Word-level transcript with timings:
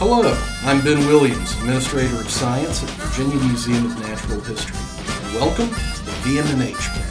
Hello, 0.00 0.34
I'm 0.64 0.82
Ben 0.82 1.06
Williams, 1.08 1.52
Administrator 1.58 2.16
of 2.16 2.30
Science 2.30 2.82
at 2.82 2.88
the 2.88 3.04
Virginia 3.04 3.36
Museum 3.44 3.84
of 3.84 4.00
Natural 4.00 4.40
History, 4.40 4.74
and 4.74 5.34
welcome 5.34 5.68
to 5.68 6.04
the 6.06 6.12
VMNH 6.24 7.09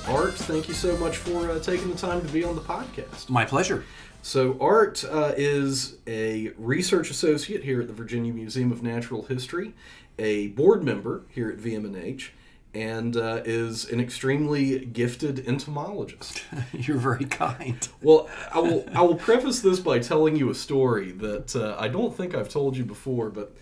Art 0.00 0.16
Art, 0.26 0.34
thank 0.34 0.68
you 0.68 0.74
so 0.74 0.96
much 0.96 1.16
for 1.16 1.50
uh, 1.50 1.60
taking 1.60 1.90
the 1.90 1.96
time 1.96 2.20
to 2.20 2.32
be 2.32 2.42
on 2.42 2.56
the 2.56 2.60
podcast. 2.60 3.28
My 3.28 3.44
pleasure. 3.44 3.84
So, 4.22 4.56
Art 4.60 5.04
uh, 5.04 5.32
is 5.36 5.96
a 6.06 6.52
research 6.58 7.10
associate 7.10 7.62
here 7.62 7.80
at 7.80 7.86
the 7.86 7.92
Virginia 7.92 8.32
Museum 8.32 8.72
of 8.72 8.82
Natural 8.82 9.22
History, 9.22 9.72
a 10.18 10.48
board 10.48 10.82
member 10.82 11.22
here 11.28 11.48
at 11.48 11.58
VMNH, 11.58 12.30
and 12.74 13.16
uh, 13.16 13.42
is 13.44 13.88
an 13.88 14.00
extremely 14.00 14.84
gifted 14.86 15.46
entomologist. 15.46 16.42
You're 16.72 16.98
very 16.98 17.24
kind. 17.24 17.86
Well, 18.02 18.28
I 18.52 18.58
will 18.58 18.84
I 18.92 19.02
will 19.02 19.16
preface 19.16 19.60
this 19.60 19.78
by 19.78 20.00
telling 20.00 20.36
you 20.36 20.50
a 20.50 20.54
story 20.54 21.12
that 21.12 21.54
uh, 21.54 21.76
I 21.78 21.88
don't 21.88 22.16
think 22.16 22.34
I've 22.34 22.48
told 22.48 22.76
you 22.76 22.84
before, 22.84 23.30
but 23.30 23.56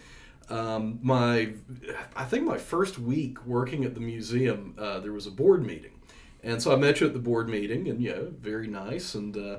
um, 0.51 0.99
my 1.03 1.53
I 2.17 2.25
think 2.25 2.45
my 2.45 2.59
first 2.59 2.99
week 2.99 3.45
working 3.47 3.85
at 3.85 3.95
the 3.95 4.01
museum, 4.01 4.75
uh, 4.79 5.01
there 5.01 5.13
was 5.13 5.27
a 5.27 5.31
board 5.31 5.65
meeting, 5.65 5.93
and 6.45 6.63
so 6.63 6.73
I 6.73 6.77
met 6.77 7.01
you 7.01 7.07
at 7.07 7.13
the 7.13 7.19
board 7.19 7.49
meeting, 7.49 7.89
and 7.89 8.01
yeah, 8.01 8.21
very 8.41 8.67
nice. 8.69 9.15
And 9.15 9.37
uh, 9.37 9.59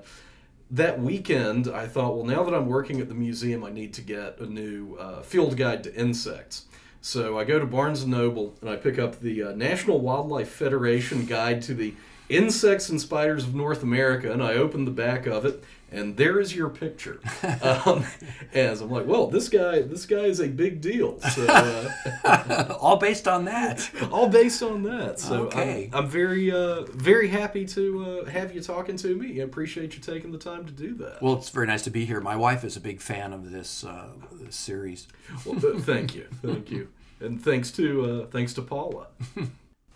that 0.71 0.99
weekend, 0.99 1.67
I 1.67 1.87
thought, 1.87 2.15
well, 2.15 2.25
now 2.25 2.43
that 2.43 2.53
I'm 2.53 2.67
working 2.67 2.99
at 2.99 3.09
the 3.09 3.15
museum, 3.15 3.63
I 3.63 3.71
need 3.71 3.93
to 3.95 4.01
get 4.01 4.39
a 4.39 4.45
new 4.45 4.95
uh, 4.95 5.21
field 5.21 5.57
guide 5.57 5.83
to 5.83 5.95
insects. 5.95 6.65
So 7.01 7.37
I 7.37 7.43
go 7.43 7.59
to 7.59 7.67
Barnes 7.67 8.01
and 8.01 8.11
Noble 8.11 8.55
and 8.61 8.69
I 8.69 8.77
pick 8.77 8.97
up 8.97 9.19
the 9.19 9.43
uh, 9.43 9.51
National 9.51 9.99
Wildlife 9.99 10.49
Federation 10.49 11.25
Guide 11.27 11.61
to 11.63 11.75
the 11.75 11.93
Insects 12.29 12.89
and 12.89 12.99
Spiders 12.99 13.43
of 13.43 13.53
North 13.53 13.83
America, 13.83 14.31
and 14.31 14.41
I 14.41 14.53
open 14.53 14.85
the 14.85 14.91
back 14.91 15.27
of 15.27 15.45
it, 15.45 15.63
and 15.95 16.17
there 16.17 16.39
is 16.39 16.55
your 16.55 16.69
picture. 16.69 17.19
um, 17.61 18.05
and 18.53 18.79
I'm 18.79 18.89
like, 18.91 19.05
well, 19.05 19.27
this 19.27 19.49
guy, 19.49 19.81
this 19.81 20.05
guy 20.05 20.25
is 20.25 20.39
a 20.39 20.47
big 20.47 20.81
deal. 20.81 21.19
So, 21.21 21.45
uh, 21.47 22.77
All 22.79 22.97
based 22.97 23.27
on 23.27 23.45
that. 23.45 23.89
all 24.11 24.27
based 24.27 24.61
on 24.61 24.83
that. 24.83 25.19
So 25.19 25.45
Okay. 25.45 25.89
I'm, 25.93 26.05
I'm 26.05 26.09
very, 26.09 26.51
uh, 26.51 26.83
very 26.83 27.27
happy 27.29 27.65
to 27.65 28.23
uh, 28.25 28.29
have 28.29 28.53
you 28.53 28.61
talking 28.61 28.97
to 28.97 29.15
me. 29.15 29.39
I 29.41 29.43
appreciate 29.43 29.95
you 29.95 30.01
taking 30.01 30.31
the 30.31 30.37
time 30.37 30.65
to 30.65 30.71
do 30.71 30.93
that. 30.95 31.21
Well, 31.21 31.33
it's 31.33 31.49
very 31.49 31.67
nice 31.67 31.83
to 31.83 31.89
be 31.89 32.05
here. 32.05 32.19
My 32.21 32.35
wife 32.35 32.63
is 32.63 32.75
a 32.75 32.81
big 32.81 32.99
fan 33.01 33.33
of 33.33 33.51
this, 33.51 33.83
uh, 33.83 34.09
this 34.33 34.55
series. 34.55 35.07
Well, 35.45 35.59
th- 35.59 35.77
thank 35.83 36.13
you, 36.15 36.27
thank 36.41 36.69
you, 36.71 36.89
and 37.19 37.41
thanks 37.43 37.71
to 37.71 38.23
uh, 38.23 38.25
thanks 38.27 38.53
to 38.55 38.61
Paula. 38.61 39.07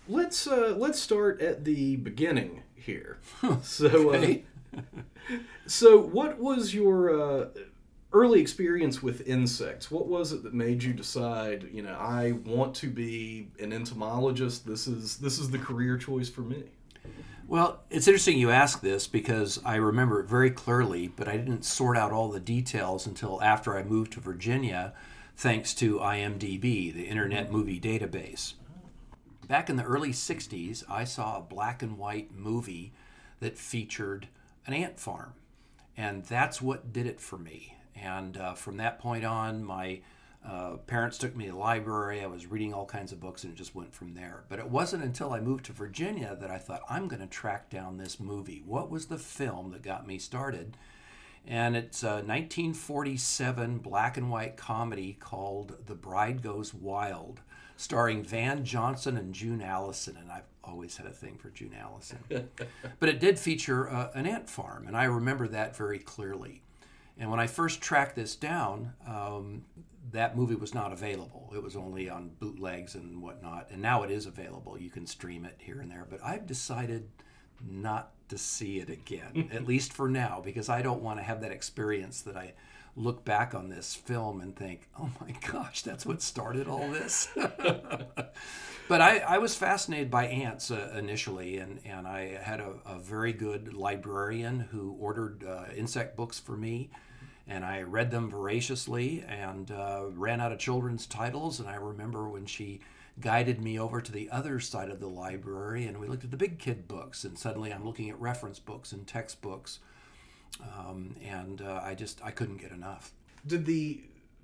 let's 0.07 0.47
uh, 0.47 0.73
let's 0.77 0.99
start 0.99 1.41
at 1.41 1.65
the 1.65 1.97
beginning 1.97 2.63
here. 2.75 3.17
So, 3.63 4.11
uh, 4.13 4.35
so 5.65 5.97
what 5.97 6.39
was 6.39 6.73
your 6.73 7.21
uh, 7.21 7.47
early 8.11 8.41
experience 8.41 9.03
with 9.03 9.27
insects? 9.27 9.91
What 9.91 10.07
was 10.07 10.31
it 10.31 10.43
that 10.43 10.53
made 10.53 10.83
you 10.83 10.93
decide? 10.93 11.69
You 11.71 11.83
know, 11.83 11.97
I 11.99 12.33
want 12.45 12.75
to 12.77 12.89
be 12.89 13.49
an 13.59 13.71
entomologist. 13.71 14.65
This 14.65 14.87
is 14.87 15.17
this 15.17 15.39
is 15.39 15.51
the 15.51 15.59
career 15.59 15.97
choice 15.97 16.29
for 16.29 16.41
me. 16.41 16.63
Well, 17.47 17.79
it's 17.89 18.07
interesting 18.07 18.37
you 18.37 18.51
ask 18.51 18.81
this 18.81 19.07
because 19.07 19.59
I 19.65 19.77
remember 19.77 20.19
it 20.19 20.27
very 20.27 20.51
clearly, 20.51 21.07
but 21.07 21.27
I 21.27 21.37
didn't 21.37 21.65
sort 21.65 21.97
out 21.97 22.11
all 22.11 22.29
the 22.29 22.39
details 22.39 23.07
until 23.07 23.41
after 23.41 23.75
I 23.75 23.81
moved 23.81 24.13
to 24.13 24.19
Virginia, 24.19 24.93
thanks 25.35 25.73
to 25.75 25.97
IMDb, 25.97 26.93
the 26.93 27.07
Internet 27.07 27.51
Movie 27.51 27.79
Database. 27.79 28.53
Back 29.47 29.67
in 29.67 29.77
the 29.77 29.83
early 29.83 30.11
60s, 30.11 30.83
I 30.87 31.05
saw 31.05 31.37
a 31.37 31.41
black 31.41 31.81
and 31.81 31.97
white 31.97 32.35
movie 32.35 32.93
that 33.39 33.57
featured 33.57 34.27
an 34.69 34.83
ant 34.83 34.99
farm. 34.99 35.33
And 35.97 36.23
that's 36.23 36.61
what 36.61 36.93
did 36.93 37.07
it 37.07 37.19
for 37.19 37.37
me. 37.37 37.75
And 37.95 38.37
uh, 38.37 38.53
from 38.53 38.77
that 38.77 38.99
point 38.99 39.25
on, 39.25 39.63
my 39.63 40.01
uh, 40.45 40.77
parents 40.85 41.17
took 41.17 41.35
me 41.35 41.47
to 41.47 41.51
the 41.51 41.57
library. 41.57 42.21
I 42.21 42.27
was 42.27 42.45
reading 42.45 42.71
all 42.73 42.85
kinds 42.85 43.11
of 43.11 43.19
books 43.19 43.43
and 43.43 43.51
it 43.51 43.57
just 43.57 43.73
went 43.73 43.93
from 43.93 44.13
there. 44.13 44.43
But 44.47 44.59
it 44.59 44.69
wasn't 44.69 45.03
until 45.03 45.33
I 45.33 45.39
moved 45.39 45.65
to 45.65 45.73
Virginia 45.73 46.37
that 46.39 46.51
I 46.51 46.59
thought, 46.59 46.83
I'm 46.87 47.07
going 47.07 47.21
to 47.21 47.27
track 47.27 47.71
down 47.71 47.97
this 47.97 48.19
movie. 48.19 48.61
What 48.63 48.91
was 48.91 49.07
the 49.07 49.17
film 49.17 49.71
that 49.71 49.81
got 49.81 50.07
me 50.07 50.19
started? 50.19 50.77
And 51.47 51.75
it's 51.75 52.03
a 52.03 52.21
1947 52.21 53.79
black 53.79 54.17
and 54.17 54.29
white 54.29 54.55
comedy 54.55 55.17
called 55.19 55.77
The 55.87 55.95
Bride 55.95 56.43
Goes 56.43 56.75
Wild, 56.75 57.41
starring 57.75 58.23
Van 58.23 58.63
Johnson 58.63 59.17
and 59.17 59.33
June 59.33 59.61
Allyson. 59.61 60.15
And 60.15 60.31
I've 60.31 60.48
always 60.63 60.97
had 60.97 61.07
a 61.07 61.11
thing 61.11 61.37
for 61.37 61.49
June 61.49 61.73
Allyson. 61.73 62.19
but 62.99 63.09
it 63.09 63.19
did 63.19 63.39
feature 63.39 63.89
uh, 63.89 64.11
an 64.13 64.25
ant 64.25 64.49
farm, 64.49 64.87
and 64.87 64.95
I 64.95 65.05
remember 65.05 65.47
that 65.47 65.75
very 65.75 65.99
clearly. 65.99 66.61
And 67.17 67.29
when 67.29 67.39
I 67.39 67.47
first 67.47 67.81
tracked 67.81 68.15
this 68.15 68.35
down, 68.35 68.93
um, 69.05 69.63
that 70.11 70.37
movie 70.37 70.55
was 70.55 70.73
not 70.73 70.91
available. 70.93 71.51
It 71.53 71.61
was 71.61 71.75
only 71.75 72.09
on 72.09 72.31
bootlegs 72.39 72.95
and 72.95 73.21
whatnot. 73.21 73.67
And 73.71 73.81
now 73.81 74.03
it 74.03 74.11
is 74.11 74.25
available. 74.25 74.79
You 74.79 74.89
can 74.89 75.05
stream 75.05 75.45
it 75.45 75.55
here 75.59 75.81
and 75.81 75.91
there. 75.91 76.07
But 76.09 76.23
I've 76.23 76.47
decided 76.47 77.09
not 77.67 78.11
to 78.29 78.37
see 78.37 78.79
it 78.79 78.89
again, 78.89 79.49
at 79.53 79.67
least 79.67 79.93
for 79.93 80.09
now, 80.09 80.41
because 80.43 80.69
I 80.69 80.81
don't 80.81 81.01
want 81.01 81.19
to 81.19 81.23
have 81.23 81.41
that 81.41 81.51
experience 81.51 82.21
that 82.21 82.37
I 82.37 82.53
look 82.95 83.23
back 83.23 83.53
on 83.53 83.69
this 83.69 83.95
film 83.95 84.41
and 84.41 84.55
think, 84.55 84.87
oh 84.99 85.09
my 85.21 85.33
gosh, 85.51 85.81
that's 85.81 86.05
what 86.05 86.21
started 86.21 86.67
all 86.67 86.89
this. 86.89 87.29
but 87.35 89.01
I, 89.01 89.19
I 89.19 89.37
was 89.37 89.55
fascinated 89.55 90.11
by 90.11 90.25
ants 90.27 90.71
uh, 90.71 90.93
initially, 90.97 91.57
and, 91.57 91.79
and 91.85 92.07
I 92.07 92.39
had 92.41 92.59
a, 92.59 92.73
a 92.85 92.99
very 92.99 93.33
good 93.33 93.73
librarian 93.73 94.59
who 94.71 94.95
ordered 94.99 95.43
uh, 95.43 95.65
insect 95.75 96.15
books 96.15 96.39
for 96.39 96.57
me. 96.57 96.89
And 97.47 97.65
I 97.65 97.81
read 97.81 98.11
them 98.11 98.29
voraciously 98.29 99.25
and 99.27 99.71
uh, 99.71 100.03
ran 100.11 100.39
out 100.39 100.51
of 100.51 100.59
children's 100.59 101.07
titles. 101.07 101.59
And 101.59 101.67
I 101.67 101.75
remember 101.75 102.29
when 102.29 102.45
she 102.45 102.79
guided 103.19 103.59
me 103.61 103.79
over 103.79 104.01
to 104.01 104.11
the 104.11 104.29
other 104.29 104.59
side 104.59 104.89
of 104.89 104.99
the 104.99 105.07
library 105.07 105.85
and 105.85 105.97
we 105.99 106.07
looked 106.07 106.23
at 106.23 106.29
the 106.29 106.37
big 106.37 106.59
kid 106.59 106.87
books. 106.87 107.23
And 107.23 107.37
suddenly 107.37 107.73
I'm 107.73 107.83
looking 107.83 108.09
at 108.09 108.19
reference 108.21 108.59
books 108.59 108.91
and 108.91 109.07
textbooks. 109.07 109.79
Um, 110.61 111.15
and 111.25 111.61
uh, 111.61 111.81
I 111.83 111.95
just, 111.95 112.21
I 112.23 112.31
couldn't 112.31 112.57
get 112.57 112.71
enough. 112.71 113.11
Did 113.45 113.65
the 113.65 114.01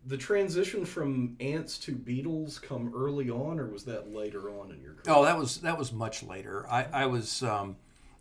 the 0.08 0.18
transition 0.18 0.86
from 0.86 1.36
ants 1.40 1.80
to 1.80 1.94
beetles 1.94 2.60
come 2.60 2.94
early 2.96 3.30
on, 3.30 3.60
or 3.60 3.68
was 3.68 3.86
that 3.86 4.14
later 4.14 4.50
on 4.50 4.72
in 4.72 4.82
your 4.82 4.94
career? 4.94 5.16
Oh, 5.16 5.26
that 5.26 5.38
was 5.38 5.58
that 5.62 5.78
was 5.78 5.92
much 5.92 6.24
later. 6.24 6.66
I, 6.70 6.86
I 6.94 7.06
was 7.08 7.42
um, 7.42 7.78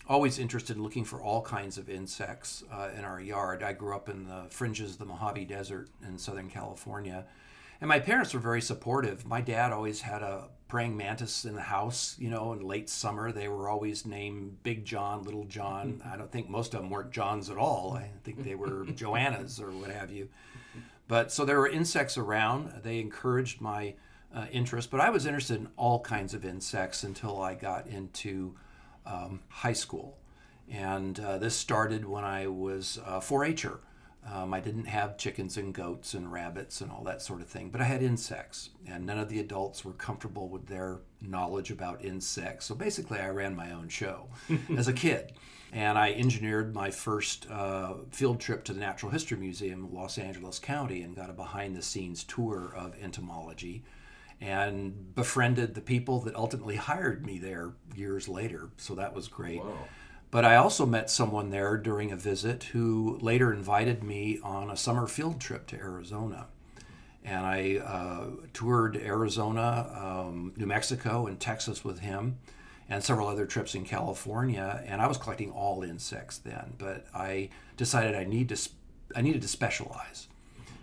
always 0.08 0.38
interested 0.38 0.76
in 0.76 0.82
looking 0.82 1.04
for 1.04 1.20
all 1.20 1.42
kinds 1.42 1.76
of 1.76 1.90
insects 1.90 2.64
uh, 2.72 2.88
in 2.96 3.04
our 3.04 3.20
yard. 3.20 3.62
I 3.62 3.74
grew 3.74 3.94
up 3.94 4.08
in 4.08 4.26
the 4.26 4.46
fringes 4.48 4.92
of 4.92 4.98
the 4.98 5.04
Mojave 5.04 5.44
Desert 5.44 5.90
in 6.06 6.18
Southern 6.18 6.48
California, 6.48 7.26
and 7.80 7.88
my 7.88 8.00
parents 8.00 8.32
were 8.32 8.40
very 8.40 8.62
supportive. 8.62 9.26
My 9.26 9.42
dad 9.42 9.70
always 9.70 10.00
had 10.00 10.22
a 10.22 10.48
praying 10.68 10.96
mantis 10.96 11.44
in 11.44 11.54
the 11.54 11.60
house. 11.60 12.16
You 12.18 12.30
know, 12.30 12.52
in 12.52 12.60
late 12.60 12.88
summer 12.88 13.32
they 13.32 13.48
were 13.48 13.68
always 13.68 14.06
named 14.06 14.62
Big 14.62 14.84
John, 14.84 15.22
Little 15.24 15.44
John. 15.44 16.02
I 16.04 16.16
don't 16.16 16.30
think 16.30 16.48
most 16.48 16.74
of 16.74 16.80
them 16.80 16.90
weren't 16.90 17.10
Johns 17.10 17.50
at 17.50 17.56
all. 17.56 17.94
I 17.94 18.10
think 18.24 18.44
they 18.44 18.54
were 18.54 18.84
Joannas 18.94 19.60
or 19.60 19.70
what 19.70 19.90
have 19.90 20.10
you. 20.10 20.28
But 21.06 21.30
so 21.30 21.44
there 21.44 21.58
were 21.58 21.68
insects 21.68 22.16
around. 22.16 22.82
They 22.82 22.98
encouraged 22.98 23.60
my 23.60 23.94
uh, 24.34 24.46
interest, 24.50 24.90
but 24.90 25.00
I 25.00 25.10
was 25.10 25.26
interested 25.26 25.60
in 25.60 25.68
all 25.76 26.00
kinds 26.00 26.34
of 26.34 26.44
insects 26.44 27.04
until 27.04 27.40
I 27.40 27.54
got 27.54 27.86
into 27.86 28.56
um, 29.06 29.40
high 29.48 29.74
school. 29.74 30.16
And 30.70 31.20
uh, 31.20 31.38
this 31.38 31.54
started 31.54 32.06
when 32.06 32.24
I 32.24 32.46
was 32.46 32.98
a 33.04 33.20
4 33.20 33.44
H'er. 33.44 33.78
Um, 34.32 34.54
I 34.54 34.60
didn't 34.60 34.86
have 34.86 35.18
chickens 35.18 35.56
and 35.58 35.74
goats 35.74 36.14
and 36.14 36.32
rabbits 36.32 36.80
and 36.80 36.90
all 36.90 37.04
that 37.04 37.20
sort 37.20 37.42
of 37.42 37.46
thing, 37.48 37.68
but 37.68 37.80
I 37.82 37.84
had 37.84 38.02
insects, 38.02 38.70
and 38.86 39.04
none 39.04 39.18
of 39.18 39.28
the 39.28 39.38
adults 39.38 39.84
were 39.84 39.92
comfortable 39.92 40.48
with 40.48 40.66
their 40.66 41.00
knowledge 41.20 41.70
about 41.70 42.02
insects. 42.04 42.64
So 42.64 42.74
basically, 42.74 43.18
I 43.18 43.28
ran 43.28 43.54
my 43.54 43.70
own 43.72 43.88
show 43.88 44.28
as 44.76 44.88
a 44.88 44.92
kid. 44.94 45.32
And 45.72 45.98
I 45.98 46.12
engineered 46.12 46.72
my 46.72 46.92
first 46.92 47.50
uh, 47.50 47.94
field 48.12 48.38
trip 48.38 48.62
to 48.64 48.72
the 48.72 48.78
Natural 48.78 49.10
History 49.10 49.36
Museum 49.36 49.84
in 49.86 49.92
Los 49.92 50.18
Angeles 50.18 50.60
County 50.60 51.02
and 51.02 51.16
got 51.16 51.30
a 51.30 51.32
behind 51.32 51.74
the 51.74 51.82
scenes 51.82 52.22
tour 52.22 52.72
of 52.76 52.94
entomology. 53.02 53.82
and 54.40 55.14
befriended 55.14 55.74
the 55.74 55.80
people 55.80 56.20
that 56.20 56.34
ultimately 56.36 56.76
hired 56.76 57.24
me 57.26 57.38
there 57.38 57.72
years 57.94 58.28
later. 58.28 58.70
So 58.76 58.94
that 58.94 59.14
was 59.14 59.26
great. 59.28 59.64
Wow. 59.64 59.78
But 60.34 60.44
I 60.44 60.56
also 60.56 60.84
met 60.84 61.10
someone 61.10 61.50
there 61.50 61.76
during 61.76 62.10
a 62.10 62.16
visit 62.16 62.64
who 62.64 63.20
later 63.20 63.52
invited 63.52 64.02
me 64.02 64.40
on 64.42 64.68
a 64.68 64.76
summer 64.76 65.06
field 65.06 65.40
trip 65.40 65.64
to 65.68 65.76
Arizona. 65.76 66.48
And 67.24 67.46
I 67.46 67.76
uh, 67.76 68.46
toured 68.52 68.96
Arizona, 68.96 69.88
um, 69.94 70.52
New 70.56 70.66
Mexico, 70.66 71.28
and 71.28 71.38
Texas 71.38 71.84
with 71.84 72.00
him, 72.00 72.38
and 72.88 73.04
several 73.04 73.28
other 73.28 73.46
trips 73.46 73.76
in 73.76 73.84
California. 73.84 74.82
And 74.84 75.00
I 75.00 75.06
was 75.06 75.18
collecting 75.18 75.52
all 75.52 75.84
insects 75.84 76.38
then, 76.38 76.74
but 76.78 77.06
I 77.14 77.50
decided 77.76 78.16
I 78.16 78.24
need 78.24 78.48
to 78.48 78.56
sp- 78.58 78.74
I 79.14 79.20
needed 79.20 79.42
to 79.42 79.48
specialize. 79.48 80.26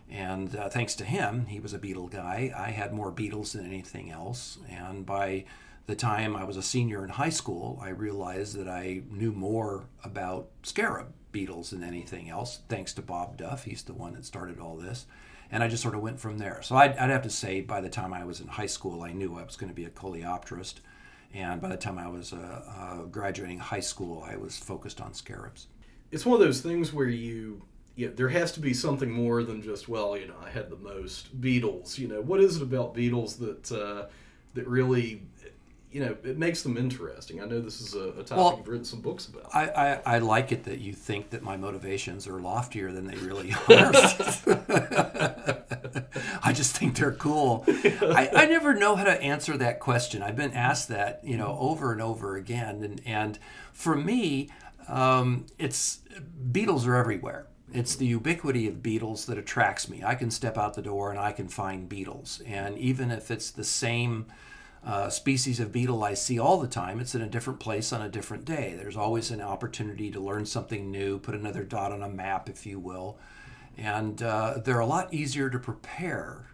And 0.10 0.56
uh, 0.56 0.70
thanks 0.70 0.96
to 0.96 1.04
him, 1.04 1.48
he 1.48 1.60
was 1.60 1.74
a 1.74 1.78
beetle 1.78 2.08
guy. 2.08 2.54
I 2.56 2.70
had 2.70 2.94
more 2.94 3.12
beetles 3.12 3.52
than 3.52 3.66
anything 3.66 4.12
else. 4.12 4.60
And 4.70 5.06
by 5.06 5.44
the 5.88 5.96
time 5.96 6.36
I 6.36 6.44
was 6.44 6.58
a 6.58 6.62
senior 6.62 7.04
in 7.04 7.10
high 7.10 7.30
school, 7.30 7.80
I 7.82 7.90
realized 7.90 8.56
that 8.56 8.68
I 8.68 9.02
knew 9.10 9.32
more 9.32 9.86
about 10.04 10.50
scarab 10.64 11.14
beetles 11.32 11.72
than 11.72 11.84
anything 11.84 12.30
else, 12.30 12.60
thanks 12.70 12.94
to 12.94 13.02
Bob 13.02 13.38
Duff. 13.38 13.64
He's 13.64 13.84
the 13.84 13.94
one 13.94 14.14
that 14.14 14.26
started 14.26 14.60
all 14.60 14.76
this. 14.76 15.06
And 15.52 15.64
I 15.64 15.68
just 15.68 15.84
sort 15.84 15.96
of 15.96 16.02
went 16.02 16.20
from 16.20 16.38
there. 16.38 16.62
So 16.62 16.78
I'd, 16.78 16.98
I'd 16.98 17.10
have 17.10 17.24
to 17.24 17.30
say, 17.30 17.62
by 17.62 17.82
the 17.82 17.90
time 17.90 18.14
I 18.14 18.24
was 18.24 18.40
in 18.40 18.48
high 18.48 18.68
school, 18.68 19.04
I 19.04 19.12
knew 19.12 19.38
I 19.38 19.44
was 19.44 19.58
going 19.58 19.70
to 19.70 19.76
be 19.76 19.86
a 19.86 19.90
coleopterist. 19.90 20.76
And 21.34 21.62
by 21.62 21.70
the 21.70 21.78
time 21.78 21.98
I 21.98 22.08
was 22.08 22.32
uh, 22.32 22.38
uh, 22.38 23.04
graduating 23.06 23.60
high 23.60 23.82
school, 23.82 24.26
I 24.26 24.38
was 24.38 24.58
focused 24.58 25.02
on 25.02 25.14
scarabs. 25.14 25.68
It's 26.12 26.26
one 26.26 26.36
of 26.36 26.46
those 26.46 26.62
things 26.62 26.94
where 26.94 27.08
you, 27.08 27.64
yeah, 27.96 28.10
there 28.16 28.30
has 28.30 28.52
to 28.54 28.60
be 28.60 28.74
something 28.74 29.12
more 29.12 29.44
than 29.44 29.62
just, 29.62 29.90
well, 29.90 30.18
you 30.18 30.28
know, 30.28 30.36
I 30.46 30.50
had 30.50 30.70
the 30.70 30.78
most 30.78 31.40
beetles. 31.42 31.98
You 31.98 32.08
know, 32.08 32.22
what 32.22 32.40
is 32.42 32.58
it 32.58 32.62
about 32.62 32.94
beetles 32.94 33.38
that 33.38 33.72
uh, 33.72 34.08
that 34.54 34.68
really, 34.68 35.22
you 35.92 36.00
know, 36.00 36.16
it 36.24 36.38
makes 36.38 36.62
them 36.62 36.78
interesting? 36.78 37.42
I 37.42 37.46
know 37.46 37.60
this 37.60 37.82
is 37.82 37.96
a, 37.96 38.10
a 38.10 38.24
topic 38.24 38.38
Well, 38.38 38.56
you've 38.58 38.68
written 38.68 38.86
some 38.86 39.02
books 39.02 39.28
about. 39.28 39.54
I, 39.54 39.68
I, 39.68 40.16
I 40.16 40.20
like 40.20 40.52
it 40.54 40.64
that 40.64 40.80
you 40.80 40.94
think 40.94 41.32
that 41.32 41.44
my 41.44 41.58
motivations 41.58 42.28
are 42.28 42.40
loftier 42.40 42.92
than 42.94 43.08
they 43.08 43.18
really 43.18 43.52
are. 43.52 43.92
I 46.44 46.54
just 46.54 46.78
think 46.78 46.96
they're 46.96 47.12
cool. 47.12 47.66
I, 47.68 48.30
I 48.34 48.46
never 48.46 48.74
know 48.74 48.96
how 48.96 49.04
to 49.04 49.22
answer 49.22 49.58
that 49.58 49.82
question. 49.82 50.24
I've 50.24 50.38
been 50.38 50.54
asked 50.54 50.88
that, 50.88 51.20
you 51.24 51.36
know, 51.36 51.58
over 51.60 51.92
and 51.92 52.02
over 52.02 52.38
again. 52.38 52.84
And, 52.84 53.02
and 53.06 53.38
for 53.74 53.96
me, 53.96 54.50
um, 54.88 55.46
it's 55.60 56.00
beetles 56.52 56.88
are 56.88 56.96
everywhere. 56.96 57.48
It's 57.74 57.96
the 57.96 58.06
ubiquity 58.06 58.68
of 58.68 58.82
beetles 58.82 59.26
that 59.26 59.38
attracts 59.38 59.90
me. 59.90 60.04
I 60.06 60.16
can 60.16 60.32
step 60.32 60.58
out 60.58 60.74
the 60.74 60.82
door 60.82 61.12
and 61.12 61.20
I 61.20 61.32
can 61.34 61.48
find 61.50 61.88
beetles. 61.88 62.42
And 62.46 62.78
even 62.78 63.12
if 63.12 63.30
it's 63.30 63.52
the 63.52 63.64
same 63.64 64.26
uh, 64.86 65.10
species 65.10 65.60
of 65.60 65.72
beetle 65.72 66.04
I 66.04 66.16
see 66.16 66.40
all 66.40 66.60
the 66.60 66.68
time. 66.68 67.00
It's 67.00 67.14
in 67.14 67.22
a 67.22 67.30
different 67.30 67.60
place 67.60 67.94
on 67.94 68.02
a 68.02 68.10
different 68.10 68.46
day. 68.46 68.74
There's 68.76 68.98
always 68.98 69.30
an 69.30 69.42
opportunity 69.42 70.10
to 70.12 70.20
learn 70.20 70.46
something 70.46 70.90
new, 70.90 71.20
put 71.20 71.36
another 71.36 71.64
dot 71.64 71.92
on 71.92 72.02
a 72.02 72.10
map, 72.10 72.50
if 72.50 72.66
you 72.66 72.80
will. 72.80 73.20
And 73.78 74.22
uh, 74.22 74.56
they're 74.64 74.80
a 74.80 74.86
lot 74.86 75.14
easier 75.14 75.50
to 75.50 75.60
prepare 75.60 76.48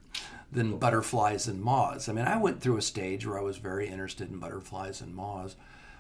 than 0.51 0.77
butterflies 0.77 1.47
and 1.47 1.61
moths. 1.61 2.09
I 2.09 2.13
mean, 2.13 2.25
I 2.25 2.37
went 2.37 2.61
through 2.61 2.77
a 2.77 2.81
stage 2.81 3.25
where 3.25 3.37
I 3.37 3.43
was 3.43 3.57
very 3.57 3.87
interested 3.87 4.29
in 4.29 4.39
butterflies 4.39 5.01
and 5.01 5.15
moths. 5.15 5.55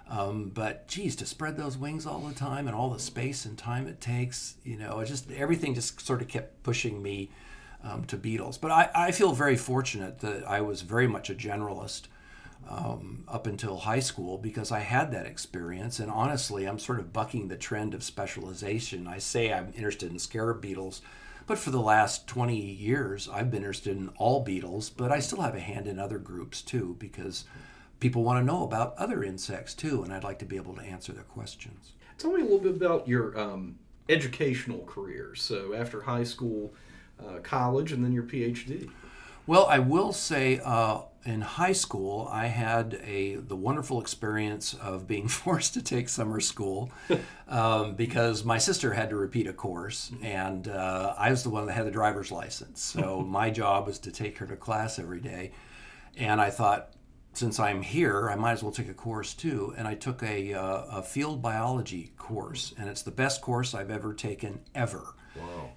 Um, 0.09 0.51
but 0.53 0.87
geez, 0.87 1.17
to 1.17 1.25
spread 1.25 1.57
those 1.57 1.77
wings 1.77 2.05
all 2.05 2.19
the 2.19 2.33
time 2.33 2.67
and 2.67 2.75
all 2.75 2.89
the 2.89 2.99
space 2.99 3.45
and 3.45 3.57
time 3.57 3.87
it 3.87 3.99
takes, 3.99 4.55
you 4.63 4.77
know, 4.77 4.99
it 4.99 5.05
just 5.07 5.29
everything 5.31 5.73
just 5.73 6.05
sort 6.05 6.21
of 6.21 6.29
kept 6.29 6.63
pushing 6.63 7.01
me 7.01 7.29
um, 7.83 8.05
to 8.05 8.15
beetles. 8.15 8.57
But 8.57 8.71
I, 8.71 8.89
I 8.95 9.11
feel 9.11 9.33
very 9.33 9.57
fortunate 9.57 10.19
that 10.19 10.47
I 10.47 10.61
was 10.61 10.81
very 10.81 11.07
much 11.07 11.29
a 11.29 11.35
generalist 11.35 12.03
um, 12.69 13.23
up 13.27 13.47
until 13.47 13.77
high 13.77 13.99
school 13.99 14.37
because 14.37 14.71
I 14.71 14.79
had 14.79 15.11
that 15.11 15.25
experience. 15.25 15.99
And 15.99 16.11
honestly, 16.11 16.65
I'm 16.65 16.79
sort 16.79 16.99
of 16.99 17.13
bucking 17.13 17.47
the 17.47 17.57
trend 17.57 17.93
of 17.93 18.03
specialization. 18.03 19.07
I 19.07 19.19
say 19.19 19.51
I'm 19.51 19.71
interested 19.75 20.11
in 20.11 20.19
scarab 20.19 20.61
beetles, 20.61 21.01
but 21.45 21.57
for 21.57 21.71
the 21.71 21.81
last 21.81 22.27
20 22.27 22.59
years, 22.59 23.29
I've 23.29 23.49
been 23.49 23.61
interested 23.61 23.95
in 23.95 24.09
all 24.17 24.43
beetles, 24.43 24.89
but 24.89 25.11
I 25.11 25.19
still 25.19 25.41
have 25.41 25.55
a 25.55 25.59
hand 25.59 25.87
in 25.87 25.97
other 25.97 26.19
groups 26.19 26.61
too 26.61 26.97
because 26.99 27.45
people 27.99 28.23
want 28.23 28.39
to 28.39 28.45
know 28.45 28.63
about 28.63 28.95
other 28.97 29.23
insects 29.23 29.73
too, 29.73 30.03
and 30.03 30.13
I'd 30.13 30.23
like 30.23 30.39
to 30.39 30.45
be 30.45 30.57
able 30.57 30.75
to 30.75 30.81
answer 30.81 31.13
their 31.13 31.23
questions. 31.23 31.93
Tell 32.17 32.33
me 32.33 32.41
a 32.41 32.43
little 32.43 32.59
bit 32.59 32.75
about 32.75 33.07
your 33.07 33.37
um, 33.39 33.77
educational 34.09 34.79
career. 34.79 35.35
So 35.35 35.73
after 35.73 36.01
high 36.01 36.23
school, 36.23 36.73
uh, 37.19 37.39
college, 37.43 37.91
and 37.91 38.03
then 38.03 38.11
your 38.11 38.23
PhD. 38.23 38.89
Well, 39.45 39.65
I 39.67 39.79
will 39.79 40.11
say, 40.11 40.59
uh, 40.63 41.03
in 41.27 41.41
high 41.41 41.73
school, 41.73 42.29
I 42.31 42.47
had 42.47 43.01
a 43.03 43.35
the 43.35 43.55
wonderful 43.55 43.99
experience 43.99 44.73
of 44.73 45.07
being 45.07 45.27
forced 45.43 45.73
to 45.73 45.81
take 45.81 46.07
summer 46.07 46.39
school 46.39 46.89
um, 47.49 47.95
because 47.95 48.45
my 48.45 48.57
sister 48.57 48.93
had 48.93 49.09
to 49.09 49.17
repeat 49.17 49.45
a 49.45 49.53
course, 49.53 50.11
and 50.23 50.69
uh, 50.69 51.13
I 51.17 51.29
was 51.29 51.43
the 51.43 51.49
one 51.49 51.65
that 51.65 51.73
had 51.73 51.85
the 51.85 51.91
driver's 51.91 52.31
license. 52.31 52.81
So 52.81 53.19
my 53.27 53.49
job 53.49 53.87
was 53.87 53.99
to 53.99 54.11
take 54.11 54.37
her 54.37 54.47
to 54.47 54.55
class 54.55 54.97
every 54.97 55.19
day, 55.19 55.51
and 56.15 56.41
I 56.41 56.49
thought. 56.49 56.93
Since 57.33 57.59
I'm 57.59 57.83
here, 57.83 58.31
I 58.31 58.35
might 58.35 58.53
as 58.53 58.63
well 58.63 58.71
take 58.71 58.89
a 58.89 58.95
course 58.95 59.35
too. 59.35 59.71
And 59.77 59.87
I 59.87 59.93
took 59.93 60.23
a, 60.23 60.55
uh, 60.55 60.85
a 60.89 61.03
field 61.03 61.39
biology 61.39 62.11
course, 62.17 62.73
and 62.79 62.89
it's 62.89 63.03
the 63.03 63.11
best 63.11 63.43
course 63.43 63.75
I've 63.75 63.91
ever 63.91 64.11
taken 64.15 64.61
ever 64.73 65.13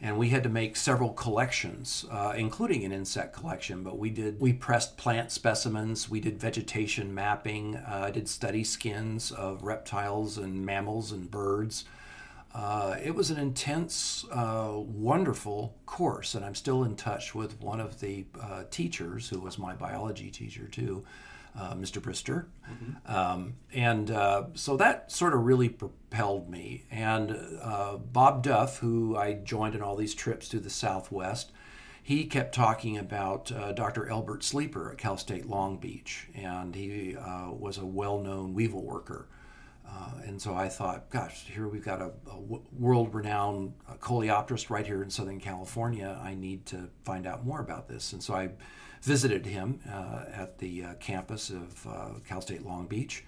And 0.00 0.16
we 0.18 0.30
had 0.30 0.42
to 0.44 0.48
make 0.48 0.76
several 0.76 1.10
collections, 1.10 2.06
uh, 2.10 2.32
including 2.36 2.84
an 2.84 2.92
insect 2.92 3.34
collection. 3.34 3.82
But 3.82 3.98
we 3.98 4.10
did 4.10 4.40
we 4.40 4.52
pressed 4.52 4.96
plant 4.96 5.30
specimens, 5.30 6.08
we 6.08 6.20
did 6.20 6.38
vegetation 6.38 7.14
mapping, 7.14 7.76
uh, 7.76 8.10
did 8.10 8.28
study 8.28 8.64
skins 8.64 9.30
of 9.30 9.62
reptiles 9.62 10.38
and 10.38 10.64
mammals 10.64 11.12
and 11.12 11.30
birds. 11.30 11.84
Uh, 12.52 12.96
it 13.02 13.14
was 13.14 13.30
an 13.30 13.38
intense, 13.38 14.24
uh, 14.32 14.72
wonderful 14.74 15.76
course, 15.86 16.34
and 16.34 16.44
I'm 16.44 16.56
still 16.56 16.82
in 16.82 16.96
touch 16.96 17.32
with 17.32 17.60
one 17.60 17.78
of 17.78 18.00
the 18.00 18.24
uh, 18.40 18.64
teachers 18.70 19.28
who 19.28 19.38
was 19.38 19.56
my 19.56 19.74
biology 19.74 20.30
teacher 20.30 20.66
too, 20.66 21.04
uh, 21.58 21.74
Mr. 21.74 22.00
Brister. 22.00 22.46
Um, 23.06 23.54
and 23.72 24.10
uh, 24.10 24.44
so 24.54 24.76
that 24.76 25.10
sort 25.10 25.34
of 25.34 25.40
really 25.44 25.68
propelled 25.68 26.48
me. 26.48 26.84
And 26.90 27.36
uh, 27.62 27.96
Bob 27.96 28.42
Duff, 28.42 28.78
who 28.78 29.16
I 29.16 29.34
joined 29.34 29.74
in 29.74 29.82
all 29.82 29.96
these 29.96 30.14
trips 30.14 30.48
to 30.50 30.60
the 30.60 30.70
Southwest, 30.70 31.52
he 32.02 32.24
kept 32.24 32.54
talking 32.54 32.96
about 32.98 33.52
uh, 33.52 33.72
Dr. 33.72 34.08
Elbert 34.08 34.42
Sleeper 34.42 34.90
at 34.92 34.98
Cal 34.98 35.16
State 35.16 35.46
Long 35.46 35.76
Beach, 35.76 36.28
and 36.34 36.74
he 36.74 37.16
uh, 37.16 37.50
was 37.52 37.78
a 37.78 37.86
well-known 37.86 38.54
weevil 38.54 38.82
worker. 38.82 39.28
Uh, 39.92 40.12
and 40.26 40.40
so 40.40 40.54
I 40.54 40.68
thought, 40.68 41.10
gosh, 41.10 41.46
here 41.46 41.68
we've 41.68 41.84
got 41.84 42.00
a 42.00 42.12
world-renowned 42.78 43.74
uh, 43.88 43.94
coleopterist 43.94 44.70
right 44.70 44.86
here 44.86 45.02
in 45.02 45.10
Southern 45.10 45.40
California. 45.40 46.20
I 46.22 46.34
need 46.34 46.66
to 46.66 46.88
find 47.04 47.26
out 47.26 47.44
more 47.44 47.60
about 47.60 47.88
this. 47.88 48.12
And 48.12 48.22
so 48.22 48.34
I 48.34 48.50
visited 49.02 49.46
him 49.46 49.80
uh, 49.90 50.24
at 50.32 50.58
the 50.58 50.84
uh, 50.84 50.94
campus 50.94 51.50
of 51.50 51.86
uh, 51.86 52.08
Cal 52.26 52.40
State 52.40 52.64
Long 52.64 52.86
Beach 52.86 53.24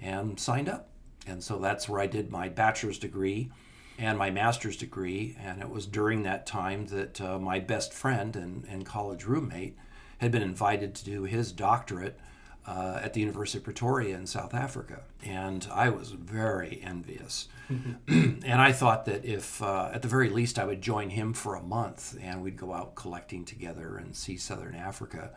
and 0.00 0.38
signed 0.38 0.68
up. 0.68 0.88
And 1.26 1.42
so 1.42 1.58
that's 1.58 1.88
where 1.88 2.00
I 2.00 2.06
did 2.06 2.30
my 2.30 2.48
bachelor's 2.48 2.98
degree 2.98 3.50
and 3.98 4.16
my 4.16 4.30
master's 4.30 4.76
degree. 4.76 5.36
And 5.38 5.60
it 5.60 5.68
was 5.68 5.86
during 5.86 6.22
that 6.22 6.46
time 6.46 6.86
that 6.86 7.20
uh, 7.20 7.38
my 7.38 7.58
best 7.58 7.92
friend 7.92 8.36
and, 8.36 8.64
and 8.68 8.86
college 8.86 9.24
roommate 9.24 9.76
had 10.18 10.30
been 10.30 10.42
invited 10.42 10.94
to 10.94 11.04
do 11.04 11.24
his 11.24 11.52
doctorate 11.52 12.18
uh, 12.66 13.00
at 13.02 13.12
the 13.12 13.20
University 13.20 13.58
of 13.58 13.64
Pretoria 13.64 14.16
in 14.16 14.26
South 14.26 14.54
Africa. 14.54 15.02
And 15.24 15.66
I 15.72 15.88
was 15.90 16.10
very 16.10 16.80
envious. 16.82 17.48
and 18.08 18.44
I 18.46 18.72
thought 18.72 19.04
that 19.06 19.24
if, 19.24 19.62
uh, 19.62 19.90
at 19.92 20.02
the 20.02 20.08
very 20.08 20.30
least, 20.30 20.58
I 20.58 20.64
would 20.64 20.82
join 20.82 21.10
him 21.10 21.32
for 21.32 21.54
a 21.54 21.62
month 21.62 22.16
and 22.20 22.42
we'd 22.42 22.56
go 22.56 22.72
out 22.72 22.94
collecting 22.94 23.44
together 23.44 23.96
and 23.96 24.16
see 24.16 24.36
Southern 24.36 24.74
Africa. 24.74 25.30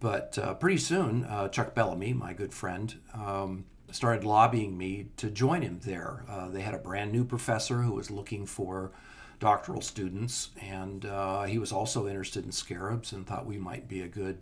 But 0.00 0.38
uh, 0.38 0.54
pretty 0.54 0.78
soon, 0.78 1.24
uh, 1.24 1.48
Chuck 1.48 1.74
Bellamy, 1.74 2.12
my 2.12 2.32
good 2.32 2.54
friend, 2.54 2.94
um, 3.14 3.64
started 3.90 4.24
lobbying 4.24 4.76
me 4.76 5.08
to 5.16 5.30
join 5.30 5.62
him 5.62 5.80
there. 5.84 6.24
Uh, 6.28 6.48
they 6.48 6.60
had 6.60 6.74
a 6.74 6.78
brand 6.78 7.12
new 7.12 7.24
professor 7.24 7.82
who 7.82 7.92
was 7.92 8.10
looking 8.10 8.46
for 8.46 8.92
doctoral 9.40 9.80
students, 9.80 10.50
and 10.60 11.06
uh, 11.06 11.44
he 11.44 11.58
was 11.58 11.72
also 11.72 12.06
interested 12.06 12.44
in 12.44 12.52
scarabs 12.52 13.12
and 13.12 13.26
thought 13.26 13.46
we 13.46 13.58
might 13.58 13.88
be 13.88 14.00
a 14.02 14.08
good 14.08 14.38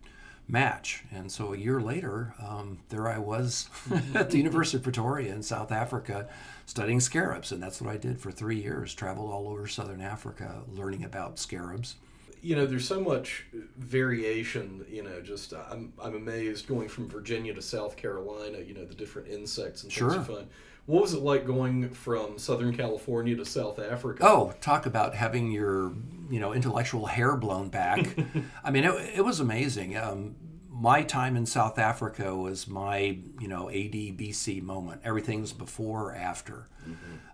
match. 0.48 1.04
And 1.12 1.30
so 1.30 1.52
a 1.52 1.56
year 1.56 1.80
later, 1.80 2.34
um, 2.40 2.78
there 2.88 3.08
I 3.08 3.18
was 3.18 3.68
at 4.14 4.30
the 4.30 4.38
University 4.44 4.76
of 4.78 4.82
Pretoria 4.84 5.32
in 5.34 5.42
South 5.42 5.72
Africa 5.72 6.28
studying 6.66 7.00
scarabs. 7.00 7.52
And 7.52 7.62
that's 7.62 7.80
what 7.80 7.92
I 7.92 7.96
did 7.96 8.20
for 8.20 8.30
three 8.30 8.60
years, 8.60 8.94
traveled 8.94 9.30
all 9.30 9.48
over 9.48 9.66
Southern 9.66 10.00
Africa 10.00 10.62
learning 10.72 11.04
about 11.04 11.38
scarabs. 11.38 11.96
you 12.42 12.54
know, 12.54 12.64
there's 12.66 12.86
so 12.86 13.00
much 13.00 13.44
variation. 13.76 14.84
You 14.88 15.02
know, 15.02 15.20
just 15.20 15.52
I'm 15.52 15.92
I'm 16.00 16.14
amazed 16.14 16.68
going 16.68 16.88
from 16.88 17.08
Virginia 17.08 17.52
to 17.54 17.62
South 17.62 17.96
Carolina. 17.96 18.58
You 18.58 18.74
know, 18.74 18.84
the 18.84 18.94
different 18.94 19.28
insects 19.28 19.82
and 19.82 19.90
things 19.92 19.98
Sure. 19.98 20.14
you 20.14 20.22
find. 20.24 20.46
What 20.86 21.02
was 21.02 21.14
it 21.14 21.22
like 21.22 21.44
going 21.44 21.90
from 21.90 22.38
Southern 22.38 22.76
California 22.76 23.36
to 23.36 23.44
South 23.44 23.80
Africa? 23.80 24.24
Oh, 24.24 24.54
talk 24.60 24.86
about 24.86 25.16
having 25.16 25.50
your, 25.50 25.92
you 26.30 26.38
know, 26.38 26.52
intellectual 26.52 27.06
hair 27.06 27.36
blown 27.36 27.68
back. 27.68 28.06
I 28.64 28.70
mean, 28.70 28.84
it, 28.84 29.16
it 29.16 29.24
was 29.24 29.40
amazing. 29.40 29.96
Um, 29.96 30.36
my 30.70 31.02
time 31.02 31.36
in 31.36 31.44
South 31.44 31.78
Africa 31.78 32.36
was 32.36 32.68
my, 32.68 33.18
you 33.40 33.48
know, 33.48 33.64
ADBC 33.64 34.62
moment. 34.62 35.00
Everything 35.04 35.40
was 35.40 35.52
before 35.52 36.10
or 36.10 36.14
after. 36.14 36.68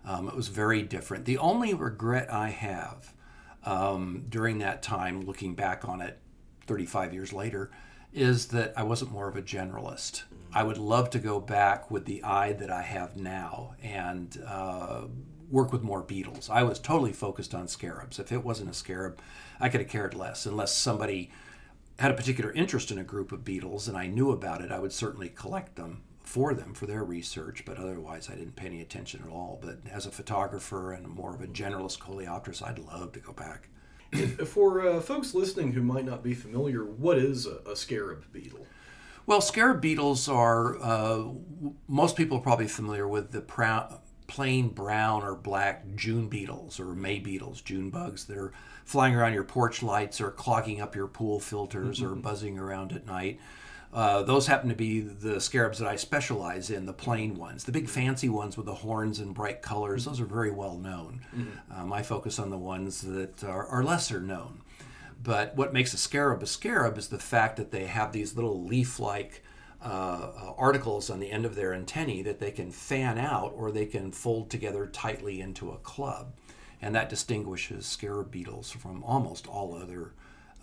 Um, 0.05 0.27
it 0.27 0.35
was 0.35 0.47
very 0.47 0.81
different. 0.81 1.25
The 1.25 1.37
only 1.37 1.73
regret 1.73 2.31
I 2.33 2.49
have 2.49 3.13
um, 3.65 4.25
during 4.29 4.59
that 4.59 4.81
time, 4.81 5.21
looking 5.21 5.53
back 5.53 5.87
on 5.87 6.01
it 6.01 6.19
35 6.65 7.13
years 7.13 7.33
later, 7.33 7.69
is 8.13 8.47
that 8.47 8.73
I 8.75 8.83
wasn't 8.83 9.11
more 9.11 9.27
of 9.27 9.35
a 9.35 9.41
generalist. 9.41 10.23
I 10.53 10.63
would 10.63 10.77
love 10.77 11.09
to 11.11 11.19
go 11.19 11.39
back 11.39 11.89
with 11.89 12.05
the 12.05 12.23
eye 12.23 12.53
that 12.53 12.69
I 12.69 12.83
have 12.83 13.17
now 13.17 13.75
and 13.81 14.41
uh, 14.45 15.01
work 15.49 15.71
with 15.71 15.81
more 15.81 16.01
beetles. 16.01 16.49
I 16.49 16.63
was 16.63 16.79
totally 16.79 17.11
focused 17.13 17.55
on 17.55 17.67
scarabs. 17.67 18.19
If 18.19 18.31
it 18.31 18.43
wasn't 18.43 18.69
a 18.69 18.73
scarab, 18.73 19.19
I 19.59 19.69
could 19.69 19.81
have 19.81 19.89
cared 19.89 20.13
less 20.13 20.45
unless 20.45 20.75
somebody 20.75 21.31
had 21.99 22.11
a 22.11 22.15
particular 22.15 22.51
interest 22.51 22.91
in 22.91 22.97
a 22.97 23.03
group 23.03 23.31
of 23.31 23.45
beetles 23.45 23.87
and 23.87 23.97
I 23.97 24.07
knew 24.07 24.31
about 24.31 24.61
it, 24.61 24.71
I 24.71 24.79
would 24.79 24.93
certainly 24.93 25.29
collect 25.29 25.75
them 25.75 26.03
for 26.23 26.53
them 26.53 26.73
for 26.73 26.85
their 26.85 27.03
research, 27.03 27.63
but 27.65 27.77
otherwise 27.77 28.29
I 28.29 28.35
didn't 28.35 28.55
pay 28.55 28.67
any 28.67 28.81
attention 28.81 29.21
at 29.23 29.31
all. 29.31 29.59
But 29.61 29.79
as 29.91 30.05
a 30.05 30.11
photographer 30.11 30.93
and 30.93 31.07
more 31.07 31.35
of 31.35 31.41
a 31.41 31.47
generalist 31.47 31.99
coleopterist, 31.99 32.63
I'd 32.63 32.79
love 32.79 33.11
to 33.13 33.19
go 33.19 33.33
back. 33.33 33.69
For 34.45 34.87
uh, 34.87 35.01
folks 35.01 35.33
listening 35.33 35.73
who 35.73 35.81
might 35.81 36.05
not 36.05 36.23
be 36.23 36.33
familiar, 36.33 36.85
what 36.85 37.17
is 37.17 37.47
a, 37.47 37.71
a 37.71 37.75
scarab 37.75 38.31
beetle? 38.31 38.65
Well, 39.25 39.39
scarab 39.41 39.81
beetles 39.81 40.27
are, 40.27 40.81
uh, 40.81 41.23
most 41.87 42.15
people 42.17 42.37
are 42.39 42.41
probably 42.41 42.67
familiar 42.67 43.07
with 43.07 43.31
the 43.31 43.41
plain 44.27 44.69
brown 44.69 45.23
or 45.23 45.35
black 45.35 45.85
June 45.95 46.27
beetles 46.27 46.79
or 46.79 46.87
May 46.93 47.19
beetles, 47.19 47.61
June 47.61 47.89
bugs 47.89 48.25
that 48.25 48.37
are 48.37 48.51
flying 48.83 49.15
around 49.15 49.33
your 49.33 49.45
porch 49.45 49.81
lights 49.81 50.19
or 50.19 50.31
clogging 50.31 50.81
up 50.81 50.95
your 50.95 51.07
pool 51.07 51.39
filters 51.39 52.01
or 52.01 52.15
buzzing 52.15 52.59
around 52.59 52.91
at 52.91 53.05
night. 53.05 53.39
Uh, 53.93 54.23
those 54.23 54.47
happen 54.47 54.69
to 54.69 54.75
be 54.75 55.01
the 55.01 55.39
scarabs 55.39 55.77
that 55.77 55.87
I 55.87 55.95
specialize 55.97 56.71
in, 56.71 56.87
the 56.87 56.93
plain 56.93 57.35
ones. 57.35 57.63
The 57.63 57.71
big 57.71 57.87
fancy 57.87 58.27
ones 58.27 58.57
with 58.57 58.65
the 58.65 58.73
horns 58.73 59.19
and 59.19 59.35
bright 59.35 59.61
colors, 59.61 60.05
those 60.05 60.19
are 60.19 60.25
very 60.25 60.49
well 60.51 60.77
known. 60.77 61.21
Um, 61.71 61.93
I 61.93 62.01
focus 62.01 62.39
on 62.39 62.49
the 62.49 62.57
ones 62.57 63.01
that 63.01 63.43
are, 63.43 63.67
are 63.67 63.83
lesser 63.83 64.19
known. 64.19 64.61
But 65.23 65.55
what 65.55 65.73
makes 65.73 65.93
a 65.93 65.97
scarab 65.97 66.43
a 66.43 66.45
scarab 66.45 66.97
is 66.97 67.07
the 67.07 67.17
fact 67.17 67.55
that 67.55 67.71
they 67.71 67.85
have 67.85 68.11
these 68.11 68.35
little 68.35 68.63
leaf 68.63 68.99
like 68.99 69.41
uh, 69.81 69.87
uh, 69.87 70.53
articles 70.57 71.09
on 71.09 71.19
the 71.19 71.31
end 71.31 71.45
of 71.45 71.55
their 71.55 71.73
antennae 71.73 72.21
that 72.23 72.39
they 72.39 72.51
can 72.51 72.71
fan 72.71 73.17
out 73.17 73.53
or 73.55 73.71
they 73.71 73.85
can 73.85 74.11
fold 74.11 74.49
together 74.49 74.85
tightly 74.85 75.41
into 75.41 75.71
a 75.71 75.77
club. 75.77 76.33
And 76.81 76.93
that 76.95 77.09
distinguishes 77.09 77.85
scarab 77.85 78.31
beetles 78.31 78.71
from 78.71 79.03
almost 79.03 79.47
all 79.47 79.75
other 79.75 80.13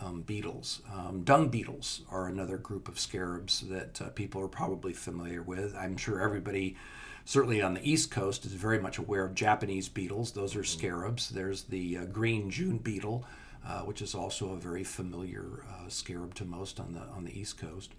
um, 0.01 0.23
beetles. 0.23 0.83
Um, 0.93 1.23
dung 1.23 1.49
beetles 1.49 2.03
are 2.11 2.27
another 2.27 2.57
group 2.57 2.89
of 2.89 2.99
scarabs 2.99 3.61
that 3.69 4.01
uh, 4.01 4.09
people 4.11 4.41
are 4.43 4.49
probably 4.49 4.93
familiar 4.93 5.43
with. 5.43 5.75
I'm 5.75 5.97
sure 5.97 6.21
everybody, 6.21 6.77
certainly 7.25 7.63
on 7.63 7.75
the 7.75 7.91
East 7.91 8.11
Coast, 8.11 8.45
is 8.45 8.53
very 8.53 8.81
much 8.81 8.99
aware 8.99 9.25
of 9.25 9.35
Japanese 9.35 9.89
beetles. 9.89 10.33
Those 10.33 10.57
are 10.57 10.65
scarabs. 10.65 11.31
There's 11.31 11.65
the 11.65 11.99
uh, 11.99 12.05
green 12.07 12.51
June 12.51 12.79
beetle, 12.79 13.25
uh, 13.67 13.81
which 13.81 14.03
is 14.03 14.15
also 14.15 14.53
a 14.53 14.57
very 14.57 14.85
familiar 14.85 15.65
uh, 15.69 15.89
scarab 15.89 16.35
to 16.35 16.45
most 16.45 16.81
on 16.81 16.93
the 16.95 17.01
on 17.15 17.25
the 17.25 17.39
East 17.39 17.59
Coast. 17.59 17.93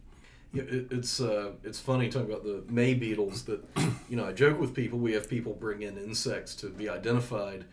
Yeah, 0.54 0.64
it, 0.64 0.88
it's 0.92 1.22
uh, 1.22 1.52
it's 1.64 1.80
funny 1.80 2.10
talking 2.10 2.30
about 2.30 2.44
the 2.44 2.64
May 2.70 2.94
beetles. 2.94 3.44
That 3.44 3.64
you 4.10 4.18
know, 4.18 4.26
I 4.26 4.34
joke 4.34 4.60
with 4.60 4.74
people. 4.74 5.00
We 5.00 5.14
have 5.14 5.30
people 5.30 5.54
bring 5.54 5.82
in 5.82 5.98
insects 5.98 6.56
to 6.56 6.70
be 6.70 6.90
identified, 6.90 7.66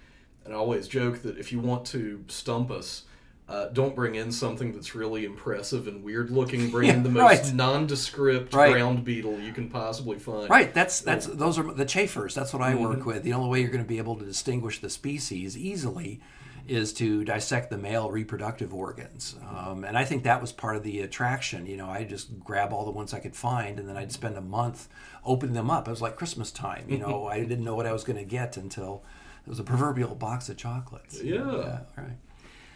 and 0.44 0.54
I 0.54 0.56
always 0.56 0.86
joke 0.86 1.22
that 1.22 1.38
if 1.38 1.50
you 1.50 1.60
want 1.60 1.86
to 1.86 2.24
stump 2.28 2.70
us, 2.70 3.02
uh, 3.48 3.68
don't 3.68 3.96
bring 3.96 4.14
in 4.14 4.30
something 4.30 4.72
that's 4.72 4.94
really 4.94 5.24
impressive 5.24 5.88
and 5.88 6.04
weird 6.04 6.30
looking. 6.30 6.70
Bring 6.70 6.90
in 6.90 7.02
the 7.02 7.08
most 7.08 7.44
right. 7.44 7.54
nondescript 7.54 8.52
Right. 8.52 8.72
ground 8.72 9.04
beetle 9.04 9.40
you 9.40 9.52
can 9.52 9.70
possibly 9.70 10.18
find. 10.18 10.50
Right. 10.50 10.72
That's 10.74 11.00
that's 11.00 11.26
those 11.26 11.58
are 11.58 11.72
the 11.72 11.86
chafers. 11.86 12.34
That's 12.34 12.52
what 12.52 12.62
I 12.62 12.74
work 12.74 13.06
with. 13.06 13.22
The 13.22 13.32
only 13.32 13.48
way 13.48 13.60
you're 13.60 13.70
going 13.70 13.82
to 13.82 13.88
be 13.88 13.98
able 13.98 14.16
to 14.16 14.24
distinguish 14.24 14.80
the 14.80 14.90
species 14.90 15.56
easily 15.56 16.20
is 16.68 16.92
to 16.94 17.24
dissect 17.24 17.70
the 17.70 17.78
male 17.78 18.10
reproductive 18.10 18.74
organs, 18.74 19.36
um, 19.48 19.84
and 19.84 19.96
I 19.96 20.04
think 20.04 20.24
that 20.24 20.40
was 20.40 20.52
part 20.52 20.76
of 20.76 20.82
the 20.82 21.00
attraction. 21.00 21.66
You 21.66 21.76
know, 21.76 21.88
I 21.88 22.04
just 22.04 22.38
grab 22.40 22.72
all 22.72 22.84
the 22.84 22.90
ones 22.90 23.14
I 23.14 23.20
could 23.20 23.34
find, 23.34 23.78
and 23.78 23.88
then 23.88 23.96
I'd 23.96 24.12
spend 24.12 24.36
a 24.36 24.42
month 24.42 24.88
opening 25.24 25.54
them 25.54 25.70
up. 25.70 25.88
It 25.88 25.90
was 25.90 26.02
like 26.02 26.16
Christmas 26.16 26.50
time. 26.50 26.84
You 26.88 26.98
know, 26.98 27.26
I 27.26 27.40
didn't 27.40 27.64
know 27.64 27.74
what 27.74 27.86
I 27.86 27.92
was 27.92 28.04
going 28.04 28.18
to 28.18 28.24
get 28.24 28.56
until 28.56 29.02
it 29.46 29.48
was 29.48 29.58
a 29.58 29.64
proverbial 29.64 30.14
box 30.14 30.48
of 30.48 30.56
chocolates. 30.56 31.22
Yeah. 31.22 31.80
right. 31.96 32.18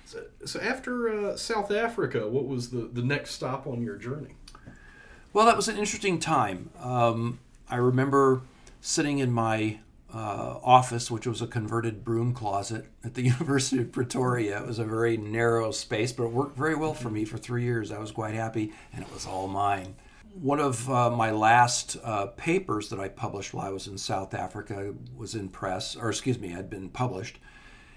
So, 0.06 0.24
so 0.44 0.60
after 0.60 1.08
uh, 1.08 1.36
South 1.36 1.70
Africa, 1.70 2.28
what 2.28 2.46
was 2.46 2.70
the 2.70 2.88
the 2.92 3.02
next 3.02 3.32
stop 3.32 3.66
on 3.66 3.82
your 3.82 3.96
journey? 3.96 4.34
Well, 5.32 5.46
that 5.46 5.56
was 5.56 5.68
an 5.68 5.76
interesting 5.78 6.18
time. 6.18 6.70
Um, 6.78 7.38
I 7.68 7.76
remember 7.76 8.42
sitting 8.82 9.18
in 9.18 9.30
my 9.30 9.78
uh, 10.14 10.58
office, 10.62 11.10
which 11.10 11.26
was 11.26 11.40
a 11.40 11.46
converted 11.46 12.04
broom 12.04 12.34
closet 12.34 12.86
at 13.04 13.14
the 13.14 13.22
University 13.22 13.80
of 13.80 13.92
Pretoria. 13.92 14.60
It 14.60 14.66
was 14.66 14.78
a 14.78 14.84
very 14.84 15.16
narrow 15.16 15.70
space, 15.70 16.12
but 16.12 16.24
it 16.24 16.32
worked 16.32 16.56
very 16.56 16.74
well 16.74 16.94
for 16.94 17.10
me 17.10 17.24
for 17.24 17.38
three 17.38 17.64
years. 17.64 17.90
I 17.90 17.98
was 17.98 18.12
quite 18.12 18.34
happy, 18.34 18.72
and 18.92 19.02
it 19.02 19.12
was 19.12 19.26
all 19.26 19.48
mine. 19.48 19.94
One 20.34 20.60
of 20.60 20.88
uh, 20.88 21.10
my 21.10 21.30
last 21.30 21.96
uh, 22.02 22.26
papers 22.26 22.88
that 22.88 22.98
I 22.98 23.08
published 23.08 23.52
while 23.52 23.66
I 23.66 23.70
was 23.70 23.86
in 23.86 23.98
South 23.98 24.32
Africa 24.34 24.94
was 25.14 25.34
in 25.34 25.48
press, 25.48 25.94
or 25.96 26.08
excuse 26.08 26.38
me, 26.38 26.48
had 26.48 26.70
been 26.70 26.88
published. 26.88 27.38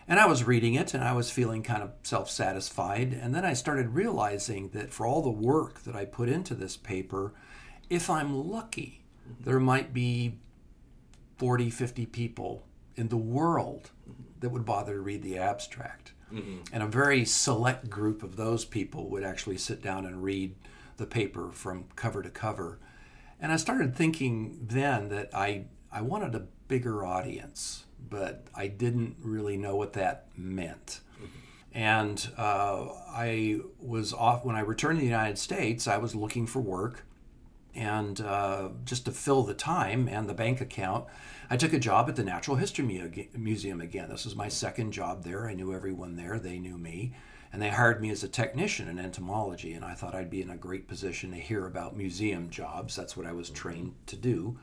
And 0.08 0.20
I 0.20 0.28
was 0.28 0.44
reading 0.44 0.76
it 0.76 0.94
and 0.94 1.04
I 1.04 1.14
was 1.14 1.32
feeling 1.32 1.64
kind 1.64 1.82
of 1.82 1.92
self 2.04 2.30
satisfied. 2.30 3.14
And 3.14 3.34
then 3.34 3.44
I 3.44 3.54
started 3.54 3.96
realizing 3.96 4.70
that 4.70 4.94
for 4.94 5.08
all 5.08 5.24
the 5.24 5.32
work 5.32 5.82
that 5.84 5.96
I 5.96 6.06
put 6.06 6.30
into 6.30 6.54
this 6.54 6.78
paper, 6.78 7.34
if 7.90 8.10
I'm 8.10 8.48
lucky, 8.48 9.02
there 9.40 9.60
might 9.60 9.94
be 9.94 10.40
40, 11.38 11.70
50 11.70 12.06
people 12.08 12.66
in 12.96 13.10
the 13.10 13.18
world 13.18 13.92
that 14.40 14.50
would 14.50 14.66
bother 14.66 14.94
to 14.96 15.02
read 15.02 15.22
the 15.22 15.38
abstract. 15.38 16.14
And 16.74 16.84
a 16.84 16.88
very 16.88 17.24
select 17.26 17.90
group 17.90 18.22
of 18.24 18.36
those 18.36 18.66
people 18.66 19.10
would 19.10 19.24
actually 19.24 19.58
sit 19.58 19.82
down 19.82 20.06
and 20.06 20.24
read 20.24 20.56
the 20.98 21.06
paper 21.06 21.52
from 21.52 21.86
cover 21.96 22.22
to 22.22 22.30
cover. 22.30 22.80
And 23.40 23.52
I 23.52 23.58
started 23.58 23.96
thinking 23.96 24.58
then 24.62 25.10
that 25.10 25.30
I, 25.34 25.66
I 25.92 26.02
wanted 26.02 26.36
a 26.36 26.48
bigger 26.68 27.06
audience, 27.06 27.86
but 28.10 28.48
I 28.56 28.68
didn't 28.68 29.18
really 29.22 29.56
know 29.58 29.76
what 29.76 29.94
that 29.94 30.28
meant. 30.36 31.02
And 31.74 32.28
uh, 32.38 32.88
I 33.10 33.60
was 33.80 34.14
off 34.14 34.44
when 34.46 34.56
I 34.56 34.62
returned 34.62 34.98
to 34.98 35.02
the 35.02 35.08
United 35.08 35.38
States, 35.38 35.88
I 35.88 35.98
was 35.98 36.16
looking 36.16 36.48
for 36.48 36.62
work. 36.62 37.05
And 37.76 38.22
uh, 38.22 38.70
just 38.86 39.06
to 39.06 39.12
fill 39.12 39.44
the 39.44 39.54
time 39.54 40.08
and 40.08 40.30
the 40.30 40.34
bank 40.34 40.62
account, 40.62 41.06
I 41.50 41.58
took 41.58 41.74
a 41.74 41.80
job 41.80 42.08
at 42.08 42.16
the 42.16 42.24
Natural 42.24 42.56
History 42.56 42.86
Mu- 42.86 43.12
Museum 43.38 43.82
again. 43.82 44.10
This 44.10 44.26
was 44.26 44.36
my 44.36 44.48
second 44.48 44.92
job 44.92 45.24
there. 45.24 45.48
I 45.48 45.54
knew 45.54 45.74
everyone 45.74 46.16
there, 46.16 46.40
they 46.40 46.58
knew 46.58 46.78
me. 46.78 47.14
And 47.52 47.62
they 47.62 47.70
hired 47.70 48.02
me 48.02 48.10
as 48.10 48.24
a 48.24 48.28
technician 48.28 48.88
in 48.88 49.00
entomology. 49.00 49.74
And 49.74 49.86
I 49.86 49.94
thought 49.94 50.16
I'd 50.16 50.30
be 50.30 50.42
in 50.42 50.50
a 50.50 50.58
great 50.58 50.88
position 50.88 51.32
to 51.32 51.38
hear 51.38 51.68
about 51.68 51.96
museum 51.96 52.50
jobs. 52.50 52.96
That's 52.96 53.16
what 53.16 53.26
I 53.26 53.32
was 53.32 53.50
trained 53.50 53.94
to 54.08 54.16
do. 54.16 54.58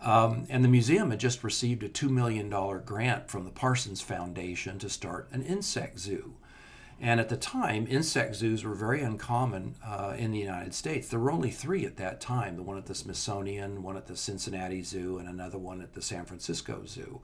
Um, 0.00 0.46
and 0.48 0.62
the 0.62 0.68
museum 0.68 1.10
had 1.10 1.20
just 1.20 1.44
received 1.44 1.82
a 1.82 1.88
$2 1.88 2.10
million 2.10 2.50
grant 2.84 3.30
from 3.30 3.44
the 3.44 3.50
Parsons 3.50 4.00
Foundation 4.00 4.78
to 4.78 4.88
start 4.88 5.28
an 5.32 5.42
insect 5.42 5.98
zoo. 5.98 6.34
And 7.00 7.20
at 7.20 7.28
the 7.28 7.36
time, 7.36 7.86
insect 7.90 8.36
zoos 8.36 8.64
were 8.64 8.74
very 8.74 9.02
uncommon 9.02 9.74
uh, 9.84 10.14
in 10.16 10.30
the 10.30 10.38
United 10.38 10.74
States. 10.74 11.08
There 11.08 11.20
were 11.20 11.30
only 11.30 11.50
three 11.50 11.84
at 11.84 11.98
that 11.98 12.20
time 12.20 12.56
the 12.56 12.62
one 12.62 12.78
at 12.78 12.86
the 12.86 12.94
Smithsonian, 12.94 13.82
one 13.82 13.96
at 13.98 14.06
the 14.06 14.16
Cincinnati 14.16 14.82
Zoo, 14.82 15.18
and 15.18 15.28
another 15.28 15.58
one 15.58 15.82
at 15.82 15.92
the 15.92 16.00
San 16.00 16.24
Francisco 16.24 16.84
Zoo. 16.86 17.20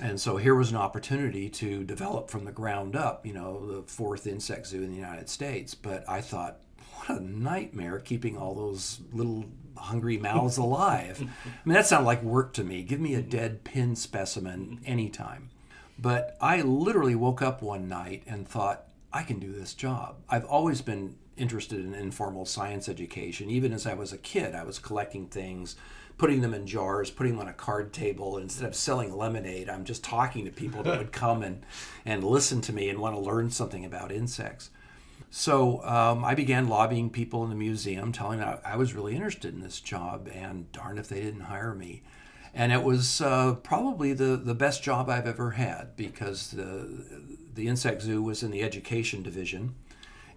And 0.00 0.18
so 0.18 0.38
here 0.38 0.54
was 0.54 0.70
an 0.70 0.78
opportunity 0.78 1.50
to 1.50 1.84
develop 1.84 2.30
from 2.30 2.46
the 2.46 2.52
ground 2.52 2.96
up, 2.96 3.26
you 3.26 3.34
know, 3.34 3.66
the 3.66 3.82
fourth 3.82 4.26
insect 4.26 4.68
zoo 4.68 4.82
in 4.82 4.90
the 4.90 4.96
United 4.96 5.28
States. 5.28 5.74
But 5.74 6.08
I 6.08 6.22
thought, 6.22 6.60
what 6.94 7.18
a 7.18 7.22
nightmare 7.22 7.98
keeping 7.98 8.38
all 8.38 8.54
those 8.54 9.00
little 9.12 9.44
hungry 9.76 10.16
mouths 10.16 10.56
alive. 10.56 11.20
I 11.44 11.50
mean, 11.68 11.74
that 11.74 11.86
sounded 11.86 12.06
like 12.06 12.22
work 12.22 12.54
to 12.54 12.64
me. 12.64 12.82
Give 12.82 13.00
me 13.00 13.14
a 13.14 13.22
dead 13.22 13.62
pin 13.62 13.94
specimen 13.94 14.80
anytime. 14.86 15.49
But 16.00 16.36
I 16.40 16.62
literally 16.62 17.14
woke 17.14 17.42
up 17.42 17.60
one 17.60 17.88
night 17.88 18.22
and 18.26 18.48
thought, 18.48 18.84
I 19.12 19.22
can 19.22 19.38
do 19.38 19.52
this 19.52 19.74
job. 19.74 20.16
I've 20.28 20.44
always 20.46 20.80
been 20.80 21.16
interested 21.36 21.84
in 21.84 21.94
informal 21.94 22.46
science 22.46 22.88
education. 22.88 23.50
Even 23.50 23.72
as 23.72 23.86
I 23.86 23.94
was 23.94 24.12
a 24.12 24.18
kid, 24.18 24.54
I 24.54 24.64
was 24.64 24.78
collecting 24.78 25.26
things, 25.26 25.76
putting 26.16 26.40
them 26.40 26.54
in 26.54 26.66
jars, 26.66 27.10
putting 27.10 27.32
them 27.32 27.42
on 27.42 27.48
a 27.48 27.54
card 27.54 27.92
table. 27.92 28.38
Instead 28.38 28.66
of 28.66 28.74
selling 28.74 29.14
lemonade, 29.14 29.68
I'm 29.68 29.84
just 29.84 30.02
talking 30.02 30.46
to 30.46 30.50
people 30.50 30.82
that 30.84 30.96
would 30.96 31.12
come 31.24 31.42
and, 31.42 31.64
and 32.06 32.24
listen 32.24 32.62
to 32.62 32.72
me 32.72 32.88
and 32.88 32.98
want 32.98 33.14
to 33.14 33.20
learn 33.20 33.50
something 33.50 33.84
about 33.84 34.10
insects. 34.10 34.70
So 35.30 35.84
um, 35.84 36.24
I 36.24 36.34
began 36.34 36.68
lobbying 36.68 37.10
people 37.10 37.44
in 37.44 37.50
the 37.50 37.56
museum, 37.56 38.10
telling 38.10 38.40
them 38.40 38.58
I, 38.64 38.72
I 38.72 38.76
was 38.76 38.94
really 38.94 39.14
interested 39.14 39.52
in 39.54 39.60
this 39.60 39.80
job, 39.80 40.28
and 40.32 40.70
darn 40.72 40.98
if 40.98 41.08
they 41.08 41.20
didn't 41.20 41.42
hire 41.42 41.74
me. 41.74 42.02
And 42.54 42.72
it 42.72 42.82
was 42.82 43.20
uh, 43.20 43.54
probably 43.62 44.12
the, 44.12 44.36
the 44.36 44.54
best 44.54 44.82
job 44.82 45.08
I've 45.08 45.26
ever 45.26 45.52
had 45.52 45.96
because 45.96 46.50
the, 46.50 47.04
the 47.54 47.68
insect 47.68 48.02
zoo 48.02 48.22
was 48.22 48.42
in 48.42 48.50
the 48.50 48.62
education 48.62 49.22
division. 49.22 49.74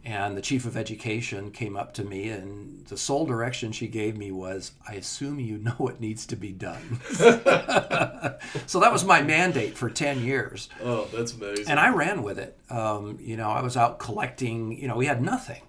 And 0.05 0.36
the 0.36 0.41
chief 0.41 0.65
of 0.65 0.75
education 0.75 1.50
came 1.51 1.77
up 1.77 1.93
to 1.93 2.03
me, 2.03 2.27
and 2.27 2.86
the 2.88 2.98
sole 2.98 3.25
direction 3.25 3.72
she 3.72 3.88
gave 3.88 4.17
me 4.17 4.34
was, 4.34 4.74
I 4.86 4.96
assume 4.96 5.39
you 5.39 5.58
know 5.58 5.72
what 5.77 6.01
needs 6.01 6.25
to 6.25 6.36
be 6.36 6.51
done. 6.51 7.00
so 8.65 8.82
that 8.82 8.91
was 8.91 9.05
my 9.05 9.22
mandate 9.22 9.77
for 9.77 9.89
10 9.89 10.22
years. 10.22 10.67
Oh, 10.84 11.08
that's 11.13 11.32
amazing. 11.32 11.70
And 11.70 11.79
I 11.79 11.88
ran 11.88 12.22
with 12.22 12.38
it. 12.38 12.60
Um, 12.70 13.17
you 13.22 13.38
know, 13.38 13.50
I 13.50 13.62
was 13.62 13.77
out 13.77 13.98
collecting, 13.98 14.77
you 14.77 14.89
know, 14.89 14.98
we 14.98 15.05
had 15.05 15.22
nothing. 15.22 15.62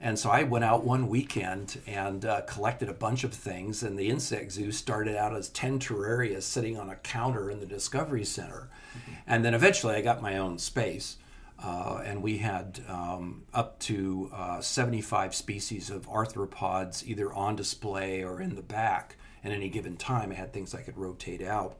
And 0.00 0.18
so 0.18 0.30
I 0.30 0.44
went 0.44 0.64
out 0.64 0.84
one 0.84 1.08
weekend 1.08 1.80
and 1.86 2.24
uh, 2.24 2.42
collected 2.42 2.88
a 2.88 2.94
bunch 2.94 3.24
of 3.24 3.34
things. 3.34 3.82
And 3.82 3.98
the 3.98 4.08
insect 4.08 4.52
zoo 4.52 4.70
started 4.70 5.16
out 5.16 5.34
as 5.34 5.48
10 5.48 5.80
terraria 5.80 6.40
sitting 6.40 6.78
on 6.78 6.88
a 6.88 6.96
counter 6.96 7.50
in 7.50 7.58
the 7.58 7.66
Discovery 7.66 8.24
Center. 8.24 8.68
And 9.26 9.44
then 9.44 9.54
eventually 9.54 9.94
I 9.94 10.00
got 10.00 10.22
my 10.22 10.38
own 10.38 10.58
space. 10.58 11.16
Uh, 11.60 12.02
and 12.04 12.22
we 12.22 12.38
had 12.38 12.80
um, 12.88 13.42
up 13.52 13.80
to 13.80 14.30
uh, 14.32 14.60
75 14.60 15.34
species 15.34 15.90
of 15.90 16.08
arthropods 16.08 17.04
either 17.04 17.32
on 17.32 17.56
display 17.56 18.22
or 18.22 18.40
in 18.40 18.54
the 18.54 18.62
back. 18.62 19.16
At 19.42 19.50
any 19.50 19.68
given 19.68 19.96
time, 19.96 20.30
I 20.30 20.34
had 20.34 20.52
things 20.52 20.74
I 20.74 20.82
could 20.82 20.96
rotate 20.96 21.42
out 21.42 21.76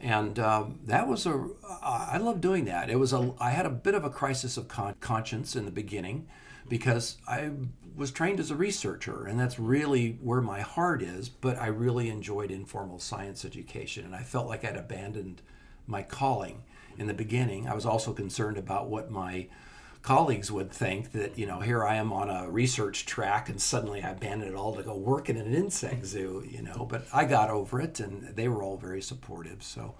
and 0.00 0.38
um, 0.38 0.80
that 0.84 1.06
was 1.06 1.24
a 1.24 1.46
i 1.82 2.18
love 2.18 2.40
doing 2.40 2.64
that 2.64 2.90
it 2.90 2.98
was 2.98 3.12
a 3.12 3.32
i 3.38 3.50
had 3.50 3.64
a 3.64 3.70
bit 3.70 3.94
of 3.94 4.04
a 4.04 4.10
crisis 4.10 4.56
of 4.56 4.66
con- 4.66 4.94
conscience 5.00 5.54
in 5.54 5.64
the 5.64 5.70
beginning 5.70 6.26
because 6.68 7.18
i 7.28 7.50
was 7.96 8.10
trained 8.10 8.40
as 8.40 8.50
a 8.50 8.56
researcher 8.56 9.26
and 9.26 9.38
that's 9.38 9.58
really 9.58 10.18
where 10.20 10.40
my 10.40 10.60
heart 10.60 11.02
is 11.02 11.28
but 11.28 11.58
i 11.58 11.66
really 11.66 12.08
enjoyed 12.08 12.50
informal 12.50 12.98
science 12.98 13.44
education 13.44 14.04
and 14.04 14.14
i 14.14 14.22
felt 14.22 14.48
like 14.48 14.64
i'd 14.64 14.76
abandoned 14.76 15.42
my 15.86 16.02
calling 16.02 16.62
in 16.98 17.06
the 17.06 17.14
beginning. 17.14 17.68
I 17.68 17.74
was 17.74 17.86
also 17.86 18.12
concerned 18.12 18.56
about 18.56 18.88
what 18.88 19.10
my 19.10 19.48
colleagues 20.02 20.52
would 20.52 20.70
think 20.70 21.12
that 21.12 21.38
you 21.38 21.46
know 21.46 21.60
here 21.60 21.82
I 21.82 21.94
am 21.94 22.12
on 22.12 22.28
a 22.28 22.50
research 22.50 23.06
track 23.06 23.48
and 23.48 23.58
suddenly 23.58 24.02
I 24.02 24.10
abandoned 24.10 24.52
it 24.52 24.54
all 24.54 24.74
to 24.74 24.82
go 24.82 24.94
work 24.94 25.30
in 25.30 25.38
an 25.38 25.54
insect 25.54 26.04
zoo 26.04 26.44
you 26.46 26.60
know 26.60 26.86
but 26.90 27.06
I 27.10 27.24
got 27.24 27.48
over 27.48 27.80
it 27.80 28.00
and 28.00 28.36
they 28.36 28.46
were 28.48 28.62
all 28.62 28.76
very 28.76 29.00
supportive 29.00 29.62
so 29.62 29.94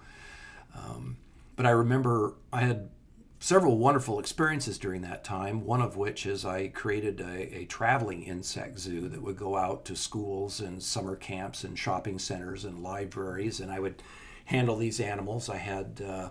um, 0.75 1.17
but 1.55 1.65
I 1.65 1.71
remember 1.71 2.35
I 2.53 2.61
had 2.61 2.89
several 3.39 3.77
wonderful 3.77 4.19
experiences 4.19 4.77
during 4.77 5.01
that 5.01 5.23
time 5.23 5.65
one 5.65 5.81
of 5.81 5.97
which 5.97 6.25
is 6.25 6.45
I 6.45 6.67
created 6.69 7.21
a, 7.21 7.57
a 7.59 7.65
traveling 7.65 8.23
insect 8.23 8.79
zoo 8.79 9.07
that 9.09 9.21
would 9.21 9.37
go 9.37 9.55
out 9.55 9.85
to 9.85 9.95
schools 9.95 10.59
and 10.59 10.81
summer 10.81 11.15
camps 11.15 11.63
and 11.63 11.77
shopping 11.77 12.19
centers 12.19 12.65
and 12.65 12.81
libraries 12.81 13.59
and 13.59 13.71
I 13.71 13.79
would 13.79 14.01
handle 14.45 14.77
these 14.77 14.99
animals 14.99 15.49
I 15.49 15.57
had 15.57 16.01
uh, 16.05 16.29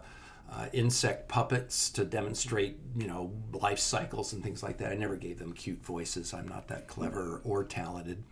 uh, 0.51 0.67
insect 0.73 1.29
puppets 1.29 1.91
to 1.91 2.05
demonstrate, 2.05 2.79
you 2.97 3.07
know, 3.07 3.33
life 3.53 3.79
cycles 3.79 4.33
and 4.33 4.43
things 4.43 4.63
like 4.63 4.79
that. 4.79 4.93
I 4.93 4.95
never 4.95 5.17
gave 5.17 5.39
them 5.39 5.53
cute 5.53 5.85
voices. 5.85 6.33
I'm 6.33 6.47
not 6.47 6.69
that 6.69 6.87
clever 6.87 7.41
or 7.45 7.65
talented. 7.65 8.23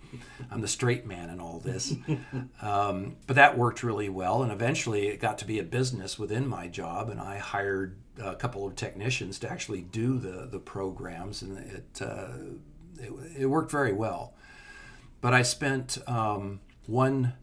I'm 0.50 0.60
the 0.60 0.68
straight 0.68 1.06
man 1.06 1.30
in 1.30 1.40
all 1.40 1.60
this. 1.60 1.94
Um, 2.60 3.16
but 3.26 3.36
that 3.36 3.58
worked 3.58 3.82
really 3.82 4.08
well, 4.08 4.42
and 4.42 4.52
eventually 4.52 5.08
it 5.08 5.18
got 5.18 5.38
to 5.38 5.44
be 5.44 5.58
a 5.58 5.64
business 5.64 6.18
within 6.18 6.46
my 6.46 6.68
job, 6.68 7.08
and 7.08 7.20
I 7.20 7.38
hired 7.38 7.96
a 8.21 8.35
couple 8.35 8.66
of 8.66 8.76
technicians 8.76 9.38
to 9.40 9.50
actually 9.50 9.83
do 9.83 10.19
the 10.19 10.47
the 10.50 10.59
programs, 10.59 11.42
and 11.42 11.59
it 11.59 12.02
uh, 12.02 12.28
it, 12.99 13.12
it 13.40 13.47
worked 13.47 13.71
very 13.71 13.92
well. 13.92 14.35
But 15.21 15.35
I 15.35 15.42
spent 15.42 15.99
um, 16.09 16.61
one 16.87 17.35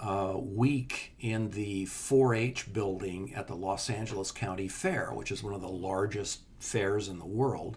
uh, 0.00 0.34
week 0.36 1.12
in 1.20 1.50
the 1.50 1.84
4 1.86 2.34
H 2.34 2.72
building 2.72 3.34
at 3.34 3.48
the 3.48 3.54
Los 3.54 3.90
Angeles 3.90 4.30
County 4.30 4.68
Fair, 4.68 5.12
which 5.12 5.30
is 5.30 5.42
one 5.42 5.52
of 5.52 5.60
the 5.60 5.68
largest 5.68 6.40
fairs 6.58 7.08
in 7.08 7.18
the 7.18 7.26
world. 7.26 7.76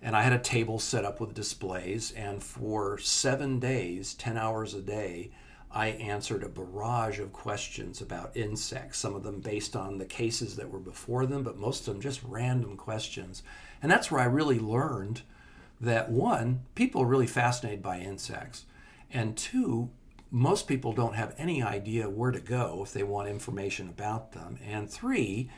And 0.00 0.14
I 0.14 0.22
had 0.22 0.32
a 0.32 0.38
table 0.38 0.78
set 0.78 1.04
up 1.04 1.20
with 1.20 1.34
displays, 1.34 2.12
and 2.12 2.42
for 2.42 2.98
seven 2.98 3.58
days, 3.58 4.14
10 4.14 4.36
hours 4.36 4.74
a 4.74 4.80
day, 4.80 5.30
I 5.76 5.88
answered 5.88 6.42
a 6.42 6.48
barrage 6.48 7.20
of 7.20 7.34
questions 7.34 8.00
about 8.00 8.34
insects, 8.34 8.98
some 8.98 9.14
of 9.14 9.22
them 9.22 9.40
based 9.40 9.76
on 9.76 9.98
the 9.98 10.06
cases 10.06 10.56
that 10.56 10.70
were 10.70 10.78
before 10.78 11.26
them, 11.26 11.42
but 11.42 11.58
most 11.58 11.80
of 11.86 11.92
them 11.92 12.00
just 12.00 12.22
random 12.24 12.78
questions. 12.78 13.42
And 13.82 13.92
that's 13.92 14.10
where 14.10 14.22
I 14.22 14.24
really 14.24 14.58
learned 14.58 15.20
that 15.78 16.10
one, 16.10 16.62
people 16.74 17.02
are 17.02 17.06
really 17.06 17.26
fascinated 17.26 17.82
by 17.82 17.98
insects, 17.98 18.64
and 19.12 19.36
two, 19.36 19.90
most 20.30 20.66
people 20.66 20.94
don't 20.94 21.14
have 21.14 21.34
any 21.36 21.62
idea 21.62 22.08
where 22.08 22.30
to 22.30 22.40
go 22.40 22.80
if 22.82 22.94
they 22.94 23.02
want 23.02 23.28
information 23.28 23.90
about 23.90 24.32
them. 24.32 24.58
And 24.66 24.90
three, 24.90 25.50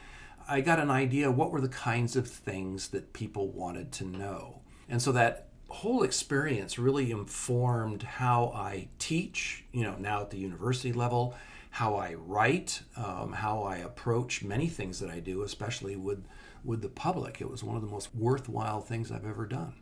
I 0.48 0.62
got 0.62 0.80
an 0.80 0.90
idea 0.90 1.30
what 1.30 1.52
were 1.52 1.60
the 1.60 1.68
kinds 1.68 2.16
of 2.16 2.26
things 2.26 2.88
that 2.88 3.12
people 3.12 3.50
wanted 3.52 3.92
to 3.92 4.04
know. 4.04 4.62
And 4.88 5.00
so 5.00 5.12
that 5.12 5.47
whole 5.68 6.02
experience 6.02 6.78
really 6.78 7.10
informed 7.10 8.02
how 8.02 8.52
I 8.54 8.88
teach, 8.98 9.64
you 9.72 9.82
know, 9.82 9.96
now 9.98 10.22
at 10.22 10.30
the 10.30 10.38
university 10.38 10.92
level, 10.92 11.34
how 11.70 11.96
I 11.96 12.14
write, 12.14 12.82
um, 12.96 13.32
how 13.32 13.62
I 13.62 13.76
approach 13.76 14.42
many 14.42 14.68
things 14.68 14.98
that 15.00 15.10
I 15.10 15.20
do, 15.20 15.42
especially 15.42 15.96
with 15.96 16.24
with 16.64 16.82
the 16.82 16.88
public. 16.88 17.40
It 17.40 17.50
was 17.50 17.62
one 17.62 17.76
of 17.76 17.82
the 17.82 17.88
most 17.88 18.14
worthwhile 18.14 18.80
things 18.80 19.12
I've 19.12 19.26
ever 19.26 19.46
done. 19.46 19.74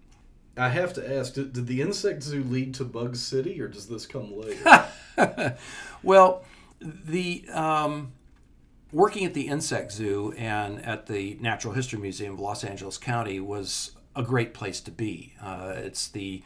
I 0.57 0.69
have 0.71 0.93
to 0.95 1.17
ask: 1.19 1.35
Did, 1.35 1.53
did 1.53 1.67
the 1.67 1.81
insect 1.81 2.23
zoo 2.23 2.43
lead 2.45 2.75
to 2.75 2.85
Bug 2.85 3.17
City, 3.17 3.61
or 3.61 3.69
does 3.69 3.89
this 3.89 4.07
come 4.07 4.39
later? 4.39 4.87
well, 6.03 6.45
the 6.81 7.45
um, 7.53 8.13
working 8.93 9.25
at 9.25 9.35
the 9.35 9.49
insect 9.49 9.93
zoo 9.93 10.35
and 10.37 10.85
at 10.85 11.07
the 11.07 11.39
Natural 11.41 11.75
History 11.75 11.99
Museum 11.99 12.35
of 12.35 12.41
Los 12.41 12.65
Angeles 12.65 12.99
County 12.99 13.41
was 13.41 13.93
a 14.17 14.23
great 14.23 14.55
place 14.55 14.81
to 14.81 14.91
be. 14.91 15.35
Uh, 15.41 15.75
it's 15.77 16.09
the 16.09 16.43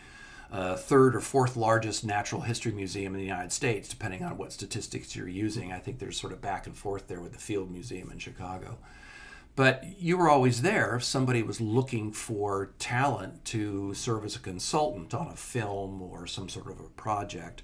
uh, 0.53 0.77
third 0.77 1.15
or 1.15 1.21
fourth 1.21 1.57
largest 1.57 2.05
natural 2.05 2.41
history 2.43 2.73
museum 2.73 3.15
in 3.15 3.21
the 3.21 3.27
United 3.27 3.53
States, 3.53 3.89
depending 3.89 4.25
on 4.25 4.37
what 4.37 4.53
statistics 4.53 5.15
you're 5.15 5.29
using. 5.29 5.73
I 5.73 5.79
think 5.79 5.99
there's 5.99 6.21
sort 6.21 6.33
of 6.33 6.41
back 6.41 6.67
and 6.67 6.77
forth 6.77 7.07
there 7.07 7.21
with 7.21 7.33
the 7.33 7.39
Field 7.39 7.71
Museum 7.71 8.11
in 8.11 8.19
Chicago. 8.19 8.79
But 9.55 9.85
you 9.99 10.17
were 10.17 10.29
always 10.29 10.63
there 10.63 10.97
if 10.97 11.05
somebody 11.05 11.43
was 11.43 11.61
looking 11.61 12.13
for 12.13 12.73
talent 12.79 13.45
to 13.47 13.95
serve 13.95 14.25
as 14.25 14.37
a 14.37 14.41
consultant 14.41 15.13
on 15.15 15.29
a 15.29 15.37
film 15.37 16.03
or 16.03 16.27
some 16.27 16.49
sort 16.49 16.69
of 16.69 16.81
a 16.81 16.85
project. 16.85 17.63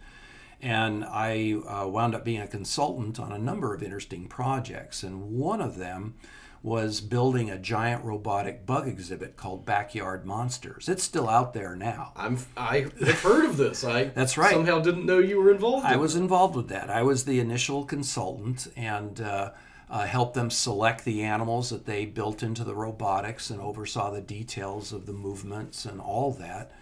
And 0.61 1.05
I 1.05 1.55
uh, 1.69 1.89
wound 1.89 2.15
up 2.15 2.25
being 2.25 2.41
a 2.41 2.47
consultant 2.47 3.19
on 3.19 3.33
a 3.33 3.39
number 3.39 3.75
of 3.75 3.83
interesting 3.83 4.27
projects. 4.27 5.03
And 5.03 5.33
one 5.33 5.61
of 5.61 5.77
them 5.77 6.15
was 6.63 7.01
building 7.01 7.51
a 7.51 7.59
giant 7.59 8.05
robotic 8.05 8.67
bug 8.67 8.89
exhibit 8.89 9.37
called 9.37 9.65
Backyard 9.65 10.25
Monsters. 10.27 10.89
It's 10.89 11.03
still 11.05 11.29
out 11.29 11.53
there 11.55 11.77
now. 11.77 12.13
I'm 12.17 12.39
I 12.57 12.87
have 13.05 13.21
heard 13.21 13.45
of 13.45 13.57
this. 13.57 13.85
I 13.85 14.05
That's 14.15 14.37
right. 14.37 14.53
Somehow 14.53 14.81
didn't 14.81 15.07
know 15.07 15.19
you 15.19 15.41
were 15.41 15.51
involved. 15.53 15.87
I 15.87 15.95
in 15.95 16.01
was 16.01 16.17
it. 16.17 16.21
involved 16.21 16.57
with 16.57 16.69
that. 16.69 16.91
I 16.91 17.03
was 17.03 17.25
the 17.25 17.39
initial 17.41 17.85
consultant 17.85 18.67
and 18.77 19.21
uh, 19.21 19.53
uh, 19.89 20.07
helped 20.07 20.35
them 20.35 20.51
select 20.51 21.05
the 21.05 21.23
animals 21.23 21.71
that 21.71 21.87
they 21.87 22.05
built 22.07 22.43
into 22.43 22.65
the 22.65 22.75
robotics 22.75 23.51
and 23.51 23.61
oversaw 23.61 24.11
the 24.11 24.21
details 24.21 24.93
of 24.93 25.07
the 25.07 25.13
movements 25.13 25.85
and 25.85 26.01
all 26.01 26.33
that. 26.33 26.73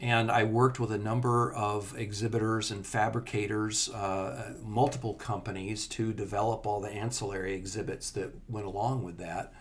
And 0.00 0.30
I 0.30 0.44
worked 0.44 0.80
with 0.80 0.90
a 0.92 0.98
number 0.98 1.52
of 1.52 1.94
exhibitors 1.96 2.70
and 2.70 2.86
fabricators, 2.86 3.90
uh, 3.90 4.54
multiple 4.64 5.12
companies, 5.12 5.86
to 5.88 6.14
develop 6.14 6.66
all 6.66 6.80
the 6.80 6.88
ancillary 6.88 7.54
exhibits 7.54 8.10
that 8.12 8.30
went 8.48 8.66
along 8.66 9.04
with 9.04 9.18
that. 9.18 9.52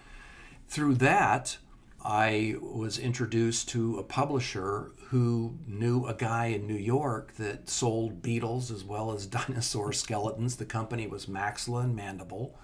Through 0.70 0.96
that, 0.96 1.58
I 2.04 2.56
was 2.62 2.98
introduced 2.98 3.68
to 3.70 3.98
a 4.00 4.04
publisher 4.04 4.92
who 5.08 5.58
knew 5.68 6.06
a 6.06 6.14
guy 6.14 6.48
in 6.48 6.68
New 6.68 6.76
York 6.76 7.34
that 7.34 7.70
sold 7.70 8.22
beetles 8.22 8.72
as 8.72 8.86
well 8.86 9.12
as 9.12 9.26
dinosaur 9.28 9.92
skeletons. 9.92 10.56
The 10.56 10.66
company 10.66 11.08
was 11.08 11.26
Maxilla 11.26 11.84
and 11.84 11.96
Mandible. 11.96 12.56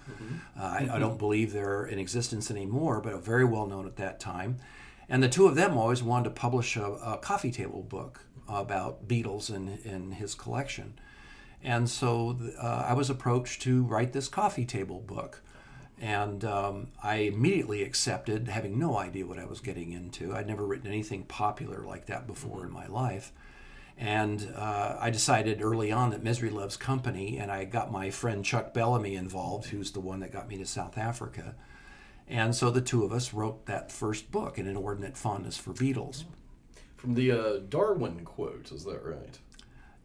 Uh, 0.58 0.62
I, 0.62 0.88
I 0.94 0.98
don't 0.98 1.18
believe 1.18 1.52
they're 1.52 1.84
in 1.84 1.98
existence 1.98 2.50
anymore, 2.50 3.02
but 3.02 3.22
very 3.22 3.44
well 3.44 3.66
known 3.66 3.86
at 3.86 3.96
that 3.96 4.18
time. 4.18 4.58
And 5.08 5.22
the 5.22 5.28
two 5.28 5.46
of 5.46 5.54
them 5.54 5.76
always 5.76 6.02
wanted 6.02 6.24
to 6.24 6.30
publish 6.30 6.76
a, 6.76 6.84
a 6.84 7.18
coffee 7.18 7.52
table 7.52 7.82
book 7.82 8.20
about 8.48 9.08
beetles 9.08 9.50
in, 9.50 9.78
in 9.84 10.12
his 10.12 10.34
collection. 10.34 10.98
And 11.62 11.88
so 11.88 12.38
uh, 12.60 12.84
I 12.88 12.92
was 12.94 13.10
approached 13.10 13.62
to 13.62 13.82
write 13.84 14.12
this 14.12 14.28
coffee 14.28 14.64
table 14.64 15.00
book. 15.00 15.42
And 15.98 16.44
um, 16.44 16.88
I 17.02 17.16
immediately 17.16 17.82
accepted, 17.82 18.48
having 18.48 18.78
no 18.78 18.98
idea 18.98 19.26
what 19.26 19.38
I 19.38 19.46
was 19.46 19.60
getting 19.60 19.92
into. 19.92 20.34
I'd 20.34 20.46
never 20.46 20.66
written 20.66 20.86
anything 20.86 21.24
popular 21.24 21.84
like 21.86 22.06
that 22.06 22.26
before 22.26 22.64
in 22.64 22.70
my 22.70 22.86
life. 22.86 23.32
And 23.98 24.52
uh, 24.54 24.98
I 25.00 25.08
decided 25.08 25.62
early 25.62 25.90
on 25.90 26.10
that 26.10 26.22
Misery 26.22 26.50
Loves 26.50 26.76
Company, 26.76 27.38
and 27.38 27.50
I 27.50 27.64
got 27.64 27.90
my 27.90 28.10
friend 28.10 28.44
Chuck 28.44 28.74
Bellamy 28.74 29.14
involved, 29.14 29.68
who's 29.68 29.92
the 29.92 30.00
one 30.00 30.20
that 30.20 30.32
got 30.32 30.48
me 30.48 30.58
to 30.58 30.66
South 30.66 30.98
Africa. 30.98 31.54
And 32.28 32.54
so 32.54 32.70
the 32.70 32.80
two 32.80 33.04
of 33.04 33.12
us 33.12 33.32
wrote 33.32 33.66
that 33.66 33.92
first 33.92 34.30
book, 34.32 34.58
An 34.58 34.66
Inordinate 34.66 35.16
Fondness 35.16 35.56
for 35.56 35.72
Beetles. 35.72 36.24
From 36.96 37.14
the 37.14 37.30
uh, 37.30 37.56
Darwin 37.68 38.24
quote, 38.24 38.72
is 38.72 38.84
that 38.84 39.04
right? 39.04 39.38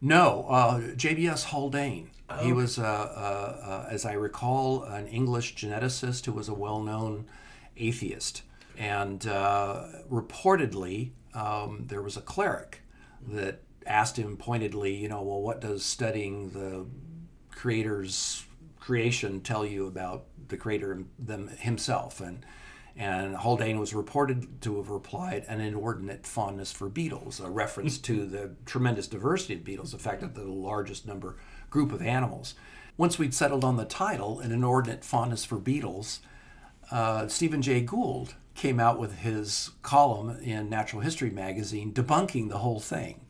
No, 0.00 0.46
uh, 0.48 0.80
JBS 0.80 1.44
Haldane. 1.44 2.10
He 2.40 2.52
was, 2.52 2.78
uh, 2.78 2.82
uh, 2.82 2.84
uh, 2.84 3.88
as 3.90 4.06
I 4.06 4.14
recall, 4.14 4.84
an 4.84 5.06
English 5.06 5.54
geneticist 5.54 6.24
who 6.24 6.32
was 6.32 6.48
a 6.48 6.54
well 6.54 6.80
known 6.80 7.26
atheist. 7.76 8.42
And 8.78 9.26
uh, 9.26 9.84
reportedly, 10.10 11.10
um, 11.34 11.84
there 11.88 12.02
was 12.02 12.16
a 12.16 12.22
cleric 12.22 12.82
that 13.28 13.60
asked 13.86 14.16
him 14.16 14.36
pointedly, 14.36 14.94
you 14.94 15.08
know, 15.08 15.22
well, 15.22 15.42
what 15.42 15.60
does 15.60 15.84
studying 15.84 16.50
the 16.50 16.86
creator's 17.50 18.44
creation 18.80 19.40
tell 19.40 19.64
you 19.64 19.86
about 19.86 20.24
the 20.52 20.56
creator 20.56 21.04
them 21.18 21.48
himself? 21.48 22.20
And 22.20 22.46
and 22.96 23.36
Haldane 23.36 23.78
was 23.78 23.94
reported 23.94 24.60
to 24.62 24.76
have 24.76 24.90
replied 24.90 25.46
an 25.48 25.60
inordinate 25.60 26.26
fondness 26.26 26.72
for 26.72 26.88
beetles, 26.88 27.40
a 27.40 27.48
reference 27.48 27.96
to 27.98 28.26
the 28.26 28.54
tremendous 28.66 29.06
diversity 29.06 29.54
of 29.54 29.64
beetles, 29.64 29.92
the 29.92 29.98
fact 29.98 30.20
that 30.20 30.34
they're 30.34 30.44
the 30.44 30.52
largest 30.52 31.06
number 31.06 31.36
group 31.70 31.90
of 31.90 32.02
animals. 32.02 32.54
Once 32.98 33.18
we'd 33.18 33.32
settled 33.32 33.64
on 33.64 33.78
the 33.78 33.86
title, 33.86 34.40
an 34.40 34.52
inordinate 34.52 35.04
fondness 35.04 35.42
for 35.44 35.56
beetles, 35.56 36.20
uh, 36.90 37.26
Stephen 37.28 37.62
Jay 37.62 37.80
Gould 37.80 38.34
came 38.54 38.78
out 38.78 38.98
with 38.98 39.20
his 39.20 39.70
column 39.80 40.38
in 40.42 40.68
Natural 40.68 41.00
History 41.00 41.30
magazine 41.30 41.94
debunking 41.94 42.50
the 42.50 42.58
whole 42.58 42.80
thing. 42.80 43.21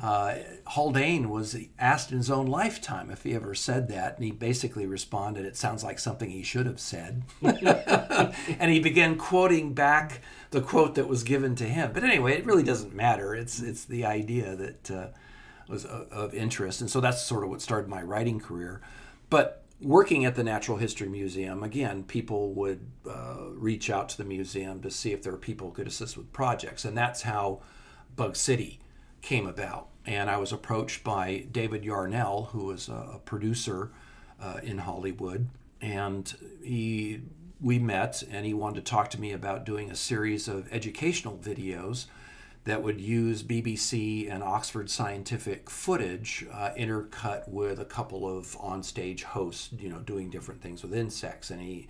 Uh, 0.00 0.34
Haldane 0.66 1.30
was 1.30 1.56
asked 1.78 2.10
in 2.10 2.18
his 2.18 2.30
own 2.30 2.46
lifetime 2.46 3.10
if 3.10 3.22
he 3.22 3.34
ever 3.34 3.54
said 3.54 3.88
that, 3.88 4.16
and 4.16 4.24
he 4.24 4.32
basically 4.32 4.86
responded, 4.86 5.46
It 5.46 5.56
sounds 5.56 5.84
like 5.84 5.98
something 5.98 6.30
he 6.30 6.42
should 6.42 6.66
have 6.66 6.80
said. 6.80 7.22
and 7.42 8.70
he 8.70 8.80
began 8.80 9.16
quoting 9.16 9.72
back 9.72 10.20
the 10.50 10.60
quote 10.60 10.96
that 10.96 11.08
was 11.08 11.22
given 11.22 11.54
to 11.56 11.64
him. 11.64 11.92
But 11.92 12.02
anyway, 12.02 12.36
it 12.36 12.44
really 12.44 12.64
doesn't 12.64 12.94
matter. 12.94 13.34
It's, 13.34 13.60
it's 13.60 13.84
the 13.84 14.04
idea 14.04 14.56
that 14.56 14.90
uh, 14.90 15.06
was 15.68 15.84
of, 15.84 16.10
of 16.10 16.34
interest. 16.34 16.80
And 16.80 16.90
so 16.90 17.00
that's 17.00 17.22
sort 17.22 17.44
of 17.44 17.50
what 17.50 17.62
started 17.62 17.88
my 17.88 18.02
writing 18.02 18.40
career. 18.40 18.80
But 19.30 19.64
working 19.80 20.24
at 20.24 20.34
the 20.34 20.44
Natural 20.44 20.76
History 20.76 21.08
Museum, 21.08 21.62
again, 21.62 22.02
people 22.02 22.52
would 22.54 22.80
uh, 23.08 23.50
reach 23.52 23.90
out 23.90 24.08
to 24.10 24.18
the 24.18 24.24
museum 24.24 24.80
to 24.82 24.90
see 24.90 25.12
if 25.12 25.22
there 25.22 25.32
were 25.32 25.38
people 25.38 25.68
who 25.68 25.74
could 25.74 25.86
assist 25.86 26.16
with 26.16 26.32
projects. 26.32 26.84
And 26.84 26.98
that's 26.98 27.22
how 27.22 27.62
Bug 28.16 28.34
City 28.34 28.80
came 29.24 29.46
about. 29.46 29.88
And 30.06 30.28
I 30.28 30.36
was 30.36 30.52
approached 30.52 31.02
by 31.02 31.46
David 31.50 31.82
Yarnell, 31.82 32.50
who 32.52 32.66
was 32.66 32.88
a, 32.88 33.20
producer 33.24 33.90
uh, 34.40 34.60
in 34.62 34.78
Hollywood, 34.78 35.48
and 35.80 36.32
he 36.62 37.22
we 37.60 37.78
met 37.78 38.22
and 38.30 38.44
he 38.44 38.52
wanted 38.52 38.84
to 38.84 38.90
talk 38.90 39.08
to 39.08 39.20
me 39.20 39.32
about 39.32 39.64
doing 39.64 39.90
a 39.90 39.96
series 39.96 40.48
of 40.48 40.70
educational 40.70 41.38
videos 41.38 42.06
that 42.64 42.82
would 42.82 43.00
use 43.00 43.42
BBC 43.42 44.30
and 44.30 44.42
Oxford 44.42 44.90
scientific 44.90 45.70
footage 45.70 46.44
uh, 46.52 46.70
intercut 46.76 47.48
with 47.48 47.78
a 47.78 47.84
couple 47.84 48.26
of 48.26 48.58
onstage 48.58 49.22
hosts, 49.22 49.70
you 49.78 49.88
know, 49.88 50.00
doing 50.00 50.28
different 50.28 50.60
things 50.60 50.82
with 50.82 50.92
insects. 50.92 51.50
And 51.50 51.62
he 51.62 51.86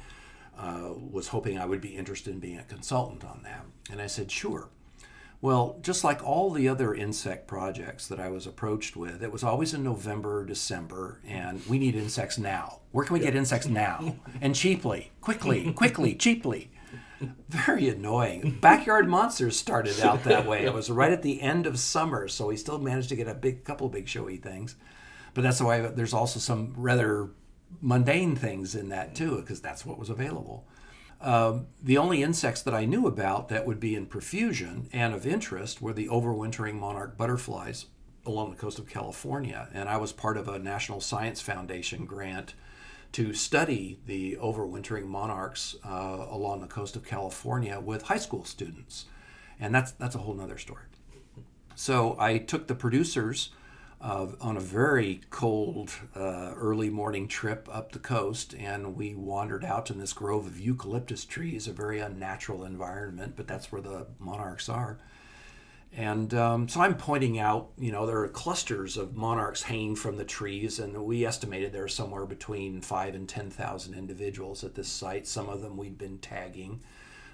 uh, 0.57 0.91
was 1.11 1.29
hoping 1.29 1.59
I 1.59 1.67
would 1.67 1.81
be 1.81 1.97
interested 1.97 2.33
in 2.33 2.39
being 2.39 2.59
a 2.59 2.65
consultant 2.65 3.25
on 3.25 3.41
that. 3.43 3.65
And 3.91 4.01
I 4.01 4.07
said, 4.07 4.31
sure. 4.31 4.69
Well, 5.45 5.79
just 5.83 6.05
like 6.05 6.27
all 6.27 6.49
the 6.49 6.71
other 6.71 6.95
insect 6.95 7.47
projects 7.47 8.09
that 8.09 8.19
I 8.19 8.31
was 8.31 8.47
approached 8.47 8.97
with, 8.97 9.23
it 9.23 9.31
was 9.31 9.45
always 9.45 9.75
in 9.75 9.85
November, 9.85 10.43
December, 10.47 11.21
and 11.23 11.61
we 11.67 11.79
need 11.79 11.95
insects 11.95 12.39
now. 12.39 12.81
Where 12.93 13.05
can 13.05 13.13
we 13.13 13.21
get 13.21 13.37
insects 13.37 13.67
now? 13.67 14.17
And 14.41 14.55
cheaply, 14.55 15.13
quickly, 15.21 15.71
quickly, 15.75 16.15
cheaply. 16.15 16.71
Very 17.51 17.91
annoying. 17.91 18.57
Backyard 18.63 19.07
Monsters 19.07 19.59
started 19.59 20.01
out 20.01 20.25
that 20.25 20.47
way. 20.47 20.65
It 20.65 20.73
was 20.73 20.89
right 20.89 21.13
at 21.13 21.21
the 21.21 21.43
end 21.43 21.67
of 21.67 21.79
summer, 21.79 22.27
so 22.27 22.47
we 22.47 22.57
still 22.57 22.79
managed 22.79 23.11
to 23.11 23.17
get 23.17 23.29
a 23.29 23.35
big 23.35 23.65
couple 23.65 23.89
of 23.89 23.93
big 23.93 24.09
showy 24.09 24.39
things. 24.39 24.77
But 25.35 25.43
that's 25.43 25.61
why 25.61 25.81
there's 25.81 26.15
also 26.15 26.41
some 26.41 26.73
rather 26.75 27.29
mundane 27.83 28.35
things 28.35 28.75
in 28.75 28.89
that 28.89 29.15
too, 29.15 29.43
because 29.43 29.61
that's 29.61 29.85
what 29.85 29.99
was 29.99 30.09
available. 30.09 30.67
Um, 31.25 31.69
the 31.83 31.97
only 31.97 32.23
insects 32.23 32.61
that 32.63 32.75
I 32.75 32.85
knew 32.85 33.07
about 33.07 33.49
that 33.49 33.67
would 33.67 33.81
be 33.81 33.95
in 33.95 34.05
profusion 34.05 34.91
and 34.93 35.15
of 35.15 35.27
interest 35.27 35.81
were 35.81 35.95
the 35.95 36.09
overwintering 36.09 36.75
monarch 36.75 37.17
butterflies 37.17 37.87
along 38.27 38.51
the 38.51 38.57
coast 38.57 38.79
of 38.79 38.87
California. 38.87 39.71
And 39.73 39.89
I 39.89 39.97
was 39.97 40.13
part 40.13 40.37
of 40.37 40.49
a 40.49 40.59
National 40.59 41.01
Science 41.01 41.41
Foundation 41.41 42.05
grant 42.05 42.53
to 43.13 43.33
study 43.33 44.01
the 44.05 44.37
overwintering 44.37 45.07
monarchs 45.07 45.75
uh, 45.83 46.27
along 46.29 46.61
the 46.61 46.67
coast 46.67 46.95
of 46.95 47.07
California 47.07 47.81
with 47.81 48.03
high 48.03 48.19
school 48.19 48.45
students. 48.45 49.07
And 49.59 49.75
that's, 49.75 49.93
that's 49.93 50.15
a 50.15 50.19
whole 50.19 50.35
nother 50.35 50.59
story. 50.59 50.85
So 51.75 52.17
I 52.19 52.37
took 52.37 52.67
the 52.67 52.75
producers 52.75 53.49
uh, 54.05 54.27
on 54.39 54.59
a 54.59 54.61
very 54.61 55.23
cold 55.31 55.91
uh, 56.15 56.53
early 56.57 56.91
morning 56.91 57.27
trip 57.27 57.67
up 57.73 57.93
the 57.93 57.99
coast, 57.99 58.55
and 58.55 58.95
we 58.95 59.15
wandered 59.15 59.65
out 59.65 59.91
in 59.91 59.99
this 59.99 60.13
grove 60.13 60.47
of 60.47 60.61
eucalyptus 60.61 61.25
trees, 61.25 61.67
a 61.67 61.73
very 61.73 62.01
unnatural 62.01 62.65
environment, 62.65 63.33
but 63.35 63.49
that's 63.49 63.73
where 63.73 63.81
the 63.81 64.07
monarchs 64.19 64.69
are. 64.69 64.99
And 65.97 66.35
um, 66.35 66.69
so 66.69 66.83
I'm 66.83 66.97
pointing 66.97 67.39
out, 67.39 67.71
you 67.79 67.93
know, 67.93 68.05
there 68.05 68.19
are 68.19 68.29
clusters 68.29 68.99
of 68.99 69.17
monarchs 69.17 69.63
hanging 69.63 69.97
from 69.97 70.19
the 70.19 70.25
trees, 70.25 70.79
and 70.79 71.05
we 71.05 71.25
estimated 71.25 71.73
there 71.73 71.85
are 71.85 71.89
somewhere 71.89 72.27
between 72.27 72.83
five 72.83 73.15
and 73.15 73.27
10,000 73.27 73.95
individuals 73.95 74.65
at 74.65 74.75
this 74.75 74.89
site. 74.89 75.27
Some 75.27 75.49
of 75.49 75.63
them 75.63 75.79
we'd 75.79 75.97
been 75.97 76.19
tagging, 76.19 76.83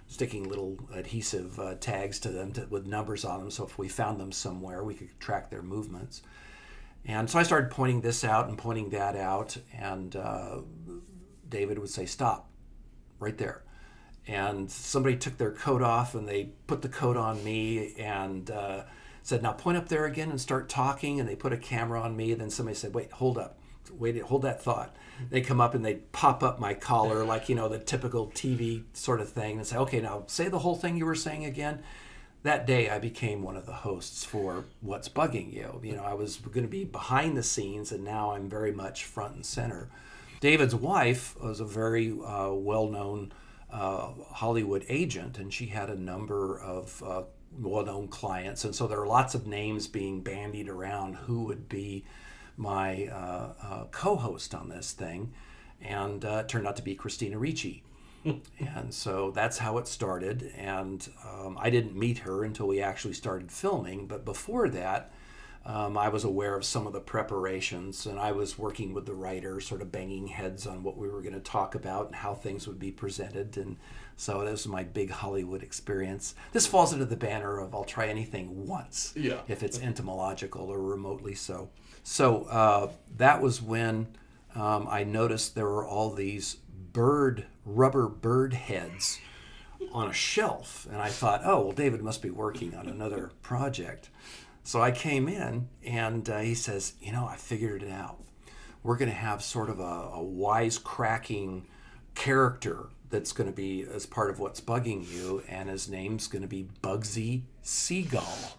sticking 0.06 0.48
little 0.48 0.78
adhesive 0.94 1.58
uh, 1.58 1.74
tags 1.80 2.20
to 2.20 2.28
them 2.28 2.52
to, 2.52 2.66
with 2.70 2.86
numbers 2.86 3.24
on 3.24 3.40
them, 3.40 3.50
so 3.50 3.64
if 3.64 3.76
we 3.76 3.88
found 3.88 4.20
them 4.20 4.30
somewhere, 4.30 4.84
we 4.84 4.94
could 4.94 5.18
track 5.18 5.50
their 5.50 5.62
movements. 5.62 6.22
And 7.06 7.28
so 7.30 7.38
I 7.38 7.42
started 7.42 7.70
pointing 7.70 8.02
this 8.02 8.24
out 8.24 8.48
and 8.48 8.58
pointing 8.58 8.90
that 8.90 9.16
out, 9.16 9.56
and 9.72 10.14
uh, 10.14 10.58
David 11.48 11.78
would 11.78 11.90
say, 11.90 12.06
Stop, 12.06 12.48
right 13.18 13.36
there. 13.36 13.62
And 14.26 14.70
somebody 14.70 15.16
took 15.16 15.38
their 15.38 15.50
coat 15.50 15.82
off 15.82 16.14
and 16.14 16.28
they 16.28 16.50
put 16.66 16.82
the 16.82 16.88
coat 16.88 17.16
on 17.16 17.42
me 17.42 17.94
and 17.98 18.50
uh, 18.50 18.84
said, 19.22 19.42
Now 19.42 19.52
point 19.52 19.78
up 19.78 19.88
there 19.88 20.04
again 20.04 20.30
and 20.30 20.40
start 20.40 20.68
talking. 20.68 21.18
And 21.18 21.28
they 21.28 21.36
put 21.36 21.52
a 21.52 21.56
camera 21.56 22.00
on 22.00 22.16
me. 22.16 22.32
And 22.32 22.40
then 22.40 22.50
somebody 22.50 22.76
said, 22.76 22.94
Wait, 22.94 23.10
hold 23.12 23.38
up. 23.38 23.58
Wait, 23.92 24.20
hold 24.22 24.42
that 24.42 24.62
thought. 24.62 24.94
They 25.30 25.40
come 25.40 25.60
up 25.60 25.74
and 25.74 25.84
they 25.84 25.94
pop 26.12 26.42
up 26.42 26.60
my 26.60 26.74
collar, 26.74 27.24
like, 27.24 27.48
you 27.48 27.54
know, 27.54 27.68
the 27.68 27.78
typical 27.78 28.28
TV 28.28 28.84
sort 28.92 29.20
of 29.20 29.30
thing, 29.30 29.56
and 29.56 29.66
say, 29.66 29.78
Okay, 29.78 30.00
now 30.00 30.24
say 30.26 30.48
the 30.48 30.60
whole 30.60 30.76
thing 30.76 30.96
you 30.96 31.06
were 31.06 31.14
saying 31.14 31.44
again 31.44 31.82
that 32.42 32.66
day 32.66 32.88
I 32.88 32.98
became 32.98 33.42
one 33.42 33.56
of 33.56 33.66
the 33.66 33.72
hosts 33.72 34.24
for 34.24 34.64
What's 34.80 35.08
Bugging 35.08 35.52
You. 35.52 35.80
You 35.82 35.96
know, 35.96 36.04
I 36.04 36.14
was 36.14 36.36
going 36.36 36.64
to 36.64 36.70
be 36.70 36.84
behind 36.84 37.36
the 37.36 37.42
scenes, 37.42 37.92
and 37.92 38.02
now 38.02 38.32
I'm 38.32 38.48
very 38.48 38.72
much 38.72 39.04
front 39.04 39.34
and 39.34 39.44
center. 39.44 39.90
David's 40.40 40.74
wife 40.74 41.38
was 41.40 41.60
a 41.60 41.66
very 41.66 42.12
uh, 42.12 42.52
well 42.52 42.88
known 42.88 43.32
uh, 43.70 44.12
Hollywood 44.30 44.86
agent, 44.88 45.38
and 45.38 45.52
she 45.52 45.66
had 45.66 45.90
a 45.90 46.00
number 46.00 46.58
of 46.58 47.02
uh, 47.02 47.22
well 47.58 47.84
known 47.84 48.08
clients. 48.08 48.64
And 48.64 48.74
so 48.74 48.86
there 48.86 49.00
are 49.00 49.06
lots 49.06 49.34
of 49.34 49.46
names 49.46 49.86
being 49.86 50.22
bandied 50.22 50.68
around 50.68 51.16
who 51.16 51.44
would 51.44 51.68
be 51.68 52.04
my 52.56 53.06
uh, 53.06 53.52
uh, 53.62 53.84
co 53.90 54.16
host 54.16 54.54
on 54.54 54.70
this 54.70 54.92
thing. 54.92 55.34
And 55.82 56.24
uh, 56.24 56.42
it 56.44 56.48
turned 56.48 56.66
out 56.66 56.76
to 56.76 56.82
be 56.82 56.94
Christina 56.94 57.38
Ricci 57.38 57.82
and 58.58 58.92
so 58.92 59.30
that's 59.30 59.58
how 59.58 59.78
it 59.78 59.86
started. 59.88 60.52
And 60.56 61.08
um, 61.28 61.56
I 61.60 61.70
didn't 61.70 61.96
meet 61.96 62.18
her 62.18 62.44
until 62.44 62.66
we 62.68 62.80
actually 62.80 63.14
started 63.14 63.50
filming. 63.50 64.06
But 64.06 64.24
before 64.24 64.68
that, 64.70 65.12
um, 65.64 65.98
I 65.98 66.08
was 66.08 66.24
aware 66.24 66.54
of 66.54 66.64
some 66.64 66.86
of 66.86 66.94
the 66.94 67.00
preparations, 67.00 68.06
and 68.06 68.18
I 68.18 68.32
was 68.32 68.58
working 68.58 68.94
with 68.94 69.04
the 69.04 69.14
writer, 69.14 69.60
sort 69.60 69.82
of 69.82 69.92
banging 69.92 70.26
heads 70.28 70.66
on 70.66 70.82
what 70.82 70.96
we 70.96 71.08
were 71.08 71.20
going 71.20 71.34
to 71.34 71.40
talk 71.40 71.74
about 71.74 72.06
and 72.06 72.14
how 72.14 72.34
things 72.34 72.66
would 72.66 72.78
be 72.78 72.90
presented. 72.90 73.58
And 73.58 73.76
so 74.16 74.40
this 74.42 74.50
was 74.52 74.68
my 74.68 74.84
big 74.84 75.10
Hollywood 75.10 75.62
experience. 75.62 76.34
This 76.52 76.66
falls 76.66 76.94
under 76.94 77.04
the 77.04 77.16
banner 77.16 77.58
of 77.58 77.74
I'll 77.74 77.84
try 77.84 78.06
anything 78.06 78.66
once, 78.66 79.12
Yeah. 79.14 79.40
if 79.48 79.62
it's 79.62 79.78
entomological 79.78 80.62
or 80.70 80.80
remotely 80.80 81.34
so. 81.34 81.68
So 82.02 82.44
uh, 82.44 82.90
that 83.18 83.42
was 83.42 83.60
when 83.60 84.08
um, 84.54 84.88
I 84.90 85.04
noticed 85.04 85.54
there 85.54 85.66
were 85.68 85.86
all 85.86 86.10
these 86.14 86.56
bird 86.92 87.44
rubber 87.64 88.08
bird 88.08 88.54
heads 88.54 89.18
on 89.92 90.08
a 90.08 90.12
shelf 90.12 90.86
and 90.90 91.00
i 91.00 91.08
thought 91.08 91.40
oh 91.44 91.60
well 91.60 91.72
david 91.72 92.02
must 92.02 92.22
be 92.22 92.30
working 92.30 92.74
on 92.74 92.86
another 92.86 93.30
project 93.42 94.10
so 94.62 94.80
i 94.80 94.90
came 94.90 95.28
in 95.28 95.68
and 95.84 96.28
uh, 96.28 96.38
he 96.38 96.54
says 96.54 96.94
you 97.00 97.12
know 97.12 97.26
i 97.26 97.36
figured 97.36 97.82
it 97.82 97.90
out 97.90 98.18
we're 98.82 98.96
going 98.96 99.10
to 99.10 99.16
have 99.16 99.42
sort 99.42 99.68
of 99.68 99.78
a, 99.78 99.82
a 99.82 100.22
wisecracking 100.22 101.62
character 102.14 102.86
that's 103.10 103.32
going 103.32 103.48
to 103.48 103.54
be 103.54 103.82
as 103.82 104.06
part 104.06 104.30
of 104.30 104.38
what's 104.38 104.60
bugging 104.60 105.06
you 105.10 105.42
and 105.48 105.68
his 105.68 105.88
name's 105.88 106.28
going 106.28 106.42
to 106.42 106.48
be 106.48 106.68
bugsy 106.82 107.42
seagull 107.62 108.56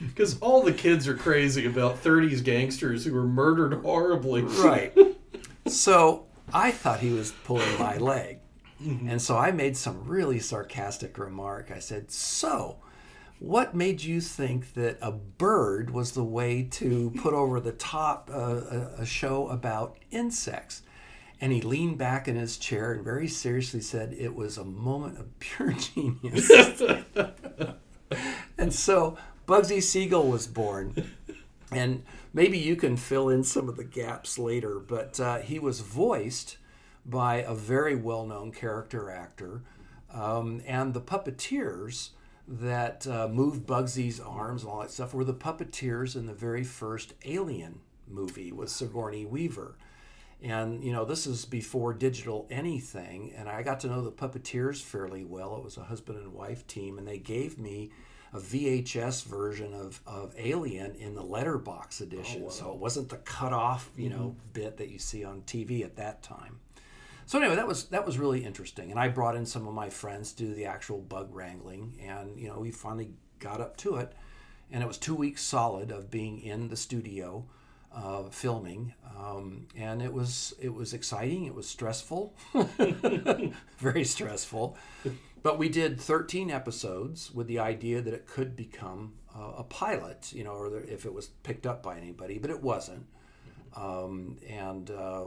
Because 0.00 0.38
all 0.40 0.62
the 0.62 0.72
kids 0.72 1.06
are 1.08 1.14
crazy 1.14 1.66
about 1.66 2.02
30s 2.02 2.42
gangsters 2.42 3.04
who 3.04 3.12
were 3.12 3.24
murdered 3.26 3.74
horribly. 3.82 4.42
Right. 4.42 4.92
so 5.66 6.26
I 6.52 6.70
thought 6.70 7.00
he 7.00 7.10
was 7.10 7.32
pulling 7.44 7.78
my 7.78 7.96
leg. 8.12 8.38
And 8.80 9.22
so 9.22 9.38
I 9.38 9.50
made 9.50 9.76
some 9.76 10.04
really 10.04 10.38
sarcastic 10.40 11.16
remark. 11.16 11.70
I 11.70 11.78
said, 11.78 12.10
So, 12.10 12.78
what 13.38 13.74
made 13.74 14.02
you 14.02 14.20
think 14.20 14.74
that 14.74 14.98
a 15.00 15.12
bird 15.12 15.90
was 15.90 16.12
the 16.12 16.24
way 16.24 16.64
to 16.72 17.12
put 17.22 17.32
over 17.34 17.60
the 17.60 17.72
top 17.72 18.30
uh, 18.32 18.36
a, 18.36 18.90
a 18.98 19.06
show 19.06 19.48
about 19.48 19.98
insects? 20.10 20.82
And 21.40 21.52
he 21.52 21.60
leaned 21.62 21.98
back 21.98 22.28
in 22.28 22.36
his 22.36 22.58
chair 22.58 22.92
and 22.92 23.04
very 23.04 23.28
seriously 23.28 23.80
said, 23.80 24.12
It 24.12 24.34
was 24.34 24.58
a 24.58 24.64
moment 24.64 25.18
of 25.18 25.38
pure 25.38 25.72
genius. 25.94 26.50
and 28.58 28.72
so 28.72 29.16
Bugsy 29.46 29.82
Siegel 29.82 30.28
was 30.28 30.46
born. 30.46 31.10
And 31.70 32.04
maybe 32.34 32.58
you 32.58 32.76
can 32.76 32.98
fill 32.98 33.30
in 33.30 33.42
some 33.42 33.68
of 33.68 33.76
the 33.76 33.84
gaps 33.84 34.38
later, 34.38 34.78
but 34.78 35.18
uh, 35.18 35.38
he 35.38 35.58
was 35.58 35.80
voiced 35.80 36.58
by 37.06 37.36
a 37.36 37.54
very 37.54 37.94
well 37.94 38.26
known 38.26 38.52
character 38.52 39.08
actor. 39.08 39.62
Um, 40.12 40.60
and 40.66 40.92
the 40.92 41.00
puppeteers 41.00 42.10
that 42.46 43.06
uh, 43.06 43.28
moved 43.28 43.66
Bugsy's 43.66 44.20
arms 44.20 44.62
and 44.62 44.70
all 44.70 44.80
that 44.80 44.90
stuff 44.90 45.14
were 45.14 45.24
the 45.24 45.32
puppeteers 45.32 46.14
in 46.14 46.26
the 46.26 46.34
very 46.34 46.62
first 46.62 47.14
Alien 47.24 47.80
movie 48.06 48.52
with 48.52 48.68
Sigourney 48.68 49.24
Weaver. 49.24 49.76
And, 50.42 50.84
you 50.84 50.92
know, 50.92 51.06
this 51.06 51.26
is 51.26 51.46
before 51.46 51.94
digital 51.94 52.46
anything. 52.50 53.32
And 53.34 53.48
I 53.48 53.62
got 53.62 53.80
to 53.80 53.86
know 53.86 54.02
the 54.02 54.12
puppeteers 54.12 54.82
fairly 54.82 55.24
well. 55.24 55.56
It 55.56 55.64
was 55.64 55.78
a 55.78 55.84
husband 55.84 56.18
and 56.18 56.34
wife 56.34 56.66
team. 56.66 56.98
And 56.98 57.08
they 57.08 57.18
gave 57.18 57.58
me 57.58 57.90
a 58.34 58.38
VHS 58.38 59.24
version 59.24 59.72
of, 59.72 60.00
of 60.06 60.34
Alien 60.36 60.96
in 60.96 61.14
the 61.14 61.22
letterbox 61.22 62.00
edition. 62.00 62.42
So 62.50 62.72
it 62.72 62.78
wasn't 62.78 63.08
the 63.08 63.18
cut 63.18 63.52
off, 63.52 63.90
you 63.96 64.10
know, 64.10 64.36
bit 64.52 64.76
that 64.78 64.88
you 64.90 64.98
see 64.98 65.24
on 65.24 65.42
TV 65.42 65.84
at 65.84 65.96
that 65.96 66.22
time. 66.24 66.58
So 67.26 67.38
anyway, 67.38 67.54
that 67.54 67.66
was 67.66 67.84
that 67.86 68.04
was 68.04 68.18
really 68.18 68.44
interesting, 68.44 68.90
and 68.90 69.00
I 69.00 69.08
brought 69.08 69.34
in 69.34 69.46
some 69.46 69.66
of 69.66 69.72
my 69.72 69.88
friends 69.88 70.32
to 70.34 70.44
do 70.44 70.54
the 70.54 70.66
actual 70.66 70.98
bug 70.98 71.34
wrangling, 71.34 71.98
and 72.04 72.38
you 72.38 72.48
know 72.48 72.58
we 72.58 72.70
finally 72.70 73.10
got 73.38 73.62
up 73.62 73.78
to 73.78 73.96
it, 73.96 74.12
and 74.70 74.82
it 74.82 74.86
was 74.86 74.98
two 74.98 75.14
weeks 75.14 75.40
solid 75.42 75.90
of 75.90 76.10
being 76.10 76.40
in 76.40 76.68
the 76.68 76.76
studio, 76.76 77.46
uh, 77.94 78.24
filming, 78.24 78.92
um, 79.18 79.66
and 79.74 80.02
it 80.02 80.12
was 80.12 80.52
it 80.60 80.74
was 80.74 80.92
exciting. 80.92 81.46
It 81.46 81.54
was 81.54 81.66
stressful, 81.66 82.34
very 83.78 84.04
stressful, 84.04 84.76
but 85.44 85.56
we 85.56 85.68
did 85.68 86.00
13 86.00 86.50
episodes 86.50 87.32
with 87.32 87.46
the 87.46 87.60
idea 87.60 88.00
that 88.02 88.12
it 88.12 88.26
could 88.26 88.56
become 88.56 89.12
a 89.32 89.62
pilot, 89.62 90.32
you 90.32 90.42
know, 90.42 90.54
or 90.54 90.80
if 90.80 91.06
it 91.06 91.14
was 91.14 91.28
picked 91.28 91.66
up 91.66 91.84
by 91.84 91.96
anybody, 91.96 92.38
but 92.38 92.50
it 92.50 92.60
wasn't, 92.60 93.06
um, 93.76 94.38
and. 94.48 94.90
Uh, 94.90 95.26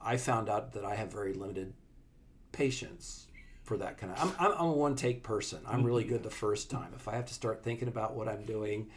I 0.00 0.16
found 0.16 0.48
out 0.48 0.72
that 0.72 0.84
I 0.84 0.94
have 0.94 1.12
very 1.12 1.34
limited 1.34 1.72
patience 2.52 3.26
for 3.62 3.76
that 3.78 3.98
kind 3.98 4.12
of. 4.12 4.20
I'm, 4.20 4.32
I'm, 4.38 4.58
I'm 4.58 4.66
a 4.68 4.72
one 4.72 4.96
take 4.96 5.22
person. 5.22 5.60
I'm 5.66 5.84
really 5.84 6.04
good 6.04 6.22
the 6.22 6.30
first 6.30 6.70
time. 6.70 6.92
If 6.94 7.08
I 7.08 7.16
have 7.16 7.26
to 7.26 7.34
start 7.34 7.62
thinking 7.62 7.88
about 7.88 8.14
what 8.14 8.28
I'm 8.28 8.44
doing, 8.44 8.88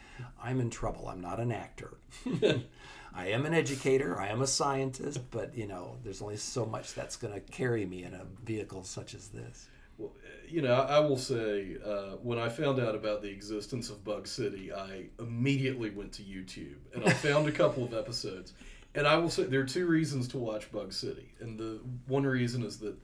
I'm 0.42 0.60
in 0.60 0.70
trouble. 0.70 1.08
I'm 1.08 1.20
not 1.20 1.40
an 1.40 1.52
actor. 1.52 1.98
I 3.14 3.28
am 3.28 3.44
an 3.44 3.52
educator. 3.52 4.18
I 4.18 4.28
am 4.28 4.40
a 4.40 4.46
scientist, 4.46 5.20
but 5.30 5.56
you 5.56 5.66
know, 5.66 5.96
there's 6.02 6.22
only 6.22 6.38
so 6.38 6.64
much 6.64 6.94
that's 6.94 7.16
going 7.16 7.34
to 7.34 7.40
carry 7.40 7.84
me 7.84 8.04
in 8.04 8.14
a 8.14 8.24
vehicle 8.44 8.84
such 8.84 9.14
as 9.14 9.28
this. 9.28 9.68
Well, 9.98 10.12
you 10.48 10.62
know, 10.62 10.74
I 10.74 10.98
will 10.98 11.16
say, 11.16 11.76
uh, 11.84 12.16
when 12.22 12.38
I 12.38 12.48
found 12.48 12.78
out 12.80 12.94
about 12.94 13.22
the 13.22 13.28
existence 13.28 13.90
of 13.90 14.04
Bug 14.04 14.26
City, 14.26 14.72
I 14.72 15.06
immediately 15.18 15.90
went 15.90 16.12
to 16.12 16.22
YouTube 16.22 16.76
and 16.94 17.04
I 17.04 17.12
found 17.12 17.48
a 17.48 17.52
couple 17.62 17.84
of 17.84 17.94
episodes. 17.94 18.52
And 18.94 19.06
I 19.06 19.16
will 19.16 19.30
say 19.30 19.44
there 19.44 19.60
are 19.60 19.64
two 19.64 19.86
reasons 19.86 20.28
to 20.28 20.38
watch 20.38 20.70
Bug 20.70 20.92
City, 20.92 21.32
and 21.40 21.58
the 21.58 21.80
one 22.06 22.24
reason 22.24 22.62
is 22.62 22.78
that 22.80 22.94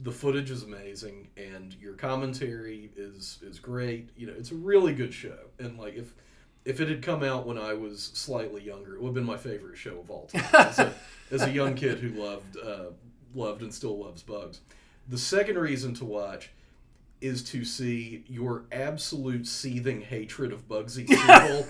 the 0.00 0.10
footage 0.10 0.50
is 0.50 0.62
amazing 0.64 1.28
and 1.36 1.74
your 1.74 1.94
commentary 1.94 2.90
is 2.96 3.38
is 3.42 3.58
great. 3.58 4.08
You 4.16 4.26
know, 4.26 4.34
it's 4.36 4.50
a 4.50 4.56
really 4.56 4.94
good 4.94 5.12
show. 5.12 5.38
And 5.58 5.78
like 5.78 5.96
if 5.96 6.14
if 6.64 6.80
it 6.80 6.88
had 6.88 7.02
come 7.02 7.22
out 7.22 7.46
when 7.46 7.58
I 7.58 7.74
was 7.74 8.10
slightly 8.14 8.62
younger, 8.62 8.94
it 8.94 9.02
would 9.02 9.08
have 9.08 9.14
been 9.14 9.24
my 9.24 9.36
favorite 9.36 9.76
show 9.76 9.98
of 9.98 10.10
all 10.10 10.26
time. 10.26 10.44
As 10.54 10.78
a, 10.78 10.94
as 11.30 11.42
a 11.42 11.50
young 11.50 11.74
kid 11.74 11.98
who 11.98 12.08
loved 12.20 12.56
uh, 12.56 12.86
loved 13.34 13.62
and 13.62 13.72
still 13.72 13.98
loves 13.98 14.22
bugs. 14.22 14.60
The 15.08 15.18
second 15.18 15.58
reason 15.58 15.94
to 15.94 16.04
watch 16.04 16.50
is 17.20 17.42
to 17.42 17.64
see 17.64 18.24
your 18.28 18.64
absolute 18.72 19.46
seething 19.46 20.02
hatred 20.02 20.52
of 20.52 20.68
Bugsy 20.68 21.08
Siegel 21.08 21.66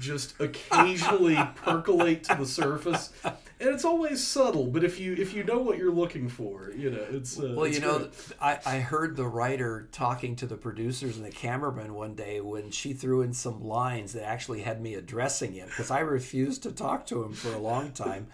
just 0.00 0.38
occasionally 0.40 1.38
percolate 1.56 2.24
to 2.24 2.34
the 2.34 2.46
surface. 2.46 3.12
And 3.24 3.34
it's 3.70 3.84
always 3.84 4.26
subtle, 4.26 4.66
but 4.66 4.82
if 4.82 4.98
you 4.98 5.12
if 5.14 5.34
you 5.34 5.44
know 5.44 5.58
what 5.58 5.78
you're 5.78 5.92
looking 5.92 6.28
for, 6.28 6.72
you 6.76 6.90
know 6.90 7.04
it's. 7.10 7.38
Uh, 7.38 7.54
Well, 7.54 7.66
it's 7.66 7.76
you 7.78 7.82
know, 7.82 7.98
great. 7.98 8.12
I, 8.40 8.58
I 8.66 8.78
heard 8.80 9.16
the 9.16 9.26
writer 9.26 9.88
talking 9.92 10.34
to 10.36 10.46
the 10.46 10.56
producers 10.56 11.16
and 11.16 11.24
the 11.24 11.30
cameraman 11.30 11.94
one 11.94 12.14
day 12.14 12.40
when 12.40 12.72
she 12.72 12.92
threw 12.92 13.22
in 13.22 13.32
some 13.32 13.62
lines 13.64 14.14
that 14.14 14.24
actually 14.24 14.62
had 14.62 14.80
me 14.82 14.94
addressing 14.94 15.52
him 15.52 15.68
because 15.68 15.92
I 15.92 16.00
refused 16.00 16.64
to 16.64 16.72
talk 16.72 17.06
to 17.06 17.22
him 17.22 17.32
for 17.32 17.52
a 17.52 17.58
long 17.58 17.92
time. 17.92 18.26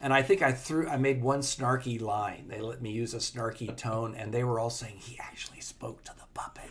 And 0.00 0.14
I 0.14 0.22
think 0.22 0.40
I 0.40 0.52
threw, 0.52 0.88
I 0.88 0.96
made 0.96 1.22
one 1.22 1.40
snarky 1.40 2.00
line. 2.00 2.46
They 2.48 2.60
let 2.60 2.80
me 2.80 2.90
use 2.90 3.12
a 3.12 3.18
snarky 3.18 3.76
tone, 3.76 4.14
and 4.14 4.32
they 4.32 4.44
were 4.44 4.58
all 4.58 4.70
saying 4.70 4.96
he 4.98 5.18
actually 5.18 5.60
spoke 5.60 6.02
to 6.04 6.12
the 6.16 6.24
puppet. 6.34 6.70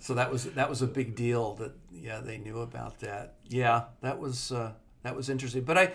So 0.00 0.14
that 0.14 0.32
was 0.32 0.44
that 0.44 0.68
was 0.68 0.82
a 0.82 0.88
big 0.88 1.14
deal. 1.14 1.54
That 1.54 1.72
yeah, 1.92 2.18
they 2.18 2.36
knew 2.36 2.62
about 2.62 2.98
that. 2.98 3.34
Yeah, 3.48 3.84
that 4.00 4.18
was 4.18 4.50
uh, 4.50 4.72
that 5.04 5.14
was 5.14 5.28
interesting. 5.28 5.62
But 5.62 5.78
I, 5.78 5.92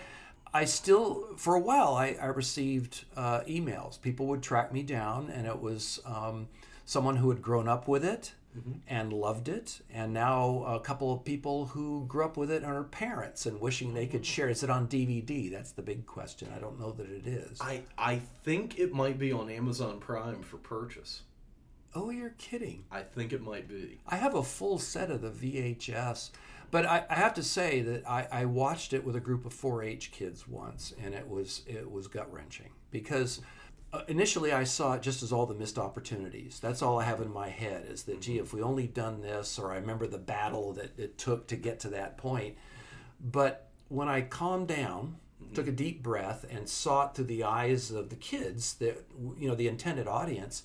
I 0.54 0.64
still 0.64 1.28
for 1.36 1.56
a 1.56 1.60
while 1.60 1.96
I, 1.96 2.16
I 2.22 2.28
received 2.28 3.04
uh, 3.18 3.42
emails. 3.42 4.02
People 4.02 4.28
would 4.28 4.42
track 4.42 4.72
me 4.72 4.84
down, 4.84 5.30
and 5.30 5.46
it 5.46 5.60
was 5.60 6.00
um, 6.06 6.48
someone 6.86 7.18
who 7.18 7.30
had 7.30 7.42
grown 7.42 7.68
up 7.68 7.90
with 7.90 8.06
it 8.06 8.32
Mm-hmm. 8.56 8.72
and 8.88 9.12
loved 9.12 9.50
it, 9.50 9.82
and 9.92 10.14
now 10.14 10.64
a 10.68 10.80
couple 10.80 11.12
of 11.12 11.26
people 11.26 11.66
who 11.66 12.06
grew 12.08 12.24
up 12.24 12.38
with 12.38 12.52
it 12.52 12.64
are 12.64 12.84
parents 12.84 13.48
and 13.48 13.60
wishing 13.60 13.96
they 13.96 14.06
could 14.06 14.24
share. 14.26 14.48
Is 14.48 14.62
it 14.62 14.70
on 14.70 14.88
DVD? 14.88 15.52
That's 15.52 15.72
the 15.72 15.82
big 15.82 16.06
question. 16.06 16.50
I 16.56 16.60
don't 16.60 16.80
know 16.80 16.92
that 16.92 17.10
it 17.10 17.26
is. 17.26 17.60
I 17.60 17.82
I 17.98 18.22
think 18.44 18.78
it 18.78 18.94
might 18.94 19.18
be 19.18 19.32
on 19.32 19.50
Amazon 19.50 20.00
Prime 20.00 20.44
for 20.44 20.58
purchase. 20.58 21.24
oh, 21.96 22.10
you're 22.12 22.36
kidding. 22.38 22.86
I 22.92 23.02
think 23.02 23.34
it 23.34 23.42
might 23.42 23.68
be. 23.68 24.00
I 24.08 24.18
have 24.18 24.36
a 24.36 24.44
full 24.44 24.78
set 24.78 25.10
of 25.10 25.22
the 25.22 25.30
VHS, 25.32 26.30
but 26.72 26.86
I, 26.86 27.06
I 27.10 27.16
have 27.16 27.34
to 27.36 27.44
say 27.44 27.82
that 27.82 28.08
I, 28.08 28.28
I 28.32 28.46
watched 28.46 28.94
it 28.94 29.04
with 29.04 29.16
a 29.16 29.20
group 29.20 29.46
of 29.46 29.54
4-H 29.54 30.12
kids 30.12 30.48
once, 30.48 30.94
and 31.04 31.14
it 31.16 31.28
was 31.28 31.62
it 31.68 31.90
was 31.92 32.08
gut 32.08 32.32
wrenching 32.32 32.70
because 32.92 33.42
Uh, 33.94 34.02
initially 34.08 34.52
I 34.52 34.64
saw 34.64 34.94
it 34.94 35.04
just 35.04 35.22
as 35.22 35.32
all 35.32 35.46
the 35.46 35.54
missed 35.54 35.78
opportunities. 35.78 36.60
That's 36.60 36.82
all 36.82 37.00
I 37.00 37.04
have 37.04 37.22
in 37.22 37.32
my 37.32 37.50
head 37.50 37.86
is 37.88 38.04
that 38.04 38.22
gee, 38.22 38.34
mm-hmm. 38.34 38.44
if 38.44 38.54
we 38.54 38.62
only 38.62 38.88
done 38.88 39.22
this, 39.22 39.60
or 39.60 39.72
I 39.72 39.76
remember 39.76 40.08
the 40.08 40.18
battle 40.18 40.74
that 40.74 40.98
it 40.98 41.18
took 41.20 41.48
to 41.48 41.56
get 41.56 41.80
to 41.82 41.90
that 41.90 42.18
point. 42.18 42.58
But 43.22 43.70
when 43.90 44.08
I 44.08 44.22
calmed 44.22 44.68
down, 44.68 45.18
mm-hmm. 45.42 45.54
took 45.54 45.68
a 45.68 45.72
deep 45.72 46.02
breath, 46.02 46.44
and 46.50 46.68
saw 46.68 47.06
it 47.06 47.16
through 47.16 47.26
the 47.26 47.44
eyes 47.44 47.92
of 47.92 48.10
the 48.10 48.16
kids, 48.16 48.74
that 48.76 49.06
you 49.38 49.48
know 49.48 49.56
the 49.56 49.68
intended 49.68 50.08
audience, 50.08 50.64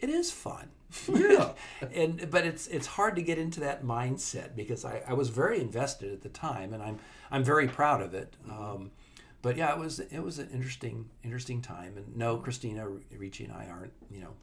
it 0.00 0.08
is 0.08 0.30
fun. 0.30 0.70
Yeah. 1.06 1.52
and 1.94 2.30
but 2.30 2.46
it's 2.46 2.66
it's 2.68 2.86
hard 2.86 3.14
to 3.16 3.22
get 3.22 3.36
into 3.36 3.60
that 3.60 3.84
mindset 3.84 4.56
because 4.56 4.86
I, 4.86 5.02
I 5.06 5.12
was 5.12 5.28
very 5.28 5.60
invested 5.60 6.14
at 6.14 6.22
the 6.22 6.30
time, 6.30 6.72
and 6.72 6.82
I'm 6.82 6.98
I'm 7.30 7.44
very 7.44 7.68
proud 7.68 8.00
of 8.00 8.14
it. 8.14 8.36
Mm-hmm. 8.48 8.64
Um, 8.64 8.90
but 9.42 9.56
yeah, 9.56 9.72
it 9.72 9.78
was 9.78 10.00
it 10.00 10.20
was 10.20 10.38
an 10.38 10.48
interesting 10.52 11.08
interesting 11.24 11.62
time. 11.62 11.96
And 11.96 12.16
no, 12.16 12.36
Christina 12.36 12.86
Ricci 13.16 13.44
and 13.44 13.52
I 13.52 13.66
aren't 13.70 13.92
you 14.10 14.20
know 14.20 14.34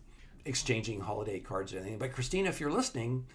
exchanging 0.45 1.01
holiday 1.01 1.39
cards 1.39 1.73
or 1.73 1.79
anything. 1.79 1.99
But 1.99 2.13
Christina, 2.13 2.49
if 2.49 2.59
you're 2.59 2.71
listening, 2.71 3.25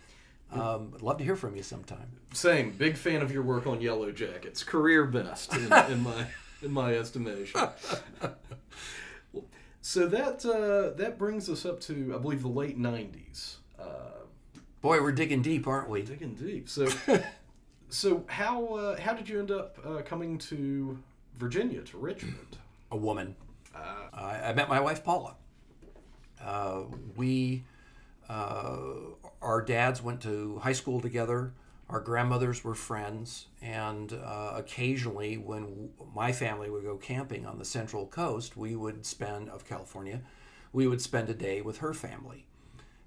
um, 0.50 0.92
I'd 0.94 1.02
love 1.02 1.18
to 1.18 1.24
hear 1.24 1.36
from 1.36 1.56
you 1.56 1.62
sometime. 1.62 2.10
Same. 2.32 2.72
Big 2.72 2.96
fan 2.96 3.22
of 3.22 3.32
your 3.32 3.42
work 3.42 3.66
on 3.66 3.80
Yellowjackets. 3.80 4.66
Career 4.66 5.04
best 5.04 5.54
in, 5.54 5.72
in 5.90 6.02
my 6.02 6.26
in 6.62 6.72
my 6.72 6.94
estimation. 6.94 7.68
so 9.80 10.06
that 10.06 10.44
uh, 10.44 10.96
that 10.96 11.16
brings 11.18 11.48
us 11.48 11.64
up 11.64 11.80
to 11.82 12.14
I 12.14 12.18
believe 12.18 12.42
the 12.42 12.48
late 12.48 12.78
'90s. 12.78 13.56
Uh, 13.78 13.84
Boy, 14.80 15.00
we're 15.00 15.12
digging 15.12 15.42
deep, 15.42 15.66
aren't 15.68 15.88
we? 15.88 16.02
digging 16.02 16.34
deep. 16.34 16.68
So 16.68 16.88
so 17.88 18.24
how 18.26 18.66
uh, 18.74 19.00
how 19.00 19.14
did 19.14 19.28
you 19.28 19.38
end 19.38 19.50
up 19.50 19.78
uh, 19.86 20.02
coming 20.02 20.38
to 20.38 20.98
Virginia 21.36 21.82
to 21.82 21.98
Richmond? 21.98 22.58
a 22.90 22.96
woman. 22.96 23.34
I, 24.12 24.40
I 24.44 24.52
met 24.52 24.68
my 24.68 24.80
wife 24.80 25.02
Paula. 25.02 25.34
Uh, 26.44 26.82
we, 27.16 27.64
uh, 28.28 28.76
our 29.40 29.62
dads 29.62 30.02
went 30.02 30.20
to 30.22 30.58
high 30.58 30.72
school 30.72 31.00
together. 31.00 31.52
Our 31.88 32.00
grandmothers 32.00 32.64
were 32.64 32.74
friends, 32.74 33.46
and 33.60 34.12
uh, 34.12 34.54
occasionally, 34.56 35.36
when 35.36 35.62
w- 35.62 35.88
my 36.14 36.32
family 36.32 36.70
would 36.70 36.84
go 36.84 36.96
camping 36.96 37.44
on 37.44 37.58
the 37.58 37.64
Central 37.64 38.06
Coast, 38.06 38.56
we 38.56 38.76
would 38.76 39.04
spend 39.04 39.50
of 39.50 39.66
California, 39.68 40.22
we 40.72 40.86
would 40.86 41.02
spend 41.02 41.28
a 41.28 41.34
day 41.34 41.60
with 41.60 41.78
her 41.78 41.92
family. 41.92 42.46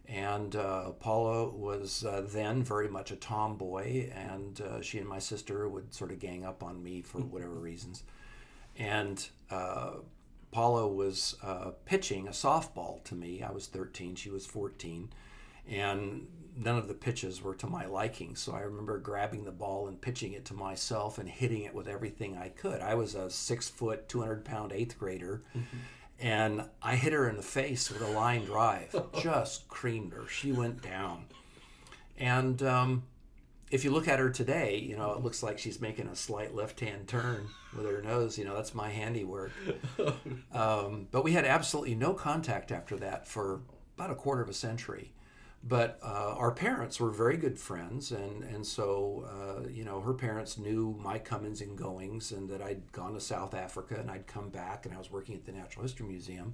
And 0.08 0.56
uh, 0.56 0.91
Paula 0.91 1.50
was 1.50 2.06
uh, 2.06 2.24
then 2.28 2.63
very 2.63 2.88
much 2.88 3.12
a 3.12 3.15
tomboy, 3.15 4.12
and 4.12 4.62
uh, 4.62 4.82
she 4.82 5.00
and 5.00 5.08
my 5.08 5.20
sister 5.20 5.68
would 5.68 5.94
sort 5.94 6.12
of 6.12 6.20
gang 6.20 6.46
up 6.46 6.62
on 6.63 6.84
me 6.84 7.02
for 7.02 7.20
whatever 7.20 7.56
reasons. 7.56 8.04
And 8.78 9.28
uh, 9.50 9.91
Paula 10.52 10.88
was 10.88 11.36
uh, 11.44 11.72
pitching 11.86 12.28
a 12.28 12.32
softball 12.32 13.04
to 13.06 13.15
me. 13.15 13.41
I 13.41 13.52
was 13.52 13.68
13, 13.68 14.15
she 14.15 14.30
was 14.30 14.46
14, 14.46 15.10
and 15.68 16.28
none 16.56 16.78
of 16.78 16.88
the 16.88 16.94
pitches 16.94 17.41
were 17.41 17.56
to 17.56 17.68
my 17.68 17.86
liking. 17.86 18.36
So 18.36 18.54
I 18.54 18.62
remember 18.62 18.98
grabbing 18.98 19.44
the 19.44 19.52
ball 19.52 19.88
and 19.88 20.00
pitching 20.00 20.34
it 20.34 20.46
to 20.46 20.54
myself 20.54 21.18
and 21.18 21.28
hitting 21.28 21.63
it 21.63 21.74
with 21.74 21.88
everything 21.88 22.38
I 22.38 22.50
could. 22.50 22.82
I 22.82 22.96
was 22.96 23.15
a 23.15 23.30
six 23.30 23.68
foot, 23.70 24.08
200 24.08 24.46
pound 24.46 24.72
eighth 24.72 24.98
grader. 24.98 25.44
And 26.19 26.63
I 26.82 26.95
hit 26.95 27.13
her 27.13 27.28
in 27.28 27.36
the 27.36 27.43
face 27.43 27.91
with 27.91 28.01
a 28.01 28.08
line 28.08 28.45
drive, 28.45 28.95
just 29.21 29.67
creamed 29.67 30.13
her. 30.13 30.28
She 30.28 30.51
went 30.51 30.82
down. 30.82 31.25
And 32.17 32.63
um, 32.63 33.04
if 33.69 33.84
you 33.84 33.91
look 33.91 34.08
at 34.08 34.19
her 34.19 34.30
today, 34.30 34.78
you 34.78 34.95
know, 34.95 35.12
it 35.13 35.21
looks 35.21 35.43
like 35.43 35.60
she's 35.60 35.82
making 35.82 36.08
a 36.08 36.15
slight 36.15 36.56
left-hand 36.56 37.08
turn 37.08 37.47
with 37.75 37.86
her 37.86 38.01
nose. 38.01 38.38
You 38.38 38.45
know, 38.45 38.56
that's 38.56 38.73
my 38.73 38.89
handiwork. 38.89 39.51
Um, 40.54 41.10
but 41.12 41.25
we 41.25 41.34
had 41.34 41.43
absolutely 41.43 41.95
no 41.95 42.13
contact 42.13 42.71
after 42.71 42.95
that 42.97 43.28
for 43.28 43.60
about 43.97 44.10
a 44.10 44.15
quarter 44.15 44.41
of 44.41 44.47
a 44.47 44.54
century. 44.54 45.12
But 45.67 45.97
uh, 46.04 46.36
our 46.38 46.51
parents 46.51 46.99
were 46.99 47.10
very 47.10 47.38
good 47.38 47.58
friends, 47.58 48.12
and 48.12 48.43
and 48.43 48.65
so 48.65 49.25
uh, 49.28 49.67
you 49.67 49.84
know, 49.84 49.99
her 49.99 50.13
parents 50.13 50.60
knew 50.60 50.95
my 51.01 51.17
comings 51.17 51.60
and 51.60 51.75
goings, 51.75 52.32
and 52.32 52.47
that 52.49 52.62
I'd 52.62 52.91
gone 52.91 53.15
to 53.15 53.19
South 53.19 53.56
Africa 53.56 53.95
and 53.99 54.12
I'd 54.12 54.28
come 54.28 54.49
back, 54.49 54.86
and 54.86 54.93
I 54.93 54.99
was 54.99 55.10
working 55.10 55.34
at 55.34 55.45
the 55.45 55.51
Natural 55.51 55.82
History 55.82 56.06
Museum. 56.06 56.54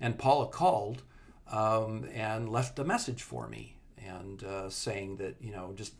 And 0.00 0.18
Paula 0.18 0.48
called 0.48 1.04
um, 1.46 2.08
and 2.12 2.48
left 2.48 2.76
a 2.80 2.84
message 2.84 3.22
for 3.22 3.46
me, 3.46 3.76
and 4.04 4.42
uh, 4.42 4.68
saying 4.68 5.18
that 5.18 5.36
you 5.40 5.52
know 5.52 5.72
just 5.76 5.94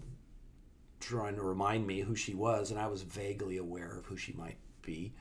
trying 0.98 1.36
to 1.36 1.42
remind 1.42 1.86
me 1.86 2.00
who 2.00 2.16
she 2.16 2.34
was, 2.34 2.72
and 2.72 2.80
I 2.80 2.88
was 2.88 3.02
vaguely 3.02 3.58
aware 3.58 3.96
of 3.96 4.06
who 4.06 4.16
she 4.16 4.32
might 4.32 4.56
be. 4.82 5.12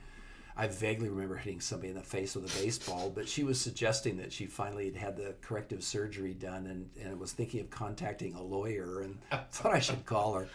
I 0.56 0.68
vaguely 0.68 1.08
remember 1.08 1.36
hitting 1.36 1.60
somebody 1.60 1.88
in 1.88 1.96
the 1.96 2.02
face 2.02 2.36
with 2.36 2.44
a 2.44 2.62
baseball, 2.62 3.10
but 3.10 3.28
she 3.28 3.42
was 3.42 3.60
suggesting 3.60 4.18
that 4.18 4.32
she 4.32 4.46
finally 4.46 4.86
had 4.86 4.96
had 4.96 5.16
the 5.16 5.34
corrective 5.40 5.82
surgery 5.82 6.32
done 6.32 6.66
and, 6.66 6.90
and 7.04 7.18
was 7.18 7.32
thinking 7.32 7.60
of 7.60 7.70
contacting 7.70 8.34
a 8.34 8.42
lawyer 8.42 9.00
and 9.00 9.18
thought 9.50 9.74
I 9.74 9.80
should 9.80 10.06
call 10.06 10.34
her. 10.34 10.48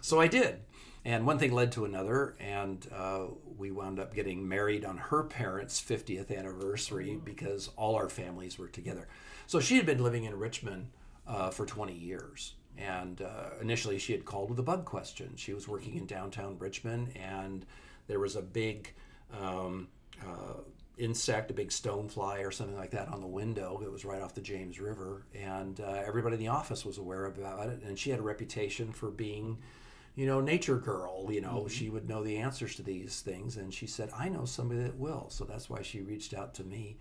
So 0.00 0.20
I 0.20 0.26
did. 0.26 0.60
And 1.04 1.26
one 1.26 1.38
thing 1.38 1.52
led 1.52 1.72
to 1.72 1.86
another, 1.86 2.34
and 2.38 2.86
uh, 2.94 3.26
we 3.56 3.70
wound 3.70 3.98
up 3.98 4.14
getting 4.14 4.46
married 4.46 4.84
on 4.84 4.98
her 4.98 5.22
parents' 5.22 5.80
50th 5.80 6.36
anniversary 6.36 7.18
because 7.24 7.70
all 7.76 7.94
our 7.94 8.10
families 8.10 8.58
were 8.58 8.68
together. 8.68 9.08
So 9.46 9.60
she 9.60 9.76
had 9.76 9.86
been 9.86 10.02
living 10.02 10.24
in 10.24 10.38
Richmond 10.38 10.88
uh, 11.26 11.50
for 11.50 11.64
20 11.64 11.94
years. 11.94 12.54
And 12.76 13.22
uh, 13.22 13.50
initially, 13.62 13.98
she 13.98 14.12
had 14.12 14.24
called 14.24 14.50
with 14.50 14.58
a 14.58 14.62
bug 14.62 14.84
question. 14.84 15.32
She 15.36 15.54
was 15.54 15.66
working 15.66 15.94
in 15.96 16.06
downtown 16.06 16.56
Richmond, 16.58 17.16
and 17.16 17.64
there 18.06 18.20
was 18.20 18.36
a 18.36 18.42
big 18.42 18.92
um, 19.38 19.88
uh, 20.22 20.60
insect, 20.98 21.50
a 21.50 21.54
big 21.54 21.70
stonefly 21.70 22.46
or 22.46 22.50
something 22.50 22.76
like 22.76 22.90
that 22.90 23.08
on 23.08 23.20
the 23.20 23.26
window. 23.26 23.80
It 23.82 23.90
was 23.90 24.04
right 24.04 24.20
off 24.20 24.34
the 24.34 24.40
James 24.40 24.78
River, 24.78 25.24
and 25.34 25.80
uh, 25.80 26.02
everybody 26.06 26.34
in 26.34 26.40
the 26.40 26.48
office 26.48 26.84
was 26.84 26.98
aware 26.98 27.26
about 27.26 27.68
it. 27.68 27.82
And 27.82 27.98
she 27.98 28.10
had 28.10 28.20
a 28.20 28.22
reputation 28.22 28.92
for 28.92 29.10
being, 29.10 29.58
you 30.14 30.26
know, 30.26 30.40
nature 30.40 30.76
girl. 30.76 31.28
You 31.30 31.40
know, 31.40 31.66
she 31.68 31.88
would 31.88 32.08
know 32.08 32.22
the 32.22 32.36
answers 32.36 32.76
to 32.76 32.82
these 32.82 33.20
things, 33.20 33.56
and 33.56 33.72
she 33.72 33.86
said, 33.86 34.10
"I 34.16 34.28
know 34.28 34.44
somebody 34.44 34.82
that 34.82 34.96
will." 34.96 35.28
So 35.30 35.44
that's 35.44 35.70
why 35.70 35.82
she 35.82 36.02
reached 36.02 36.34
out 36.34 36.54
to 36.54 36.64
me. 36.64 36.98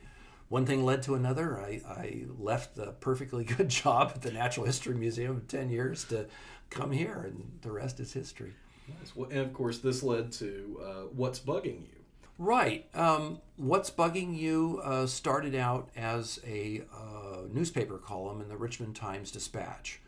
One 0.47 0.65
thing 0.65 0.83
led 0.83 1.03
to 1.03 1.13
another. 1.13 1.59
I, 1.59 1.81
I 1.87 2.23
left 2.39 2.75
the 2.75 2.93
perfectly 2.93 3.43
good 3.57 3.69
job 3.69 4.13
at 4.15 4.21
the 4.21 4.31
Natural 4.31 4.65
History 4.65 4.95
Museum 4.95 5.37
of 5.37 5.47
10 5.47 5.69
years 5.69 6.05
to 6.05 6.25
come 6.69 6.91
here, 6.91 7.23
and 7.27 7.59
the 7.61 7.71
rest 7.71 7.99
is 7.99 8.13
history. 8.13 8.53
Nice. 8.87 9.15
Well, 9.15 9.29
and 9.29 9.39
of 9.41 9.53
course, 9.53 9.79
this 9.79 10.01
led 10.01 10.31
to 10.33 10.81
uh, 10.83 10.89
what's 11.13 11.39
bugging 11.39 11.81
you. 11.81 11.98
Right. 12.39 12.87
Um, 12.95 13.41
What's 13.57 13.91
Bugging 13.91 14.37
You 14.37 14.79
uh, 14.81 15.07
started 15.07 15.53
out 15.55 15.89
as 15.97 16.39
a 16.47 16.83
uh, 16.95 17.41
newspaper 17.51 17.97
column 17.97 18.39
in 18.39 18.47
the 18.47 18.55
Richmond 18.55 18.95
Times 18.95 19.29
Dispatch. 19.29 19.99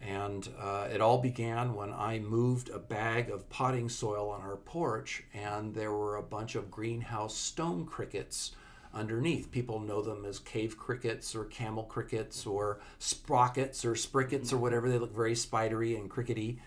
And 0.00 0.48
uh, 0.58 0.88
it 0.90 1.02
all 1.02 1.18
began 1.18 1.74
when 1.74 1.92
I 1.92 2.18
moved 2.18 2.70
a 2.70 2.78
bag 2.78 3.28
of 3.28 3.50
potting 3.50 3.90
soil 3.90 4.30
on 4.30 4.40
our 4.40 4.56
porch, 4.56 5.24
and 5.34 5.74
there 5.74 5.92
were 5.92 6.16
a 6.16 6.22
bunch 6.22 6.54
of 6.54 6.70
greenhouse 6.70 7.36
stone 7.36 7.84
crickets 7.84 8.52
underneath. 8.94 9.50
People 9.50 9.78
know 9.78 10.00
them 10.00 10.24
as 10.24 10.38
cave 10.38 10.78
crickets 10.78 11.34
or 11.34 11.44
camel 11.44 11.84
crickets 11.84 12.46
or 12.46 12.80
sprockets 12.98 13.84
or 13.84 13.94
sprickets 13.94 14.50
or 14.50 14.56
whatever. 14.56 14.88
They 14.88 14.98
look 14.98 15.14
very 15.14 15.34
spidery 15.34 15.94
and 15.94 16.08
crickety 16.08 16.58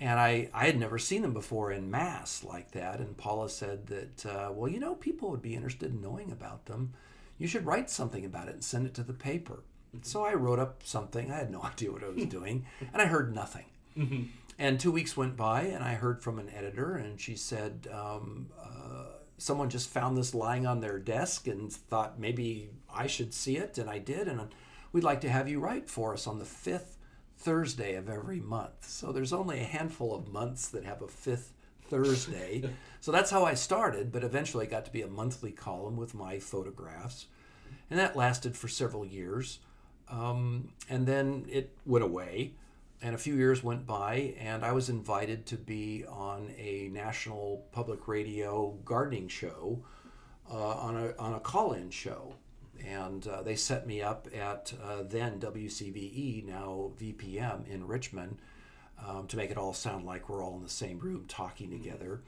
and 0.00 0.18
I, 0.18 0.48
I 0.54 0.64
had 0.64 0.80
never 0.80 0.98
seen 0.98 1.20
them 1.20 1.34
before 1.34 1.70
in 1.70 1.90
mass 1.90 2.42
like 2.42 2.70
that. 2.72 3.00
And 3.00 3.16
Paula 3.16 3.50
said 3.50 3.86
that, 3.88 4.26
uh, 4.26 4.50
well, 4.50 4.70
you 4.70 4.80
know, 4.80 4.94
people 4.94 5.30
would 5.30 5.42
be 5.42 5.54
interested 5.54 5.92
in 5.92 6.00
knowing 6.00 6.32
about 6.32 6.64
them. 6.64 6.94
You 7.36 7.46
should 7.46 7.66
write 7.66 7.90
something 7.90 8.24
about 8.24 8.48
it 8.48 8.54
and 8.54 8.64
send 8.64 8.86
it 8.86 8.94
to 8.94 9.02
the 9.02 9.12
paper. 9.12 9.62
So 10.02 10.24
I 10.24 10.32
wrote 10.34 10.58
up 10.58 10.82
something. 10.84 11.30
I 11.30 11.36
had 11.36 11.50
no 11.50 11.62
idea 11.64 11.92
what 11.92 12.02
I 12.02 12.08
was 12.08 12.24
doing, 12.26 12.64
and 12.92 13.02
I 13.02 13.06
heard 13.06 13.34
nothing. 13.34 13.66
And 14.58 14.80
two 14.80 14.92
weeks 14.92 15.16
went 15.16 15.36
by, 15.36 15.62
and 15.62 15.84
I 15.84 15.94
heard 15.94 16.22
from 16.22 16.38
an 16.38 16.50
editor, 16.50 16.94
and 16.94 17.20
she 17.20 17.36
said, 17.36 17.86
um, 17.92 18.48
uh, 18.58 19.04
someone 19.36 19.68
just 19.68 19.88
found 19.90 20.16
this 20.16 20.34
lying 20.34 20.66
on 20.66 20.80
their 20.80 20.98
desk 20.98 21.46
and 21.46 21.72
thought 21.72 22.18
maybe 22.20 22.70
I 22.92 23.06
should 23.06 23.34
see 23.34 23.56
it, 23.56 23.76
and 23.78 23.90
I 23.90 23.98
did. 23.98 24.28
And 24.28 24.40
we'd 24.92 25.04
like 25.04 25.20
to 25.22 25.30
have 25.30 25.48
you 25.48 25.60
write 25.60 25.88
for 25.88 26.14
us 26.14 26.26
on 26.26 26.38
the 26.38 26.44
fifth 26.44 26.96
Thursday 27.40 27.94
of 27.94 28.10
every 28.10 28.38
month. 28.38 28.86
So 28.86 29.12
there's 29.12 29.32
only 29.32 29.60
a 29.60 29.64
handful 29.64 30.14
of 30.14 30.28
months 30.28 30.68
that 30.68 30.84
have 30.84 31.00
a 31.00 31.08
fifth 31.08 31.54
Thursday. 31.88 32.62
so 33.00 33.10
that's 33.10 33.30
how 33.30 33.44
I 33.44 33.54
started, 33.54 34.12
but 34.12 34.22
eventually 34.22 34.66
it 34.66 34.70
got 34.70 34.84
to 34.84 34.92
be 34.92 35.00
a 35.00 35.08
monthly 35.08 35.50
column 35.50 35.96
with 35.96 36.14
my 36.14 36.38
photographs. 36.38 37.26
And 37.88 37.98
that 37.98 38.14
lasted 38.14 38.56
for 38.56 38.68
several 38.68 39.06
years. 39.06 39.60
Um, 40.10 40.72
and 40.90 41.06
then 41.06 41.46
it 41.50 41.74
went 41.86 42.04
away. 42.04 42.52
And 43.00 43.14
a 43.14 43.18
few 43.18 43.34
years 43.34 43.64
went 43.64 43.86
by, 43.86 44.34
and 44.38 44.62
I 44.62 44.72
was 44.72 44.90
invited 44.90 45.46
to 45.46 45.56
be 45.56 46.04
on 46.06 46.52
a 46.58 46.90
national 46.92 47.64
public 47.72 48.06
radio 48.06 48.76
gardening 48.84 49.28
show 49.28 49.82
uh, 50.52 50.74
on 50.74 50.96
a, 50.96 51.14
on 51.18 51.32
a 51.32 51.40
call 51.40 51.72
in 51.72 51.88
show 51.88 52.34
and 52.86 53.26
uh, 53.26 53.42
they 53.42 53.56
set 53.56 53.86
me 53.86 54.02
up 54.02 54.28
at 54.34 54.72
uh, 54.82 55.02
then 55.02 55.40
WCVE, 55.40 56.44
now 56.46 56.92
VPM 57.00 57.68
in 57.68 57.86
Richmond, 57.86 58.38
um, 59.06 59.26
to 59.28 59.36
make 59.36 59.50
it 59.50 59.58
all 59.58 59.72
sound 59.72 60.04
like 60.04 60.28
we're 60.28 60.44
all 60.44 60.56
in 60.56 60.62
the 60.62 60.68
same 60.68 60.98
room 60.98 61.24
talking 61.28 61.70
together. 61.70 62.22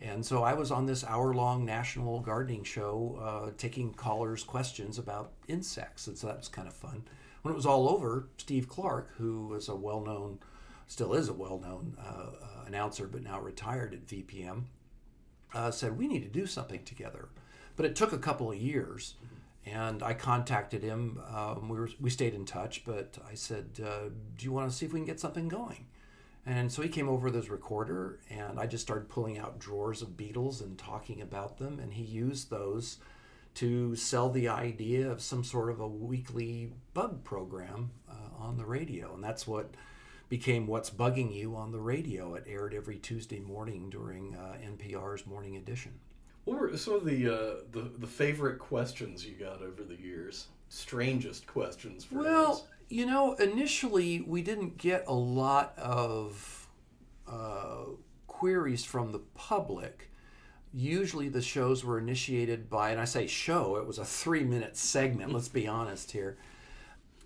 And 0.00 0.24
so 0.24 0.42
I 0.42 0.54
was 0.54 0.70
on 0.70 0.86
this 0.86 1.04
hour 1.04 1.32
long 1.32 1.64
national 1.64 2.20
gardening 2.20 2.64
show 2.64 3.18
uh, 3.22 3.50
taking 3.56 3.94
callers' 3.94 4.44
questions 4.44 4.98
about 4.98 5.32
insects. 5.48 6.06
And 6.06 6.18
so 6.18 6.26
that 6.26 6.38
was 6.38 6.48
kind 6.48 6.68
of 6.68 6.74
fun. 6.74 7.04
When 7.42 7.52
it 7.52 7.56
was 7.56 7.66
all 7.66 7.88
over, 7.88 8.28
Steve 8.36 8.68
Clark, 8.68 9.14
who 9.16 9.46
was 9.46 9.68
a 9.68 9.76
well 9.76 10.00
known, 10.00 10.38
still 10.86 11.14
is 11.14 11.28
a 11.28 11.32
well 11.32 11.58
known 11.58 11.96
uh, 11.98 12.30
uh, 12.42 12.64
announcer, 12.66 13.06
but 13.06 13.22
now 13.22 13.40
retired 13.40 13.94
at 13.94 14.06
VPM, 14.06 14.64
uh, 15.54 15.70
said, 15.70 15.96
We 15.96 16.08
need 16.08 16.24
to 16.24 16.28
do 16.28 16.46
something 16.46 16.84
together. 16.84 17.28
But 17.76 17.86
it 17.86 17.96
took 17.96 18.12
a 18.12 18.18
couple 18.18 18.50
of 18.50 18.58
years 18.58 19.14
and 19.66 20.02
I 20.02 20.14
contacted 20.14 20.82
him. 20.82 21.20
Um, 21.34 21.68
we 21.68 21.76
were 21.78 21.90
we 22.00 22.08
stayed 22.08 22.34
in 22.34 22.44
touch, 22.44 22.84
but 22.84 23.18
I 23.28 23.34
said, 23.34 23.80
uh, 23.84 24.08
"Do 24.36 24.44
you 24.44 24.52
want 24.52 24.70
to 24.70 24.76
see 24.76 24.86
if 24.86 24.92
we 24.92 25.00
can 25.00 25.06
get 25.06 25.20
something 25.20 25.48
going?" 25.48 25.86
And 26.46 26.70
so 26.70 26.80
he 26.80 26.88
came 26.88 27.08
over 27.08 27.24
with 27.24 27.34
his 27.34 27.50
recorder, 27.50 28.20
and 28.30 28.60
I 28.60 28.66
just 28.66 28.84
started 28.84 29.08
pulling 29.08 29.36
out 29.36 29.58
drawers 29.58 30.00
of 30.00 30.16
beetles 30.16 30.60
and 30.60 30.78
talking 30.78 31.20
about 31.20 31.58
them, 31.58 31.80
and 31.80 31.92
he 31.92 32.04
used 32.04 32.50
those 32.50 32.98
to 33.54 33.96
sell 33.96 34.30
the 34.30 34.48
idea 34.48 35.10
of 35.10 35.20
some 35.20 35.42
sort 35.42 35.70
of 35.70 35.80
a 35.80 35.88
weekly 35.88 36.70
bug 36.94 37.24
program 37.24 37.90
uh, 38.08 38.38
on 38.38 38.58
the 38.58 38.66
radio, 38.66 39.14
and 39.14 39.24
that's 39.24 39.46
what 39.46 39.74
became 40.28 40.68
"What's 40.68 40.90
Bugging 40.90 41.34
You" 41.34 41.56
on 41.56 41.72
the 41.72 41.80
radio. 41.80 42.34
It 42.34 42.44
aired 42.46 42.72
every 42.74 42.98
Tuesday 42.98 43.40
morning 43.40 43.90
during 43.90 44.36
uh, 44.36 44.56
NPR's 44.64 45.26
Morning 45.26 45.56
Edition. 45.56 45.98
What 46.46 46.60
were 46.60 46.76
some 46.76 46.94
of 46.94 47.04
the, 47.04 47.26
uh, 47.26 47.54
the 47.72 47.90
the 47.98 48.06
favorite 48.06 48.60
questions 48.60 49.26
you 49.26 49.34
got 49.34 49.62
over 49.62 49.82
the 49.82 49.96
years? 50.00 50.46
Strangest 50.68 51.44
questions 51.48 52.04
for 52.04 52.20
Well, 52.22 52.66
you 52.88 53.04
know, 53.04 53.34
initially 53.34 54.20
we 54.20 54.42
didn't 54.42 54.78
get 54.78 55.04
a 55.08 55.12
lot 55.12 55.76
of 55.76 56.68
uh, 57.26 57.86
queries 58.28 58.84
from 58.84 59.10
the 59.10 59.18
public. 59.34 60.08
Usually 60.72 61.28
the 61.28 61.42
shows 61.42 61.84
were 61.84 61.98
initiated 61.98 62.70
by, 62.70 62.90
and 62.90 63.00
I 63.00 63.06
say 63.06 63.26
show, 63.26 63.74
it 63.76 63.86
was 63.86 63.98
a 63.98 64.04
three 64.04 64.44
minute 64.44 64.76
segment, 64.76 65.32
let's 65.32 65.48
be 65.48 65.66
honest 65.66 66.12
here. 66.12 66.38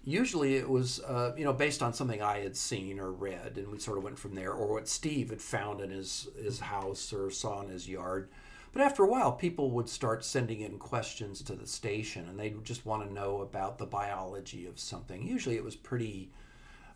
Usually 0.03 0.55
it 0.57 0.71
was, 0.71 0.99
uh, 1.01 1.35
you 1.37 1.45
know, 1.45 1.53
based 1.53 1.83
on 1.83 1.93
something 1.93 2.23
I 2.23 2.39
had 2.39 2.57
seen 2.57 2.99
or 2.99 3.13
read, 3.13 3.59
and 3.59 3.69
we 3.69 3.79
sort 3.79 3.99
of 3.99 4.05
went 4.05 4.19
from 4.19 4.35
there, 4.35 4.53
or 4.53 4.73
what 4.73 4.89
Steve 4.89 5.29
had 5.29 5.43
found 5.43 5.83
in 5.83 5.91
his, 5.91 6.29
his 6.43 6.61
house 6.61 7.13
or 7.13 7.31
saw 7.31 7.61
in 7.61 7.69
his 7.69 7.87
yard. 7.87 8.31
But 8.73 8.83
after 8.83 9.03
a 9.03 9.09
while, 9.09 9.33
people 9.33 9.71
would 9.73 9.89
start 9.89 10.25
sending 10.25 10.61
in 10.61 10.79
questions 10.79 11.43
to 11.43 11.55
the 11.55 11.67
station, 11.67 12.29
and 12.29 12.39
they 12.39 12.51
would 12.51 12.65
just 12.65 12.87
want 12.87 13.07
to 13.07 13.13
know 13.13 13.41
about 13.41 13.79
the 13.79 13.87
biology 13.87 14.67
of 14.67 14.79
something. 14.79 15.27
Usually, 15.27 15.57
it 15.57 15.65
was 15.65 15.75
pretty 15.75 16.31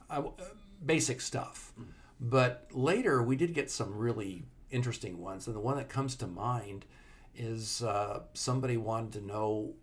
uh, 0.08 0.22
basic 0.84 1.20
stuff. 1.20 1.72
But 2.20 2.68
later, 2.72 3.22
we 3.22 3.34
did 3.36 3.54
get 3.54 3.70
some 3.70 3.96
really 3.96 4.44
interesting 4.70 5.20
ones, 5.20 5.46
and 5.48 5.56
the 5.56 5.60
one 5.60 5.76
that 5.76 5.88
comes 5.88 6.14
to 6.16 6.26
mind 6.28 6.84
is 7.34 7.82
uh, 7.82 8.20
somebody 8.34 8.76
wanted 8.76 9.12
to 9.14 9.26
know 9.26 9.74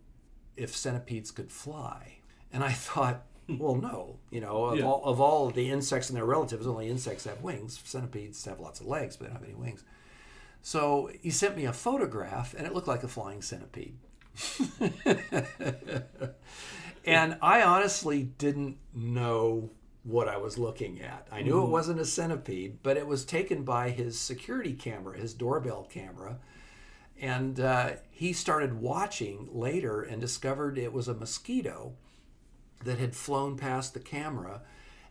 if 0.56 0.74
centipedes 0.74 1.30
could 1.30 1.50
fly, 1.52 2.18
and 2.52 2.64
I 2.64 2.72
thought. 2.72 3.26
Well, 3.48 3.74
no. 3.74 4.18
You 4.30 4.40
know, 4.40 4.64
of, 4.66 4.78
Yeah. 4.78 4.86
all, 4.86 5.02
of 5.04 5.20
all 5.20 5.50
the 5.50 5.68
insects 5.68 6.08
and 6.08 6.16
their 6.16 6.24
relatives, 6.24 6.66
only 6.66 6.88
insects 6.88 7.24
have 7.24 7.42
wings. 7.42 7.78
Centipedes 7.84 8.42
have 8.46 8.60
lots 8.60 8.80
of 8.80 8.86
legs, 8.86 9.16
but 9.16 9.24
they 9.26 9.32
don't 9.34 9.40
have 9.42 9.48
any 9.48 9.58
wings. 9.58 9.84
So 10.62 11.10
he 11.20 11.30
sent 11.30 11.56
me 11.56 11.64
a 11.64 11.72
photograph, 11.72 12.54
and 12.54 12.66
it 12.66 12.72
looked 12.72 12.88
like 12.88 13.02
a 13.02 13.08
flying 13.08 13.42
centipede. 13.42 13.96
and 17.04 17.36
I 17.42 17.62
honestly 17.62 18.22
didn't 18.38 18.78
know 18.94 19.70
what 20.04 20.28
I 20.28 20.36
was 20.36 20.58
looking 20.58 21.00
at. 21.00 21.28
I 21.30 21.42
knew 21.42 21.62
it 21.62 21.68
wasn't 21.68 22.00
a 22.00 22.04
centipede, 22.04 22.78
but 22.82 22.96
it 22.96 23.06
was 23.06 23.24
taken 23.24 23.62
by 23.64 23.90
his 23.90 24.18
security 24.18 24.72
camera, 24.72 25.18
his 25.18 25.34
doorbell 25.34 25.84
camera. 25.84 26.38
And 27.20 27.60
uh, 27.60 27.92
he 28.10 28.32
started 28.32 28.80
watching 28.80 29.48
later 29.52 30.02
and 30.02 30.20
discovered 30.20 30.76
it 30.76 30.92
was 30.92 31.06
a 31.06 31.14
mosquito 31.14 31.92
that 32.84 32.98
had 32.98 33.14
flown 33.14 33.56
past 33.56 33.94
the 33.94 34.00
camera. 34.00 34.62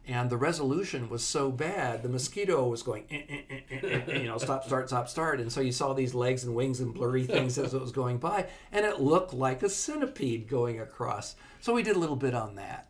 And 0.08 0.30
the 0.30 0.38
resolution 0.38 1.10
was 1.10 1.24
so 1.24 1.52
bad, 1.52 2.02
the 2.02 2.10
mosquito 2.10 2.68
was 2.68 2.82
going, 2.82 3.06
eh, 3.12 3.22
eh, 3.30 3.42
eh, 3.50 3.60
eh, 3.70 3.80
eh, 3.84 4.02
eh, 4.08 4.20
you 4.20 4.28
know, 4.28 4.40
stop, 4.40 4.66
start, 4.66 4.90
stop, 4.90 5.08
start. 5.08 5.40
And 5.40 5.52
so 5.52 5.62
you 5.62 5.72
saw 5.72 5.94
these 5.94 6.16
legs 6.16 6.44
and 6.44 6.56
wings 6.56 6.80
and 6.80 6.94
blurry 6.94 7.24
things 7.24 7.58
as 7.60 7.76
it 7.76 7.82
was 7.82 7.92
going 7.92 8.18
by. 8.18 8.48
And 8.72 8.84
it 8.86 9.00
looked 9.00 9.34
like 9.34 9.62
a 9.62 9.70
centipede 9.70 10.48
going 10.48 10.80
across. 10.80 11.36
So 11.60 11.74
we 11.74 11.84
did 11.84 11.96
a 11.96 12.00
little 12.00 12.16
bit 12.16 12.34
on 12.34 12.56
that. 12.56 12.90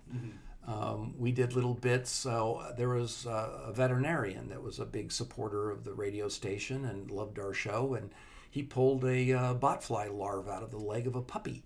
Um, 0.65 1.15
we 1.17 1.33
did 1.33 1.53
little 1.53 1.73
bits. 1.73 2.09
So 2.09 2.63
there 2.77 2.89
was 2.89 3.27
uh, 3.27 3.63
a 3.65 3.73
veterinarian 3.73 4.47
that 4.49 4.63
was 4.63 4.79
a 4.79 4.85
big 4.85 5.11
supporter 5.11 5.69
of 5.69 5.83
the 5.83 5.93
radio 5.93 6.29
station 6.29 6.85
and 6.85 7.11
loved 7.11 7.39
our 7.39 7.53
show. 7.53 7.93
And 7.93 8.09
he 8.49 8.63
pulled 8.63 9.03
a 9.03 9.33
uh, 9.33 9.53
botfly 9.55 10.17
larva 10.17 10.51
out 10.51 10.63
of 10.63 10.71
the 10.71 10.77
leg 10.77 11.07
of 11.07 11.15
a 11.15 11.21
puppy 11.21 11.63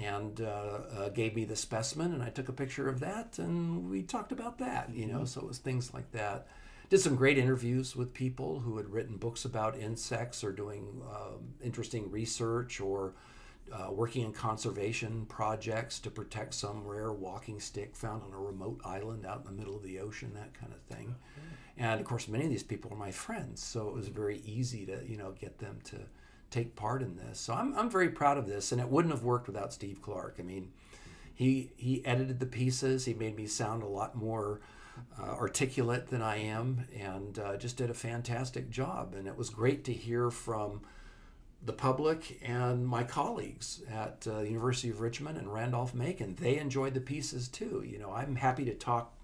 and 0.00 0.40
uh, 0.40 0.44
uh, 0.96 1.08
gave 1.10 1.34
me 1.34 1.44
the 1.44 1.56
specimen 1.56 2.12
and 2.12 2.22
i 2.22 2.28
took 2.28 2.48
a 2.48 2.52
picture 2.52 2.88
of 2.88 3.00
that 3.00 3.38
and 3.38 3.90
we 3.90 4.02
talked 4.02 4.32
about 4.32 4.58
that 4.58 4.90
you 4.94 5.06
know 5.06 5.24
so 5.24 5.40
it 5.40 5.46
was 5.46 5.58
things 5.58 5.92
like 5.94 6.10
that. 6.12 6.46
Did 6.90 7.00
some 7.00 7.16
great 7.16 7.38
interviews 7.38 7.96
with 7.96 8.12
people 8.12 8.60
who 8.60 8.76
had 8.76 8.92
written 8.92 9.16
books 9.16 9.46
about 9.46 9.78
insects 9.78 10.44
or 10.44 10.52
doing 10.52 11.00
um, 11.10 11.54
interesting 11.62 12.10
research 12.10 12.80
or 12.80 13.14
uh, 13.72 13.90
working 13.90 14.24
in 14.24 14.32
conservation 14.32 15.24
projects 15.26 15.98
to 16.00 16.10
protect 16.10 16.52
some 16.52 16.86
rare 16.86 17.12
walking 17.12 17.60
stick 17.60 17.96
found 17.96 18.22
on 18.22 18.32
a 18.34 18.38
remote 18.38 18.80
island 18.84 19.24
out 19.24 19.38
in 19.38 19.44
the 19.44 19.52
middle 19.52 19.74
of 19.74 19.82
the 19.82 19.98
ocean 20.00 20.32
that 20.34 20.52
kind 20.52 20.72
of 20.74 20.80
thing 20.94 21.14
and 21.78 21.98
of 21.98 22.06
course 22.06 22.28
many 22.28 22.44
of 22.44 22.50
these 22.50 22.62
people 22.62 22.92
are 22.92 22.96
my 22.96 23.10
friends 23.10 23.62
so 23.62 23.88
it 23.88 23.94
was 23.94 24.08
very 24.08 24.42
easy 24.44 24.84
to 24.84 25.00
you 25.06 25.16
know 25.16 25.32
get 25.40 25.58
them 25.58 25.78
to 25.84 25.96
take 26.52 26.76
part 26.76 27.02
in 27.02 27.16
this. 27.16 27.40
So 27.40 27.54
I'm, 27.54 27.76
I'm 27.76 27.90
very 27.90 28.10
proud 28.10 28.38
of 28.38 28.46
this, 28.46 28.72
and 28.72 28.80
it 28.80 28.88
wouldn't 28.88 29.12
have 29.12 29.24
worked 29.24 29.46
without 29.46 29.72
Steve 29.72 30.00
Clark. 30.02 30.36
I 30.38 30.42
mean, 30.42 30.72
he 31.34 31.70
he 31.76 32.04
edited 32.04 32.38
the 32.38 32.46
pieces. 32.46 33.04
He 33.04 33.14
made 33.14 33.36
me 33.36 33.46
sound 33.46 33.82
a 33.82 33.86
lot 33.86 34.14
more 34.14 34.60
uh, 35.18 35.30
articulate 35.30 36.08
than 36.08 36.22
I 36.22 36.36
am, 36.36 36.86
and 36.98 37.38
uh, 37.38 37.56
just 37.56 37.76
did 37.76 37.90
a 37.90 37.94
fantastic 37.94 38.70
job. 38.70 39.14
And 39.16 39.26
it 39.26 39.36
was 39.36 39.50
great 39.50 39.84
to 39.84 39.92
hear 39.92 40.30
from 40.30 40.82
the 41.64 41.72
public 41.72 42.40
and 42.42 42.86
my 42.86 43.04
colleagues 43.04 43.82
at 43.90 44.26
uh, 44.28 44.40
the 44.40 44.48
University 44.48 44.90
of 44.90 45.00
Richmond 45.00 45.38
and 45.38 45.52
Randolph 45.52 45.94
Macon. 45.94 46.36
They 46.38 46.58
enjoyed 46.58 46.94
the 46.94 47.00
pieces 47.00 47.48
too. 47.48 47.84
You 47.86 47.98
know, 47.98 48.12
I'm 48.12 48.36
happy 48.36 48.64
to 48.64 48.74
talk 48.74 49.14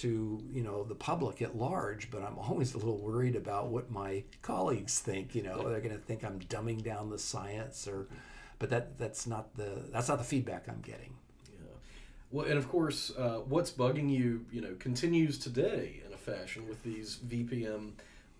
to 0.00 0.42
you 0.52 0.62
know 0.62 0.82
the 0.84 0.94
public 0.94 1.42
at 1.42 1.56
large 1.56 2.10
but 2.10 2.22
i'm 2.22 2.38
always 2.38 2.74
a 2.74 2.78
little 2.78 2.98
worried 2.98 3.36
about 3.36 3.68
what 3.68 3.90
my 3.90 4.22
colleagues 4.42 4.98
think 4.98 5.34
you 5.34 5.42
know 5.42 5.68
they're 5.68 5.80
going 5.80 5.94
to 5.94 6.00
think 6.00 6.24
i'm 6.24 6.38
dumbing 6.40 6.82
down 6.82 7.10
the 7.10 7.18
science 7.18 7.86
or 7.86 8.06
but 8.58 8.70
that 8.70 8.98
that's 8.98 9.26
not 9.26 9.54
the 9.56 9.82
that's 9.92 10.08
not 10.08 10.18
the 10.18 10.24
feedback 10.24 10.66
i'm 10.68 10.80
getting 10.80 11.14
Yeah. 11.52 11.66
Well, 12.30 12.46
and 12.46 12.56
of 12.58 12.68
course, 12.68 13.10
uh, 13.18 13.40
what's 13.48 13.70
bugging 13.72 14.08
you, 14.10 14.46
you 14.52 14.60
know, 14.60 14.74
continues 14.78 15.38
today 15.38 16.00
in 16.06 16.12
a 16.12 16.16
fashion 16.16 16.68
with 16.68 16.82
these 16.84 17.18
VPM 17.26 17.92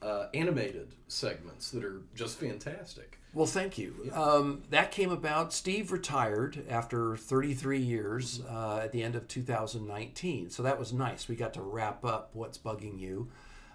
uh, 0.02 0.26
animated 0.32 0.94
segments 1.08 1.70
that 1.72 1.84
are 1.84 2.00
just 2.14 2.38
fantastic. 2.38 3.18
Well 3.33 3.47
thank 3.47 3.78
you. 3.78 4.11
Um, 4.12 4.62
that 4.70 4.91
came 4.91 5.11
about 5.11 5.53
steve 5.53 5.93
retired 5.93 6.64
after 6.68 7.16
33 7.16 7.78
years 7.78 8.41
uh, 8.49 8.81
at 8.83 8.93
the 8.93 9.03
end 9.03 9.14
of 9.14 9.28
2019 9.28 10.51
so 10.51 10.62
that 10.62 10.78
was 10.78 10.93
nice. 10.93 11.28
We 11.28 11.37
got 11.37 11.55
to 11.55 11.62
wrap 11.62 12.05
up 12.05 12.31
what's 12.33 12.59
bugging 12.59 12.99
you. 12.99 13.28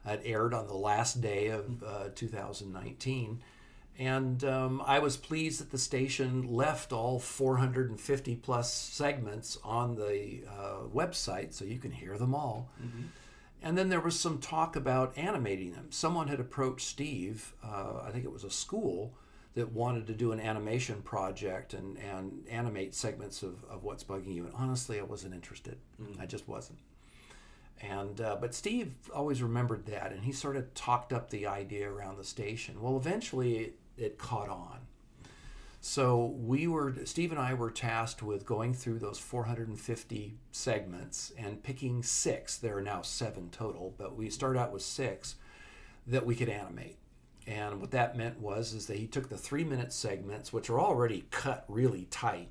It 0.06 0.22
aired 0.24 0.54
on 0.54 0.68
the 0.68 0.76
last 0.76 1.20
day 1.22 1.48
of 1.48 1.84
uh, 1.84 2.10
2019 2.14 3.42
and 3.98 4.44
um, 4.44 4.84
I 4.86 5.00
was 5.00 5.16
pleased 5.16 5.62
that 5.62 5.72
the 5.72 5.78
station 5.78 6.54
left 6.54 6.92
all 6.92 7.18
450 7.18 8.36
plus 8.36 8.74
segments 8.74 9.58
on 9.64 9.96
the 9.96 10.42
uh, 10.50 10.88
website 10.94 11.54
so 11.54 11.64
you 11.64 11.80
can 11.80 11.92
hear 11.92 12.18
them 12.18 12.36
all. 12.36 12.70
And 13.64 13.78
then 13.78 13.90
there 13.90 14.02
was 14.02 14.20
some 14.20 14.40
talk 14.40 14.76
about 14.76 15.18
animating 15.18 15.72
them. 15.72 15.88
Someone 15.92 16.28
had 16.28 16.40
approached 16.42 16.86
Steve, 16.86 17.54
uh, 17.64 18.02
I 18.06 18.12
think 18.12 18.26
it 18.26 18.32
was 18.34 18.44
a 18.44 18.50
school, 18.52 19.14
that 19.56 19.72
wanted 19.72 20.06
to 20.08 20.14
do 20.14 20.34
an 20.34 20.40
animation 20.40 21.02
project 21.02 21.74
and, 21.74 21.98
and 21.98 22.46
animate 22.50 22.94
segments 22.94 23.42
of, 23.42 23.64
of 23.70 23.84
What's 23.84 24.04
Bugging 24.04 24.34
You. 24.34 24.46
And 24.46 24.54
honestly, 24.58 25.00
I 25.00 25.04
wasn't 25.04 25.34
interested. 25.34 25.78
I 26.20 26.26
just 26.26 26.48
wasn't. 26.48 26.80
And 27.82 28.22
uh, 28.22 28.38
but 28.40 28.54
Steve 28.54 28.94
always 29.14 29.42
remembered 29.42 29.86
that, 29.88 30.12
and 30.12 30.24
he 30.24 30.32
sort 30.32 30.56
of 30.56 30.74
talked 30.74 31.12
up 31.12 31.30
the 31.30 31.48
idea 31.48 31.90
around 31.90 32.18
the 32.18 32.24
station. 32.24 32.82
Well, 32.82 32.98
eventually 32.98 33.58
it, 33.58 33.80
it 33.98 34.18
caught 34.18 34.50
on. 34.50 34.80
So 35.82 36.34
we 36.40 36.68
were 36.68 36.96
Steve 37.04 37.32
and 37.32 37.40
I 37.40 37.54
were 37.54 37.70
tasked 37.70 38.24
with 38.24 38.46
going 38.46 38.74
through 38.74 39.00
those 39.00 39.20
450 39.20 40.38
segments 40.52 41.32
and 41.38 41.62
picking 41.62 42.02
six. 42.02 42.58
There 42.58 42.78
are 42.78 42.82
now 42.82 43.04
seven 43.04 43.50
total, 43.52 43.94
but 43.98 44.16
we 44.16 44.30
started 44.30 44.60
out 44.60 44.74
with 44.74 44.82
six 44.82 45.36
that 46.08 46.26
we 46.26 46.34
could 46.34 46.50
animate. 46.50 46.98
And 47.48 47.80
what 47.80 47.92
that 47.92 48.18
meant 48.18 48.40
was 48.40 48.74
is 48.74 48.88
that 48.88 48.98
he 48.98 49.08
took 49.08 49.30
the 49.30 49.38
three 49.38 49.64
minute 49.64 49.94
segments, 49.94 50.52
which 50.52 50.70
are 50.70 50.80
already 50.80 51.26
cut 51.30 51.66
really 51.68 52.08
tight, 52.10 52.50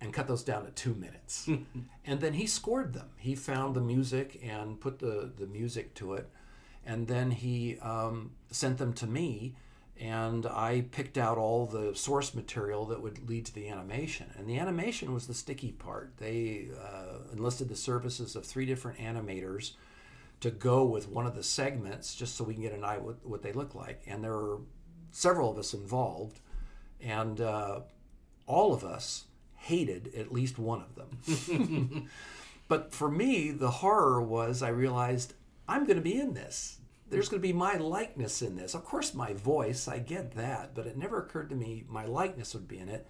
and 0.00 0.12
cut 0.12 0.26
those 0.26 0.42
down 0.42 0.64
to 0.64 0.70
two 0.72 0.94
minutes. 0.94 1.48
and 2.04 2.20
then 2.20 2.32
he 2.32 2.46
scored 2.46 2.92
them. 2.92 3.10
He 3.16 3.34
found 3.34 3.76
the 3.76 3.80
music 3.80 4.40
and 4.42 4.80
put 4.80 4.98
the, 4.98 5.30
the 5.36 5.46
music 5.46 5.94
to 5.96 6.14
it. 6.14 6.28
And 6.84 7.06
then 7.06 7.30
he 7.30 7.78
um, 7.80 8.32
sent 8.50 8.78
them 8.78 8.94
to 8.94 9.06
me, 9.06 9.54
and 10.00 10.46
I 10.46 10.86
picked 10.90 11.18
out 11.18 11.36
all 11.36 11.66
the 11.66 11.94
source 11.94 12.34
material 12.34 12.86
that 12.86 13.02
would 13.02 13.28
lead 13.28 13.44
to 13.46 13.54
the 13.54 13.68
animation. 13.68 14.32
And 14.36 14.48
the 14.48 14.58
animation 14.58 15.12
was 15.12 15.26
the 15.26 15.34
sticky 15.34 15.72
part. 15.72 16.14
They 16.16 16.68
uh, 16.82 17.32
enlisted 17.32 17.68
the 17.68 17.76
services 17.76 18.34
of 18.34 18.46
three 18.46 18.64
different 18.64 18.98
animators 18.98 19.72
to 20.40 20.50
go 20.50 20.84
with 20.84 21.08
one 21.08 21.26
of 21.26 21.34
the 21.34 21.42
segments 21.42 22.14
just 22.14 22.34
so 22.34 22.44
we 22.44 22.54
can 22.54 22.62
get 22.62 22.72
an 22.72 22.84
eye 22.84 22.98
what, 22.98 23.24
what 23.26 23.42
they 23.42 23.52
look 23.52 23.74
like. 23.74 24.02
And 24.06 24.24
there 24.24 24.32
were 24.32 24.60
several 25.10 25.50
of 25.50 25.58
us 25.58 25.74
involved, 25.74 26.40
and 27.00 27.40
uh, 27.40 27.80
all 28.46 28.72
of 28.72 28.84
us 28.84 29.24
hated 29.56 30.14
at 30.14 30.32
least 30.32 30.58
one 30.58 30.82
of 30.82 30.94
them. 30.94 32.08
but 32.68 32.92
for 32.92 33.10
me, 33.10 33.50
the 33.50 33.70
horror 33.70 34.22
was 34.22 34.62
I 34.62 34.68
realized 34.68 35.34
I'm 35.68 35.84
going 35.84 35.96
to 35.96 36.02
be 36.02 36.18
in 36.18 36.34
this. 36.34 36.78
There's 37.10 37.28
going 37.28 37.42
to 37.42 37.46
be 37.46 37.52
my 37.52 37.74
likeness 37.74 38.40
in 38.40 38.56
this. 38.56 38.74
Of 38.74 38.84
course, 38.84 39.14
my 39.14 39.32
voice, 39.32 39.88
I 39.88 39.98
get 39.98 40.32
that, 40.36 40.74
but 40.74 40.86
it 40.86 40.96
never 40.96 41.18
occurred 41.18 41.50
to 41.50 41.56
me 41.56 41.84
my 41.88 42.06
likeness 42.06 42.54
would 42.54 42.68
be 42.68 42.78
in 42.78 42.88
it. 42.88 43.06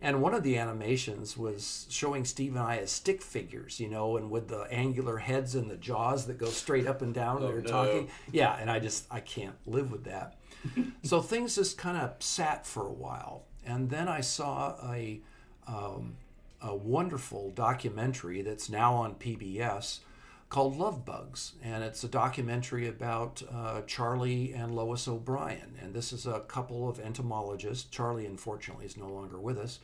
And 0.00 0.20
one 0.20 0.34
of 0.34 0.42
the 0.42 0.58
animations 0.58 1.36
was 1.36 1.86
showing 1.88 2.24
Steve 2.24 2.54
and 2.54 2.62
I 2.62 2.76
as 2.76 2.90
stick 2.90 3.22
figures, 3.22 3.80
you 3.80 3.88
know, 3.88 4.16
and 4.16 4.30
with 4.30 4.48
the 4.48 4.62
angular 4.70 5.18
heads 5.18 5.54
and 5.54 5.70
the 5.70 5.76
jaws 5.76 6.26
that 6.26 6.38
go 6.38 6.46
straight 6.46 6.86
up 6.86 7.02
and 7.02 7.14
down. 7.14 7.42
Oh, 7.42 7.48
they're 7.48 7.62
no. 7.62 7.70
talking. 7.70 8.08
Yeah, 8.30 8.56
and 8.60 8.70
I 8.70 8.78
just, 8.78 9.06
I 9.10 9.20
can't 9.20 9.56
live 9.66 9.90
with 9.90 10.04
that. 10.04 10.36
so 11.02 11.20
things 11.20 11.54
just 11.54 11.78
kind 11.78 11.96
of 11.96 12.14
sat 12.18 12.66
for 12.66 12.86
a 12.86 12.92
while. 12.92 13.44
And 13.64 13.90
then 13.90 14.06
I 14.08 14.20
saw 14.20 14.76
a, 14.84 15.20
um, 15.66 16.16
a 16.60 16.74
wonderful 16.74 17.50
documentary 17.50 18.42
that's 18.42 18.68
now 18.68 18.94
on 18.94 19.14
PBS 19.14 20.00
called 20.48 20.76
Love 20.76 21.04
Bugs. 21.04 21.52
And 21.62 21.82
it's 21.82 22.04
a 22.04 22.08
documentary 22.08 22.88
about 22.88 23.42
uh, 23.52 23.82
Charlie 23.82 24.52
and 24.52 24.74
Lois 24.74 25.08
O'Brien. 25.08 25.74
And 25.82 25.94
this 25.94 26.12
is 26.12 26.26
a 26.26 26.40
couple 26.40 26.88
of 26.88 27.00
entomologists. 27.00 27.84
Charlie, 27.84 28.26
unfortunately, 28.26 28.86
is 28.86 28.96
no 28.96 29.08
longer 29.08 29.38
with 29.40 29.58
us, 29.58 29.80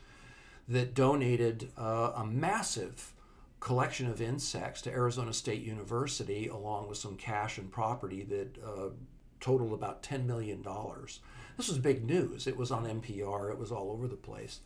that 0.67 0.93
donated 0.93 1.71
uh, 1.77 2.13
a 2.15 2.25
massive 2.25 3.13
collection 3.59 4.07
of 4.09 4.21
insects 4.21 4.81
to 4.81 4.91
Arizona 4.91 5.33
State 5.33 5.63
University, 5.63 6.47
along 6.47 6.89
with 6.89 6.97
some 6.97 7.15
cash 7.15 7.57
and 7.57 7.71
property 7.71 8.23
that 8.23 8.57
uh, 8.61 8.89
totaled 9.39 9.73
about 9.73 10.03
$10 10.03 10.25
million. 10.25 10.65
This 11.57 11.67
was 11.67 11.77
big 11.77 12.05
news. 12.05 12.47
It 12.47 12.57
was 12.57 12.71
on 12.71 12.85
NPR, 12.85 13.51
it 13.51 13.57
was 13.57 13.71
all 13.71 13.91
over 13.91 14.07
the 14.07 14.15
place. 14.15 14.59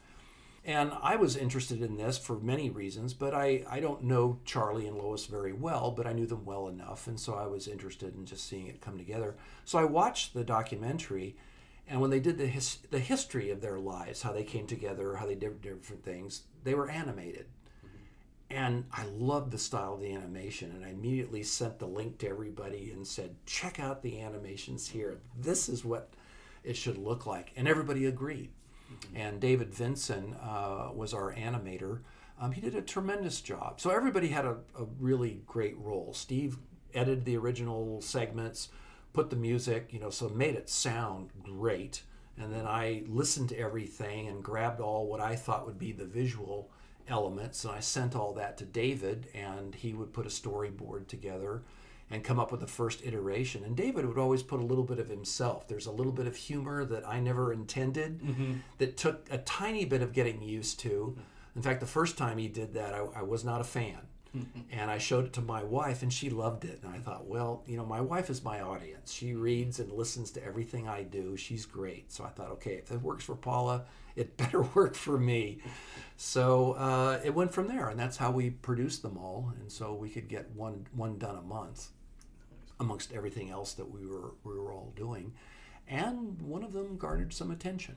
And 0.68 0.92
I 1.02 1.16
was 1.16 1.38
interested 1.38 1.82
in 1.82 1.96
this 1.96 2.18
for 2.18 2.38
many 2.38 2.70
reasons, 2.70 3.14
but 3.14 3.34
I, 3.34 3.64
I 3.70 3.80
don't 3.80 4.04
know 4.04 4.42
Charlie 4.44 4.86
and 4.86 4.98
Lois 4.98 5.26
very 5.26 5.54
well, 5.54 5.92
but 5.92 6.06
I 6.06 6.12
knew 6.12 6.26
them 6.26 6.44
well 6.44 6.68
enough. 6.68 7.08
And 7.08 7.18
so 7.18 7.36
I 7.36 7.48
was 7.48 7.70
interested 7.70 8.14
in 8.16 8.26
just 8.26 8.46
seeing 8.46 8.68
it 8.68 8.82
come 8.82 8.98
together. 8.98 9.38
So 9.64 9.80
I 9.80 9.86
watched 9.86 10.34
the 10.34 10.44
documentary, 10.44 11.38
and 11.88 12.02
when 12.02 12.10
they 12.10 12.20
did 12.20 12.38
the, 12.38 12.48
his, 12.48 12.80
the 12.92 13.00
history 13.00 13.50
of 13.50 13.62
their 13.62 13.80
lives, 13.80 14.22
how 14.22 14.34
they 14.34 14.44
came 14.44 14.68
together, 14.68 15.16
how 15.16 15.26
they 15.26 15.36
did 15.36 15.62
different 15.62 16.04
things, 16.04 16.42
they 16.66 16.74
were 16.74 16.90
animated. 16.90 17.46
Mm-hmm. 17.86 18.58
And 18.58 18.86
I 18.92 19.06
loved 19.06 19.52
the 19.52 19.58
style 19.58 19.94
of 19.94 20.02
the 20.02 20.14
animation, 20.14 20.74
and 20.76 20.84
I 20.84 20.90
immediately 20.90 21.44
sent 21.44 21.80
the 21.80 21.88
link 21.88 22.18
to 22.18 22.28
everybody 22.28 22.92
and 22.92 23.08
said, 23.08 23.38
check 23.46 23.80
out 23.80 24.04
the 24.04 24.20
animations 24.20 24.90
here. 24.90 25.22
This 25.40 25.70
is 25.70 25.86
what 25.86 26.10
it 26.66 26.76
should 26.76 26.98
look 26.98 27.26
like. 27.26 27.54
And 27.56 27.70
everybody 27.70 28.06
agreed. 28.06 28.50
And 29.16 29.40
David 29.40 29.74
Vinson 29.74 30.36
uh, 30.42 30.90
was 30.94 31.14
our 31.14 31.34
animator. 31.34 32.00
Um, 32.40 32.52
he 32.52 32.62
did 32.62 32.76
a 32.76 32.82
tremendous 32.82 33.42
job. 33.42 33.80
So 33.82 33.90
everybody 33.90 34.28
had 34.28 34.46
a, 34.46 34.58
a 34.78 34.86
really 35.00 35.42
great 35.48 35.78
role. 35.80 36.14
Steve 36.14 36.58
edited 36.94 37.26
the 37.26 37.38
original 37.38 38.02
segments, 38.02 38.70
put 39.14 39.30
the 39.30 39.36
music, 39.36 39.90
you 39.92 40.00
know, 40.00 40.10
so 40.10 40.30
made 40.30 40.56
it 40.56 40.70
sound 40.70 41.30
great. 41.42 42.04
And 42.38 42.54
then 42.54 42.68
I 42.68 43.04
listened 43.08 43.50
to 43.50 43.60
everything 43.60 44.28
and 44.28 44.44
grabbed 44.44 44.80
all 44.80 45.08
what 45.08 45.20
I 45.20 45.36
thought 45.36 45.66
would 45.66 45.80
be 45.80 45.92
the 45.92 46.06
visual 46.06 46.70
elements, 47.08 47.64
and 47.64 47.74
I 47.74 47.80
sent 47.80 48.16
all 48.16 48.34
that 48.34 48.58
to 48.58 48.66
David, 48.66 49.28
and 49.34 49.74
he 49.74 49.94
would 49.94 50.14
put 50.14 50.26
a 50.26 50.30
storyboard 50.30 51.08
together 51.08 51.64
and 52.10 52.24
come 52.24 52.40
up 52.40 52.52
with 52.52 52.62
the 52.62 52.68
first 52.68 53.02
iteration. 53.06 53.64
And 53.64 53.76
David 53.76 54.06
would 54.06 54.18
always 54.18 54.42
put 54.44 54.60
a 54.60 54.64
little 54.64 54.84
bit 54.86 55.00
of 55.00 55.10
himself. 55.10 55.68
There's 55.68 55.88
a 55.88 55.92
little 55.92 56.14
bit 56.14 56.26
of 56.28 56.36
humor 56.36 56.86
that 56.86 57.08
I 57.08 57.20
never 57.20 57.52
intended 57.52 58.22
that 58.78 58.96
took 58.98 59.28
a 59.32 59.40
tiny 59.40 59.84
bit 59.86 60.02
of 60.02 60.14
getting 60.14 60.42
used 60.42 60.80
to. 60.82 61.18
In 61.56 61.62
fact, 61.62 61.80
the 61.82 61.86
first 61.88 62.18
time 62.18 62.38
he 62.38 62.48
did 62.48 62.74
that, 62.76 62.94
I, 62.94 63.00
I 63.18 63.22
was 63.24 63.44
not 63.44 63.62
a 63.62 63.66
fan. 63.66 63.98
and 64.72 64.92
I 64.92 65.00
showed 65.00 65.26
it 65.26 65.34
to 65.34 65.42
my 65.42 65.64
wife, 65.64 66.04
and 66.04 66.14
she 66.14 66.30
loved 66.30 66.64
it. 66.66 66.80
And 66.84 66.94
I 66.94 67.00
thought, 67.00 67.26
well, 67.28 67.64
you 67.66 67.76
know, 67.76 67.86
my 67.86 68.02
wife 68.02 68.30
is 68.30 68.44
my 68.44 68.62
audience. 68.62 69.12
She 69.12 69.34
reads 69.34 69.80
and 69.80 69.92
listens 69.92 70.30
to 70.32 70.44
everything 70.46 70.88
I 70.88 71.04
do. 71.04 71.36
She's 71.38 71.66
great. 71.66 72.12
So 72.12 72.24
I 72.24 72.30
thought, 72.30 72.52
okay, 72.52 72.74
if 72.76 72.92
it 72.92 73.02
works 73.02 73.24
for 73.24 73.36
Paula, 73.36 73.86
it 74.16 74.38
better 74.44 74.62
work 74.62 74.94
for 74.96 75.18
me. 75.18 75.60
So 76.18 76.74
uh, 76.74 77.20
it 77.24 77.34
went 77.34 77.52
from 77.52 77.68
there, 77.68 77.90
and 77.90 78.00
that's 78.00 78.18
how 78.18 78.30
we 78.32 78.50
produced 78.52 79.02
them 79.02 79.18
all. 79.18 79.52
And 79.60 79.72
so 79.72 79.94
we 79.94 80.10
could 80.10 80.28
get 80.28 80.52
one 80.56 80.86
one 80.94 81.18
done 81.18 81.38
a 81.38 81.42
month, 81.42 81.88
amongst 82.80 83.14
everything 83.14 83.50
else 83.50 83.74
that 83.74 83.90
we 83.90 84.06
were 84.06 84.34
we 84.44 84.54
were 84.58 84.72
all 84.72 84.94
doing. 84.96 85.34
And 85.88 86.42
one 86.42 86.64
of 86.64 86.74
them 86.74 86.98
garnered 86.98 87.34
some 87.34 87.52
attention. 87.52 87.96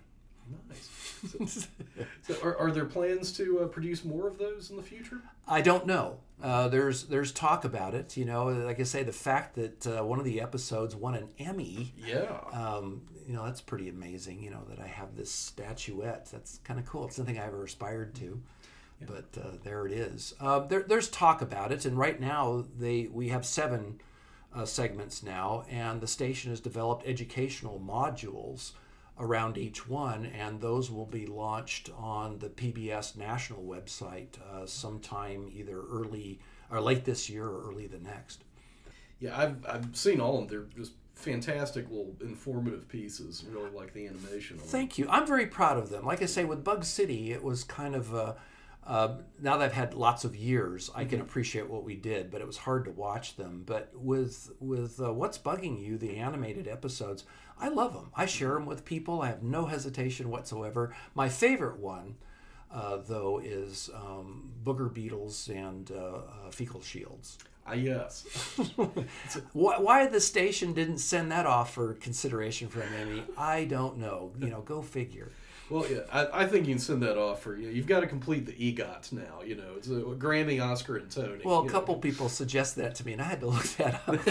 Nice. 0.68 1.68
So, 2.22 2.34
are, 2.42 2.56
are 2.56 2.70
there 2.70 2.84
plans 2.84 3.32
to 3.32 3.60
uh, 3.60 3.66
produce 3.66 4.04
more 4.04 4.26
of 4.26 4.38
those 4.38 4.70
in 4.70 4.76
the 4.76 4.82
future? 4.82 5.20
I 5.46 5.60
don't 5.60 5.86
know. 5.86 6.18
Uh, 6.42 6.68
there's 6.68 7.04
there's 7.04 7.32
talk 7.32 7.64
about 7.64 7.94
it. 7.94 8.16
You 8.16 8.24
know, 8.24 8.46
like 8.46 8.80
I 8.80 8.84
say, 8.84 9.02
the 9.02 9.12
fact 9.12 9.56
that 9.56 9.86
uh, 9.86 10.04
one 10.04 10.18
of 10.18 10.24
the 10.24 10.40
episodes 10.40 10.94
won 10.96 11.14
an 11.14 11.28
Emmy. 11.38 11.92
Yeah. 11.96 12.40
Um, 12.52 13.02
you 13.26 13.34
know, 13.34 13.44
that's 13.44 13.60
pretty 13.60 13.88
amazing. 13.88 14.42
You 14.42 14.50
know 14.50 14.62
that 14.70 14.78
I 14.80 14.86
have 14.86 15.16
this 15.16 15.30
statuette. 15.30 16.30
That's 16.30 16.58
kind 16.64 16.80
of 16.80 16.86
cool. 16.86 17.06
It's 17.06 17.18
nothing 17.18 17.38
I 17.38 17.46
ever 17.46 17.64
aspired 17.64 18.14
to, 18.16 18.40
but 19.06 19.26
uh, 19.38 19.56
there 19.62 19.86
it 19.86 19.92
is. 19.92 20.34
Uh, 20.40 20.60
there, 20.60 20.82
there's 20.82 21.08
talk 21.08 21.42
about 21.42 21.72
it, 21.72 21.84
and 21.84 21.98
right 21.98 22.18
now 22.18 22.64
they 22.78 23.08
we 23.12 23.28
have 23.28 23.44
seven 23.44 24.00
uh, 24.54 24.64
segments 24.64 25.22
now, 25.22 25.64
and 25.70 26.00
the 26.00 26.06
station 26.06 26.50
has 26.50 26.60
developed 26.60 27.06
educational 27.06 27.80
modules 27.80 28.72
around 29.18 29.58
each 29.58 29.88
one, 29.88 30.26
and 30.26 30.60
those 30.60 30.90
will 30.90 31.06
be 31.06 31.26
launched 31.26 31.90
on 31.96 32.38
the 32.38 32.48
PBS 32.48 33.16
national 33.16 33.62
website 33.62 34.40
uh, 34.52 34.66
sometime 34.66 35.50
either 35.52 35.82
early 35.90 36.40
or 36.70 36.80
late 36.80 37.04
this 37.04 37.28
year 37.28 37.44
or 37.44 37.68
early 37.68 37.86
the 37.86 37.98
next. 37.98 38.44
Yeah, 39.18 39.38
I've, 39.38 39.66
I've 39.66 39.96
seen 39.96 40.20
all 40.20 40.38
of 40.38 40.48
them. 40.48 40.58
They're 40.72 40.82
just 40.82 40.92
fantastic 41.14 41.88
little 41.90 42.16
informative 42.22 42.88
pieces. 42.88 43.44
Really 43.50 43.70
like 43.70 43.92
the 43.92 44.06
animation. 44.06 44.56
Thank 44.58 44.96
you. 44.98 45.06
I'm 45.10 45.26
very 45.26 45.46
proud 45.46 45.76
of 45.76 45.90
them. 45.90 46.06
Like 46.06 46.22
I 46.22 46.26
say, 46.26 46.44
with 46.44 46.64
Bug 46.64 46.84
City, 46.84 47.32
it 47.32 47.42
was 47.42 47.62
kind 47.62 47.94
of 47.94 48.14
a. 48.14 48.36
Uh, 48.86 49.18
now 49.40 49.56
that 49.58 49.66
I've 49.66 49.72
had 49.72 49.94
lots 49.94 50.24
of 50.24 50.34
years, 50.34 50.90
I 50.94 51.04
can 51.04 51.20
appreciate 51.20 51.68
what 51.68 51.84
we 51.84 51.94
did, 51.94 52.30
but 52.30 52.40
it 52.40 52.46
was 52.46 52.56
hard 52.56 52.86
to 52.86 52.90
watch 52.90 53.36
them. 53.36 53.62
But 53.66 53.90
with 53.94 54.50
with 54.58 55.00
uh, 55.00 55.12
what's 55.12 55.38
bugging 55.38 55.80
you, 55.80 55.98
the 55.98 56.16
animated 56.16 56.66
episodes, 56.66 57.24
I 57.58 57.68
love 57.68 57.92
them. 57.92 58.10
I 58.16 58.26
share 58.26 58.54
them 58.54 58.66
with 58.66 58.84
people. 58.84 59.20
I 59.22 59.28
have 59.28 59.42
no 59.42 59.66
hesitation 59.66 60.30
whatsoever. 60.30 60.94
My 61.14 61.28
favorite 61.28 61.78
one, 61.78 62.16
uh, 62.72 62.98
though, 63.06 63.38
is 63.38 63.90
um, 63.94 64.50
booger 64.64 64.92
beetles 64.92 65.48
and 65.48 65.90
uh, 65.90 65.94
uh, 66.46 66.50
fecal 66.50 66.80
shields. 66.80 67.38
Ah, 67.66 67.74
yes. 67.74 68.24
Why, 69.52 69.78
why 69.78 70.06
the 70.06 70.20
station 70.20 70.72
didn't 70.72 70.98
send 70.98 71.30
that 71.30 71.46
off 71.46 71.74
for 71.74 71.94
consideration 71.94 72.68
for 72.68 72.82
Emmy, 72.82 73.22
I 73.36 73.64
don't 73.64 73.98
know. 73.98 74.32
You 74.40 74.48
know, 74.48 74.62
go 74.62 74.82
figure. 74.82 75.30
Well, 75.70 75.86
yeah, 75.88 76.00
I, 76.12 76.42
I 76.42 76.46
think 76.46 76.66
you 76.66 76.74
can 76.74 76.80
send 76.80 77.02
that 77.02 77.16
off 77.16 77.42
for 77.42 77.56
you. 77.56 77.68
You've 77.68 77.86
got 77.86 78.00
to 78.00 78.08
complete 78.08 78.44
the 78.44 78.52
EGOT 78.52 79.12
now. 79.12 79.42
You 79.44 79.54
know, 79.54 79.74
it's 79.76 79.88
a 79.88 79.92
Grammy, 79.92 80.62
Oscar, 80.62 80.96
and 80.96 81.10
Tony. 81.10 81.42
Well, 81.44 81.60
a 81.60 81.62
you 81.62 81.68
know. 81.68 81.72
couple 81.72 81.96
people 81.96 82.28
suggested 82.28 82.82
that 82.82 82.96
to 82.96 83.06
me, 83.06 83.12
and 83.12 83.22
I 83.22 83.24
had 83.24 83.40
to 83.40 83.46
look 83.46 83.64
that 83.76 84.02
up. 84.06 84.26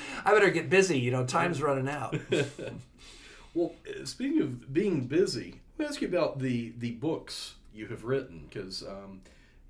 I 0.26 0.32
better 0.32 0.50
get 0.50 0.68
busy. 0.68 0.98
You 0.98 1.10
know, 1.10 1.24
time's 1.24 1.62
running 1.62 1.88
out. 1.88 2.16
Well, 3.56 3.72
uh, 3.88 4.04
speaking 4.04 4.42
of 4.42 4.74
being 4.74 5.06
busy, 5.06 5.62
let 5.78 5.78
me 5.78 5.86
ask 5.86 6.02
you 6.02 6.08
about 6.08 6.40
the 6.40 6.74
the 6.76 6.90
books 6.90 7.54
you 7.72 7.86
have 7.86 8.04
written 8.04 8.44
because 8.46 8.82
um, 8.82 9.22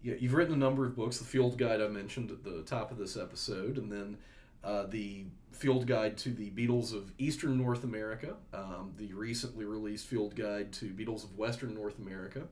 you, 0.03 0.19
you've 0.21 0.35
written 0.35 0.55
a 0.55 0.57
number 0.57 0.85
of 0.85 0.97
books. 0.97 1.19
The 1.19 1.25
Field 1.25 1.57
Guide 1.57 1.81
I 1.81 1.87
mentioned 1.87 2.33
at 2.33 2.43
the 2.43 2.63
top 2.63 2.91
of 2.91 2.99
this 2.99 3.17
episode, 3.17 3.79
and 3.79 3.93
then 3.93 4.19
uh, 4.65 4.87
the 4.87 5.25
Field 5.53 5.87
Guide 5.87 6.17
to 6.19 6.31
the 6.31 6.51
Beetles 6.51 6.93
of 6.93 7.13
Eastern 7.19 7.57
North 7.57 7.85
America, 7.85 8.35
um, 8.53 8.93
the 8.97 9.13
recently 9.15 9.65
released 9.65 10.07
Field 10.07 10.35
Guide 10.35 10.73
to 10.75 10.93
Beetles 10.93 11.25
of 11.25 11.37
Western 11.39 11.75
North 11.75 11.99
America, 11.99 12.43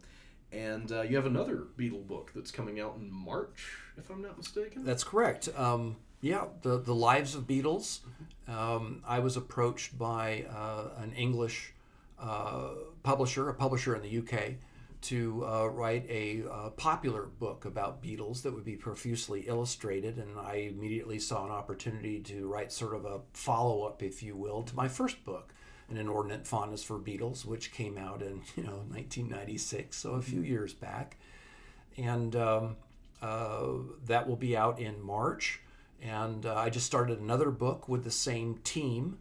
and 0.53 0.91
uh, 0.91 1.03
you 1.03 1.17
have 1.17 1.27
another 1.27 1.65
Beetle 1.77 2.01
book 2.01 2.33
that's 2.35 2.51
coming 2.51 2.81
out 2.81 2.97
in 2.99 3.13
March, 3.13 3.79
if 3.99 4.09
I'm 4.11 4.23
not 4.23 4.37
mistaken. 4.37 4.85
That's 4.85 5.05
correct. 5.05 5.49
Um, 5.57 5.97
yeah, 6.21 6.45
the 6.63 6.79
the 6.79 6.95
lives 6.95 7.35
of 7.35 7.47
beetles. 7.47 8.01
Um, 8.49 9.03
I 9.07 9.19
was 9.19 9.37
approached 9.37 9.99
by 9.99 10.47
uh, 10.51 11.03
an 11.03 11.13
English 11.13 11.75
uh, 12.19 12.71
publisher, 13.03 13.49
a 13.51 13.55
publisher 13.55 13.95
in 13.95 14.03
the 14.03 14.19
UK, 14.19 14.55
to 15.05 15.45
uh, 15.47 15.67
write 15.67 16.07
a 16.09 16.43
uh, 16.51 16.71
popular 16.71 17.25
book 17.25 17.67
about 17.67 18.01
beetles 18.01 18.43
that 18.43 18.55
would 18.55 18.65
be 18.65 18.77
profusely 18.77 19.43
illustrated, 19.43 20.17
and 20.17 20.39
I 20.39 20.71
immediately 20.73 21.19
saw 21.19 21.45
an 21.45 21.51
opportunity 21.51 22.21
to 22.21 22.49
write 22.49 22.73
sort 22.73 22.95
of 22.95 23.05
a 23.05 23.21
follow 23.35 23.83
up, 23.83 24.03
if 24.03 24.23
you 24.23 24.35
will, 24.35 24.63
to 24.63 24.75
my 24.75 24.89
first 24.89 25.25
book. 25.25 25.53
An 25.91 25.99
inordinate 25.99 26.47
fondness 26.47 26.83
for 26.83 26.97
beetles, 26.97 27.45
which 27.45 27.73
came 27.73 27.99
out 27.99 28.23
in 28.23 28.41
you 28.57 28.63
know 28.63 28.85
1996, 28.89 29.95
so 29.95 30.13
a 30.13 30.23
few 30.23 30.41
years 30.41 30.73
back, 30.73 31.19
and 31.99 32.35
um, 32.35 32.77
uh, 33.21 33.67
that 34.07 34.27
will 34.27 34.37
be 34.37 34.57
out 34.57 34.81
in 34.81 35.03
March. 35.03 35.61
And 36.01 36.47
uh, 36.47 36.55
I 36.55 36.71
just 36.71 36.87
started 36.87 37.21
another 37.21 37.51
book 37.51 37.89
with 37.89 38.05
the 38.05 38.11
same 38.11 38.61
team. 38.65 39.19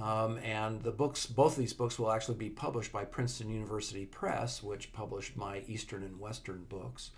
Um, 0.00 0.38
and 0.38 0.82
the 0.82 0.90
books, 0.90 1.24
both 1.26 1.52
of 1.52 1.58
these 1.58 1.72
books, 1.72 1.98
will 1.98 2.12
actually 2.12 2.36
be 2.36 2.50
published 2.50 2.92
by 2.92 3.04
Princeton 3.04 3.48
University 3.48 4.04
Press, 4.04 4.62
which 4.62 4.92
published 4.92 5.36
my 5.36 5.62
Eastern 5.66 6.02
and 6.02 6.20
Western 6.20 6.64
books. 6.68 7.12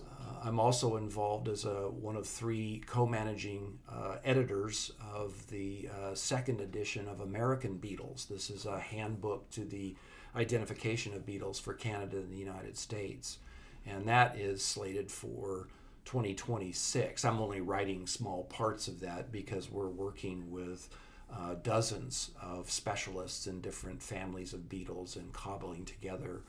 Uh, 0.00 0.48
I'm 0.48 0.58
also 0.60 0.96
involved 0.96 1.48
as 1.48 1.64
a, 1.64 1.88
one 1.90 2.16
of 2.16 2.26
three 2.26 2.82
co-managing 2.86 3.78
uh, 3.90 4.16
editors 4.24 4.92
of 5.14 5.46
the 5.48 5.88
uh, 5.88 6.14
second 6.14 6.60
edition 6.60 7.08
of 7.08 7.20
American 7.20 7.76
Beetles. 7.76 8.26
This 8.28 8.50
is 8.50 8.66
a 8.66 8.78
handbook 8.78 9.50
to 9.50 9.64
the 9.64 9.94
identification 10.34 11.14
of 11.14 11.26
beetles 11.26 11.58
for 11.58 11.74
Canada 11.74 12.18
and 12.18 12.32
the 12.32 12.38
United 12.38 12.76
States, 12.76 13.38
and 13.86 14.06
that 14.08 14.36
is 14.36 14.64
slated 14.64 15.10
for 15.10 15.68
2026. 16.06 17.24
I'm 17.24 17.40
only 17.40 17.60
writing 17.60 18.06
small 18.06 18.44
parts 18.44 18.88
of 18.88 19.00
that 19.00 19.30
because 19.30 19.70
we're 19.70 19.88
working 19.88 20.50
with 20.50 20.88
uh, 21.34 21.54
dozens 21.62 22.30
of 22.40 22.70
specialists 22.70 23.46
in 23.46 23.60
different 23.60 24.02
families 24.02 24.52
of 24.52 24.68
beetles 24.68 25.16
and 25.16 25.32
cobbling 25.32 25.84
together 25.84 26.42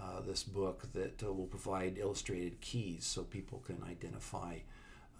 uh, 0.00 0.20
this 0.20 0.44
book 0.44 0.84
that 0.92 1.22
uh, 1.22 1.32
will 1.32 1.46
provide 1.46 1.98
illustrated 1.98 2.60
keys 2.60 3.04
so 3.04 3.22
people 3.22 3.62
can 3.66 3.82
identify 3.88 4.54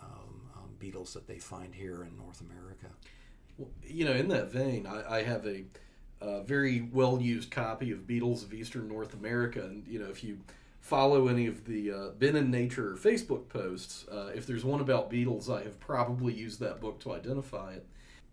um, 0.00 0.40
um, 0.56 0.70
beetles 0.78 1.14
that 1.14 1.26
they 1.26 1.38
find 1.38 1.74
here 1.74 2.04
in 2.04 2.16
North 2.16 2.40
America. 2.40 2.86
Well, 3.56 3.70
you 3.84 4.04
know, 4.04 4.12
in 4.12 4.28
that 4.28 4.52
vein, 4.52 4.86
I, 4.86 5.16
I 5.18 5.22
have 5.22 5.46
a, 5.46 5.64
uh 6.20 6.42
very 6.42 6.88
well 6.92 7.20
used 7.20 7.50
copy 7.50 7.92
of 7.92 8.06
Beetles 8.06 8.42
of 8.42 8.52
Eastern 8.52 8.88
North 8.88 9.14
America, 9.14 9.62
and 9.62 9.86
you 9.86 9.98
know, 9.98 10.08
if 10.08 10.22
you 10.22 10.38
follow 10.80 11.28
any 11.28 11.46
of 11.46 11.64
the 11.64 11.92
uh, 11.92 12.08
Ben 12.18 12.36
in 12.36 12.50
Nature 12.50 12.96
Facebook 13.00 13.48
posts, 13.48 14.06
uh, 14.08 14.30
if 14.34 14.46
there's 14.46 14.64
one 14.64 14.80
about 14.80 15.10
beetles, 15.10 15.50
I 15.50 15.62
have 15.62 15.78
probably 15.80 16.32
used 16.32 16.60
that 16.60 16.80
book 16.80 17.00
to 17.00 17.12
identify 17.12 17.74
it. 17.74 17.86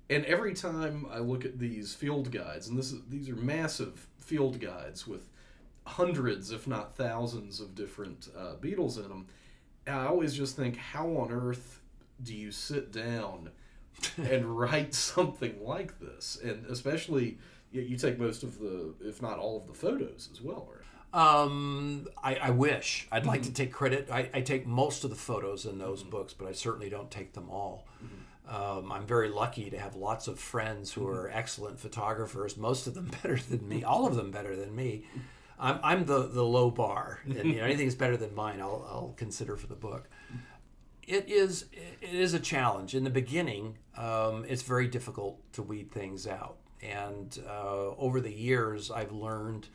And 0.10 0.24
every 0.26 0.54
time 0.54 1.08
I 1.12 1.20
look 1.20 1.46
at 1.46 1.58
these 1.58 1.94
field 1.94 2.32
guides, 2.32 2.68
and 2.68 2.78
this 2.78 2.92
is, 2.92 3.02
these 3.10 3.30
are 3.30 3.36
massive 3.36 4.08
field 4.20 4.60
guides 4.60 5.08
with 5.08 5.30
hundreds, 5.86 6.52
if 6.52 6.68
not 6.68 6.96
thousands, 6.96 7.60
of 7.60 7.76
different 7.76 8.28
uh, 8.38 8.56
beetles 8.56 8.98
in 8.98 9.10
them, 9.10 9.28
I 9.88 10.06
always 10.06 10.34
just 10.34 10.56
think, 10.56 10.78
how 10.78 11.08
on 11.18 11.32
earth 11.32 11.82
do 12.22 12.34
you 12.34 12.52
sit 12.52 12.92
down 12.92 13.50
and 14.18 14.46
write 14.46 14.94
something 14.94 15.64
like 15.64 16.00
this? 16.00 16.40
And 16.44 16.66
especially, 16.68 17.38
you, 17.72 17.82
you 17.82 17.98
take 17.98 18.20
most 18.20 18.44
of 18.44 18.60
the, 18.60 18.94
if 19.02 19.22
not 19.22 19.40
all 19.40 19.58
of 19.58 19.68
the 19.68 19.74
photos 19.74 20.30
as 20.32 20.42
well, 20.42 20.70
right? 20.72 20.82
Um, 21.16 22.08
I, 22.22 22.36
I 22.36 22.50
wish. 22.50 23.08
I'd 23.12 23.26
like 23.26 23.44
to 23.44 23.54
take 23.54 23.72
credit. 23.72 24.10
I, 24.12 24.30
I 24.34 24.42
take 24.42 24.68
most 24.68 25.06
of 25.06 25.10
the 25.10 25.16
photos 25.16 25.66
in 25.66 25.78
those 25.78 26.04
books, 26.04 26.34
but 26.34 26.48
I 26.48 26.52
certainly 26.52 26.90
don't 26.90 27.10
take 27.10 27.34
them 27.34 27.50
all. 27.50 27.86
Um, 28.48 28.92
I'm 28.92 29.06
very 29.06 29.30
lucky 29.30 29.70
to 29.70 29.80
have 29.80 29.96
lots 29.96 30.28
of 30.28 30.40
friends 30.40 30.94
who 30.94 31.08
are 31.08 31.30
excellent 31.32 31.80
photographers, 31.80 32.58
most 32.58 32.88
of 32.88 32.94
them 32.94 33.12
better 33.24 33.38
than 33.38 33.68
me, 33.68 33.84
all 33.84 34.06
of 34.06 34.16
them 34.16 34.32
better 34.32 34.56
than 34.56 34.76
me. 34.76 35.06
I'm, 35.60 35.80
I'm 35.84 36.06
the, 36.06 36.28
the 36.28 36.44
low 36.44 36.70
bar, 36.70 37.20
and 37.26 37.36
you 37.46 37.58
know, 37.58 37.64
anything 37.64 37.88
that's 37.88 37.96
better 37.96 38.18
than 38.18 38.36
mine, 38.36 38.60
I'll, 38.60 38.86
I'll 38.90 39.14
consider 39.16 39.56
for 39.56 39.68
the 39.68 39.76
book. 39.76 40.10
It 41.08 41.30
is 41.30 41.66
it 42.02 42.14
is 42.14 42.34
a 42.34 42.40
challenge 42.40 42.96
in 42.96 43.04
the 43.04 43.12
beginning. 43.12 43.78
Um, 43.96 44.44
it's 44.48 44.64
very 44.64 44.88
difficult 44.88 45.40
to 45.54 45.62
weed 45.62 45.92
things 45.92 46.28
out, 46.28 46.58
and 46.82 47.40
uh, 47.48 47.90
over 47.96 48.20
the 48.20 48.34
years, 48.34 48.90
I've 48.90 49.12
learned 49.12 49.68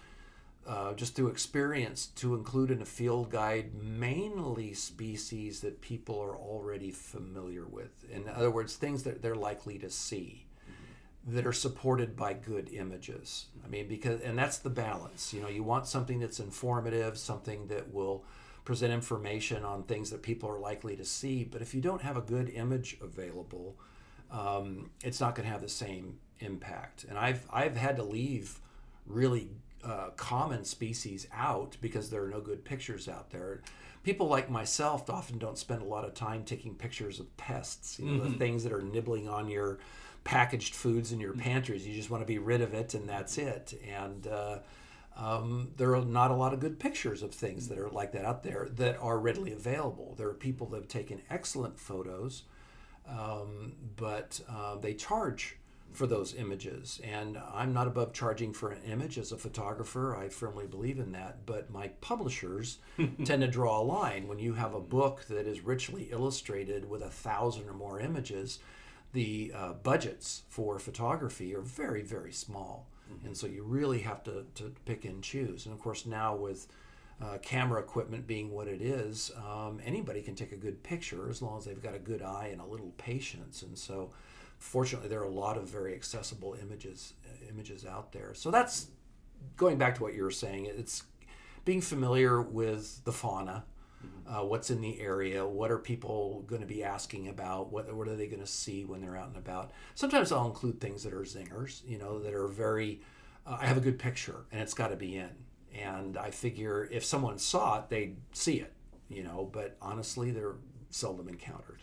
uh, 0.66 0.92
just 0.94 1.14
through 1.14 1.28
experience 1.28 2.06
to 2.06 2.34
include 2.34 2.70
in 2.70 2.82
a 2.82 2.86
field 2.86 3.30
guide 3.30 3.74
mainly 3.74 4.74
species 4.74 5.60
that 5.60 5.80
people 5.80 6.20
are 6.20 6.36
already 6.36 6.90
familiar 6.90 7.66
with. 7.66 8.04
In 8.10 8.28
other 8.28 8.50
words, 8.50 8.76
things 8.76 9.02
that 9.04 9.22
they're 9.22 9.34
likely 9.34 9.78
to 9.78 9.90
see 9.90 10.46
that 11.26 11.46
are 11.46 11.52
supported 11.52 12.16
by 12.16 12.32
good 12.32 12.72
images. 12.72 13.46
I 13.64 13.68
mean, 13.68 13.88
because, 13.88 14.20
and 14.20 14.38
that's 14.38 14.58
the 14.58 14.70
balance. 14.70 15.34
You 15.34 15.42
know, 15.42 15.48
you 15.48 15.62
want 15.62 15.86
something 15.86 16.18
that's 16.18 16.40
informative, 16.40 17.18
something 17.18 17.66
that 17.68 17.92
will 17.92 18.24
present 18.64 18.92
information 18.92 19.64
on 19.64 19.82
things 19.82 20.10
that 20.10 20.22
people 20.22 20.48
are 20.48 20.58
likely 20.58 20.96
to 20.96 21.04
see. 21.04 21.44
But 21.44 21.62
if 21.62 21.74
you 21.74 21.80
don't 21.80 22.02
have 22.02 22.16
a 22.16 22.22
good 22.22 22.50
image 22.50 22.96
available, 23.02 23.76
um, 24.30 24.90
it's 25.02 25.20
not 25.20 25.34
going 25.34 25.46
to 25.46 25.52
have 25.52 25.62
the 25.62 25.68
same 25.68 26.18
impact. 26.38 27.04
And 27.04 27.18
I've, 27.18 27.46
I've 27.52 27.76
had 27.76 27.96
to 27.96 28.02
leave 28.02 28.60
really 29.06 29.50
uh, 29.84 30.10
common 30.16 30.64
species 30.64 31.26
out 31.32 31.76
because 31.80 32.10
there 32.10 32.22
are 32.24 32.28
no 32.28 32.40
good 32.40 32.64
pictures 32.64 33.08
out 33.08 33.30
there. 33.30 33.62
People 34.02 34.28
like 34.28 34.50
myself 34.50 35.10
often 35.10 35.38
don't 35.38 35.58
spend 35.58 35.82
a 35.82 35.86
lot 35.86 36.04
of 36.04 36.14
time 36.14 36.44
taking 36.44 36.74
pictures 36.74 37.20
of 37.20 37.36
pests, 37.36 37.98
you 37.98 38.06
know, 38.06 38.24
the 38.24 38.30
things 38.38 38.64
that 38.64 38.72
are 38.72 38.80
nibbling 38.80 39.28
on 39.28 39.48
your 39.48 39.78
packaged 40.24 40.74
foods 40.74 41.12
in 41.12 41.20
your 41.20 41.34
pantries. 41.34 41.86
You 41.86 41.94
just 41.94 42.10
want 42.10 42.22
to 42.22 42.26
be 42.26 42.38
rid 42.38 42.62
of 42.62 42.72
it, 42.72 42.94
and 42.94 43.08
that's 43.08 43.36
it. 43.36 43.74
And 43.86 44.26
uh, 44.26 44.58
um, 45.16 45.72
there 45.76 45.94
are 45.94 46.04
not 46.04 46.30
a 46.30 46.34
lot 46.34 46.54
of 46.54 46.60
good 46.60 46.78
pictures 46.78 47.22
of 47.22 47.34
things 47.34 47.68
that 47.68 47.78
are 47.78 47.90
like 47.90 48.12
that 48.12 48.24
out 48.24 48.42
there 48.42 48.68
that 48.76 48.96
are 49.00 49.18
readily 49.18 49.52
available. 49.52 50.14
There 50.16 50.28
are 50.28 50.34
people 50.34 50.66
that 50.68 50.76
have 50.78 50.88
taken 50.88 51.20
excellent 51.28 51.78
photos, 51.78 52.44
um, 53.06 53.74
but 53.96 54.40
uh, 54.48 54.76
they 54.76 54.94
charge 54.94 55.56
for 55.92 56.06
those 56.06 56.34
images. 56.34 57.00
And 57.02 57.38
I'm 57.52 57.72
not 57.72 57.86
above 57.86 58.12
charging 58.12 58.52
for 58.52 58.70
an 58.70 58.82
image 58.84 59.18
as 59.18 59.32
a 59.32 59.36
photographer. 59.36 60.16
I 60.16 60.28
firmly 60.28 60.66
believe 60.66 60.98
in 60.98 61.12
that. 61.12 61.46
But 61.46 61.70
my 61.70 61.88
publishers 62.00 62.78
tend 63.24 63.42
to 63.42 63.48
draw 63.48 63.80
a 63.80 63.82
line. 63.82 64.28
When 64.28 64.38
you 64.38 64.54
have 64.54 64.74
a 64.74 64.80
book 64.80 65.24
that 65.28 65.46
is 65.46 65.60
richly 65.60 66.08
illustrated 66.10 66.88
with 66.88 67.02
a 67.02 67.10
thousand 67.10 67.68
or 67.68 67.74
more 67.74 68.00
images, 68.00 68.60
the 69.12 69.52
uh, 69.54 69.72
budgets 69.72 70.42
for 70.48 70.78
photography 70.78 71.54
are 71.54 71.60
very, 71.60 72.02
very 72.02 72.32
small. 72.32 72.86
And 73.24 73.36
so 73.36 73.46
you 73.46 73.64
really 73.64 74.00
have 74.00 74.22
to, 74.24 74.46
to 74.54 74.72
pick 74.84 75.04
and 75.04 75.22
choose. 75.22 75.66
And 75.66 75.74
of 75.74 75.80
course, 75.80 76.06
now 76.06 76.36
with 76.36 76.68
uh, 77.20 77.38
camera 77.42 77.80
equipment 77.80 78.26
being 78.26 78.50
what 78.50 78.66
it 78.66 78.80
is, 78.80 79.30
um, 79.36 79.80
anybody 79.84 80.22
can 80.22 80.34
take 80.34 80.52
a 80.52 80.56
good 80.56 80.82
picture 80.82 81.28
as 81.28 81.42
long 81.42 81.58
as 81.58 81.64
they've 81.64 81.82
got 81.82 81.94
a 81.94 81.98
good 81.98 82.22
eye 82.22 82.48
and 82.52 82.60
a 82.60 82.64
little 82.64 82.92
patience. 82.96 83.62
And 83.62 83.76
so, 83.76 84.10
fortunately, 84.60 85.08
there 85.08 85.20
are 85.20 85.24
a 85.24 85.28
lot 85.28 85.56
of 85.56 85.68
very 85.68 85.94
accessible 85.94 86.56
images 86.62 87.14
uh, 87.26 87.48
images 87.50 87.84
out 87.84 88.12
there. 88.12 88.34
So 88.34 88.52
that's 88.52 88.88
going 89.56 89.78
back 89.78 89.96
to 89.96 90.02
what 90.02 90.14
you 90.14 90.22
were 90.22 90.30
saying. 90.30 90.66
It's 90.66 91.02
being 91.64 91.80
familiar 91.80 92.40
with 92.40 93.04
the 93.04 93.12
fauna, 93.12 93.64
uh, 94.26 94.44
what's 94.44 94.70
in 94.70 94.80
the 94.80 95.00
area, 95.00 95.46
what 95.46 95.70
are 95.70 95.78
people 95.78 96.44
going 96.46 96.60
to 96.60 96.66
be 96.66 96.84
asking 96.84 97.28
about, 97.28 97.72
what 97.72 97.92
what 97.94 98.06
are 98.06 98.16
they 98.16 98.28
going 98.28 98.40
to 98.40 98.46
see 98.46 98.84
when 98.84 99.00
they're 99.00 99.16
out 99.16 99.28
and 99.28 99.36
about. 99.36 99.72
Sometimes 99.94 100.30
I'll 100.30 100.46
include 100.46 100.80
things 100.80 101.02
that 101.02 101.12
are 101.12 101.22
zingers, 101.22 101.82
you 101.86 101.98
know, 101.98 102.20
that 102.20 102.34
are 102.34 102.46
very. 102.46 103.00
Uh, 103.46 103.58
I 103.60 103.66
have 103.66 103.78
a 103.78 103.80
good 103.80 103.98
picture 103.98 104.44
and 104.52 104.60
it's 104.60 104.74
got 104.74 104.88
to 104.88 104.96
be 104.96 105.16
in, 105.16 105.30
and 105.74 106.16
I 106.16 106.30
figure 106.30 106.88
if 106.92 107.04
someone 107.04 107.38
saw 107.38 107.78
it, 107.78 107.88
they'd 107.88 108.16
see 108.32 108.60
it, 108.60 108.72
you 109.08 109.22
know. 109.22 109.48
But 109.50 109.76
honestly, 109.80 110.30
they're 110.30 110.56
seldom 110.90 111.28
encountered, 111.28 111.80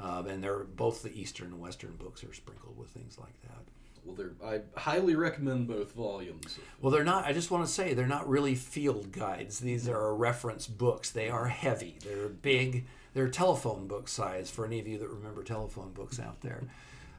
um, 0.00 0.26
and 0.26 0.42
they're 0.42 0.64
both 0.64 1.02
the 1.02 1.18
eastern 1.18 1.48
and 1.48 1.60
western 1.60 1.92
books 1.96 2.22
are 2.24 2.32
sprinkled 2.32 2.76
with 2.76 2.88
things 2.88 3.18
like 3.18 3.40
that. 3.42 3.62
Well, 4.04 4.14
they're, 4.14 4.32
I 4.44 4.60
highly 4.78 5.16
recommend 5.16 5.66
both 5.66 5.92
volumes. 5.92 6.58
Well, 6.80 6.92
they're 6.92 7.04
not. 7.04 7.24
I 7.24 7.32
just 7.32 7.50
want 7.50 7.66
to 7.66 7.72
say 7.72 7.92
they're 7.92 8.06
not 8.06 8.28
really 8.28 8.54
field 8.54 9.10
guides. 9.10 9.58
These 9.58 9.88
are 9.88 10.14
reference 10.14 10.68
books. 10.68 11.10
They 11.10 11.28
are 11.28 11.46
heavy. 11.48 11.96
They're 12.04 12.28
big. 12.28 12.86
They're 13.14 13.28
telephone 13.28 13.88
book 13.88 14.08
size 14.08 14.48
for 14.48 14.64
any 14.64 14.78
of 14.78 14.86
you 14.86 14.98
that 14.98 15.08
remember 15.08 15.42
telephone 15.42 15.92
books 15.92 16.20
out 16.20 16.40
there. 16.42 16.62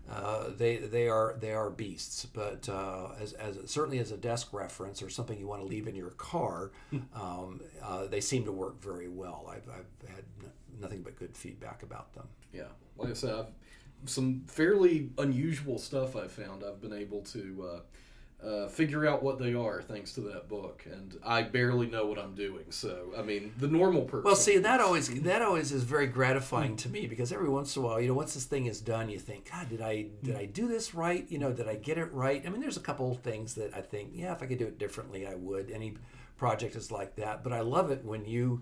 Uh, 0.10 0.52
they 0.56 0.78
they 0.78 1.10
are 1.10 1.36
they 1.42 1.52
are 1.52 1.70
beasts, 1.70 2.26
but 2.28 2.70
uh, 2.70 3.10
as, 3.20 3.34
as 3.34 3.58
certainly 3.66 4.00
as 4.00 4.10
a 4.10 4.16
desk 4.16 4.54
reference 4.54 5.02
or 5.04 5.10
something 5.10 5.38
you 5.38 5.48
want 5.48 5.62
to 5.62 5.68
leave 5.68 5.86
in 5.86 5.96
your 5.96 6.12
car, 6.12 6.72
um, 7.14 7.60
uh, 7.84 8.08
they 8.08 8.22
seem 8.22 8.46
to 8.46 8.52
work 8.54 8.82
very 8.82 9.10
well. 9.10 9.52
I've, 9.52 9.68
I've 9.70 10.10
had 10.10 10.24
nothing 10.80 11.02
but 11.02 11.18
good 11.18 11.36
feedback 11.36 11.84
about 11.84 12.14
them. 12.14 12.28
Yeah, 12.54 12.70
like 12.98 13.12
I 13.12 13.14
said, 13.14 13.34
I've, 13.34 13.48
some 14.06 14.44
fairly 14.48 15.10
unusual 15.18 15.78
stuff 15.78 16.16
I've 16.16 16.32
found. 16.32 16.64
I've 16.64 16.82
been 16.82 16.94
able 16.94 17.22
to 17.22 17.70
uh, 18.44 18.46
uh, 18.46 18.68
figure 18.68 19.08
out 19.08 19.24
what 19.24 19.40
they 19.40 19.56
are 19.56 19.82
thanks 19.82 20.14
to 20.14 20.22
that 20.22 20.48
book, 20.48 20.86
and 20.92 21.18
I 21.24 21.42
barely 21.42 21.88
know 21.88 22.06
what 22.06 22.20
I'm 22.20 22.36
doing. 22.36 22.66
So, 22.70 23.12
I 23.18 23.24
mean, 23.24 23.52
the 23.58 23.68
normal 23.68 24.04
person. 24.04 24.26
Well, 24.26 24.36
see, 24.36 24.60
that 24.60 24.80
always 24.80 25.22
that 25.22 25.42
always 25.42 25.72
is 25.72 25.84
very 25.84 26.06
gratifying 26.06 26.76
to 26.78 26.90
me 26.90 27.08
because 27.08 27.32
every 27.32 27.50
once 27.50 27.76
in 27.76 27.82
a 27.82 27.86
while, 27.86 28.00
you 28.00 28.08
know, 28.08 28.14
once 28.14 28.36
this 28.36 28.46
thing 28.46 28.68
is 28.68 28.80
done, 28.80 29.10
you 29.10 29.18
think, 29.18 29.50
God, 29.52 29.70
did 29.70 29.82
I 29.82 30.08
did 30.24 30.36
I 30.36 30.46
do 30.46 30.68
this 30.68 30.94
right? 30.94 31.26
You 31.30 31.40
know, 31.40 31.52
did 31.52 31.68
I 31.68 31.76
get 31.76 31.98
it 31.98 32.14
right? 32.14 32.44
I 32.46 32.50
mean, 32.50 32.62
there's 32.62 32.78
a 32.78 32.82
couple 32.82 33.12
of 33.12 33.20
things 33.22 33.56
that 33.56 33.76
I 33.76 33.82
think, 33.82 34.12
yeah, 34.14 34.34
if 34.34 34.44
I 34.44 34.46
could 34.46 34.60
do 34.60 34.68
it 34.68 34.78
differently, 34.78 35.26
I 35.26 35.34
would. 35.34 35.72
Any 35.72 35.96
project 36.38 36.76
is 36.76 36.92
like 36.92 37.16
that, 37.16 37.44
but 37.44 37.52
I 37.52 37.62
love 37.62 37.90
it 37.90 38.06
when 38.06 38.24
you 38.26 38.62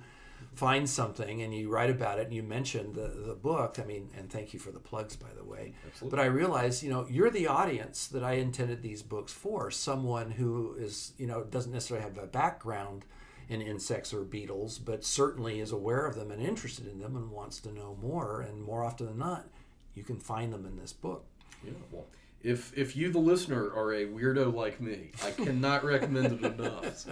find 0.56 0.90
something 0.90 1.42
and 1.42 1.54
you 1.54 1.70
write 1.70 1.90
about 1.90 2.20
it 2.20 2.26
and 2.26 2.34
you 2.34 2.44
mention 2.44 2.94
the, 2.94 3.08
the 3.26 3.36
book. 3.36 3.78
I 3.80 3.84
mean, 3.84 4.10
and 4.18 4.30
thank 4.30 4.54
you 4.54 4.60
for 4.60 4.72
the 4.72 4.80
plugs, 4.80 5.16
by 5.16 5.34
the 5.36 5.44
way. 5.44 5.74
Absolutely. 5.88 6.16
But 6.16 6.24
I 6.24 6.28
realize, 6.28 6.84
you 6.84 6.90
know, 6.90 7.06
you're 7.10 7.30
the 7.30 7.48
audience 7.48 8.08
that 8.08 8.24
I 8.24 8.34
intended 8.34 8.82
these 8.82 9.04
books 9.04 9.34
for. 9.34 9.70
Someone 9.72 10.32
who 10.32 10.76
is, 10.80 11.14
you 11.18 11.28
know, 11.28 11.44
doesn't 11.44 11.72
necessarily 11.72 12.04
have 12.04 12.18
a 12.18 12.28
background 12.28 13.06
in 13.48 13.62
insects 13.62 14.14
or 14.14 14.24
beetles, 14.24 14.80
but 14.80 15.04
certainly 15.04 15.60
is 15.60 15.72
aware 15.72 16.06
of 16.06 16.16
them 16.16 16.32
and 16.32 16.42
interested 16.42 16.88
in 16.88 17.00
them 17.00 17.16
and 17.16 17.30
wants 17.30 17.60
to 17.60 17.72
know 17.72 17.98
more. 18.02 18.42
And 18.42 18.62
more 18.64 18.84
often 18.84 19.08
than 19.08 19.18
not, 19.20 19.48
you 19.94 20.04
can 20.04 20.20
find 20.20 20.52
them 20.52 20.66
in 20.66 20.78
this 20.78 20.94
book. 20.94 21.26
Yeah, 21.64 21.74
well, 21.92 22.06
if 22.44 22.78
if 22.78 22.96
you, 22.96 23.12
the 23.12 23.20
listener, 23.20 23.72
are 23.74 23.94
a 23.94 24.06
weirdo 24.06 24.54
like 24.54 24.80
me, 24.80 25.12
I 25.24 25.32
cannot 25.32 25.84
recommend 25.84 26.34
it 26.34 26.46
enough. 26.46 27.08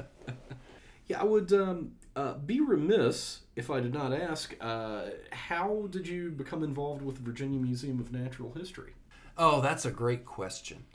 yeah, 1.08 1.22
I 1.22 1.24
would 1.24 1.52
um, 1.54 1.94
uh, 2.16 2.34
be 2.36 2.60
remiss 2.60 3.42
if 3.56 3.70
I 3.70 3.80
did 3.80 3.94
not 3.94 4.14
ask, 4.14 4.56
uh, 4.62 5.06
how 5.32 5.88
did 5.90 6.08
you 6.08 6.32
become 6.32 6.64
involved 6.64 7.04
with 7.04 7.16
the 7.16 7.22
Virginia 7.22 7.60
Museum 7.60 8.00
of 8.00 8.12
Natural 8.12 8.54
History? 8.54 8.94
Oh, 9.38 9.62
that's 9.62 9.86
a 9.86 9.92
great 9.92 10.26
question. 10.26 10.86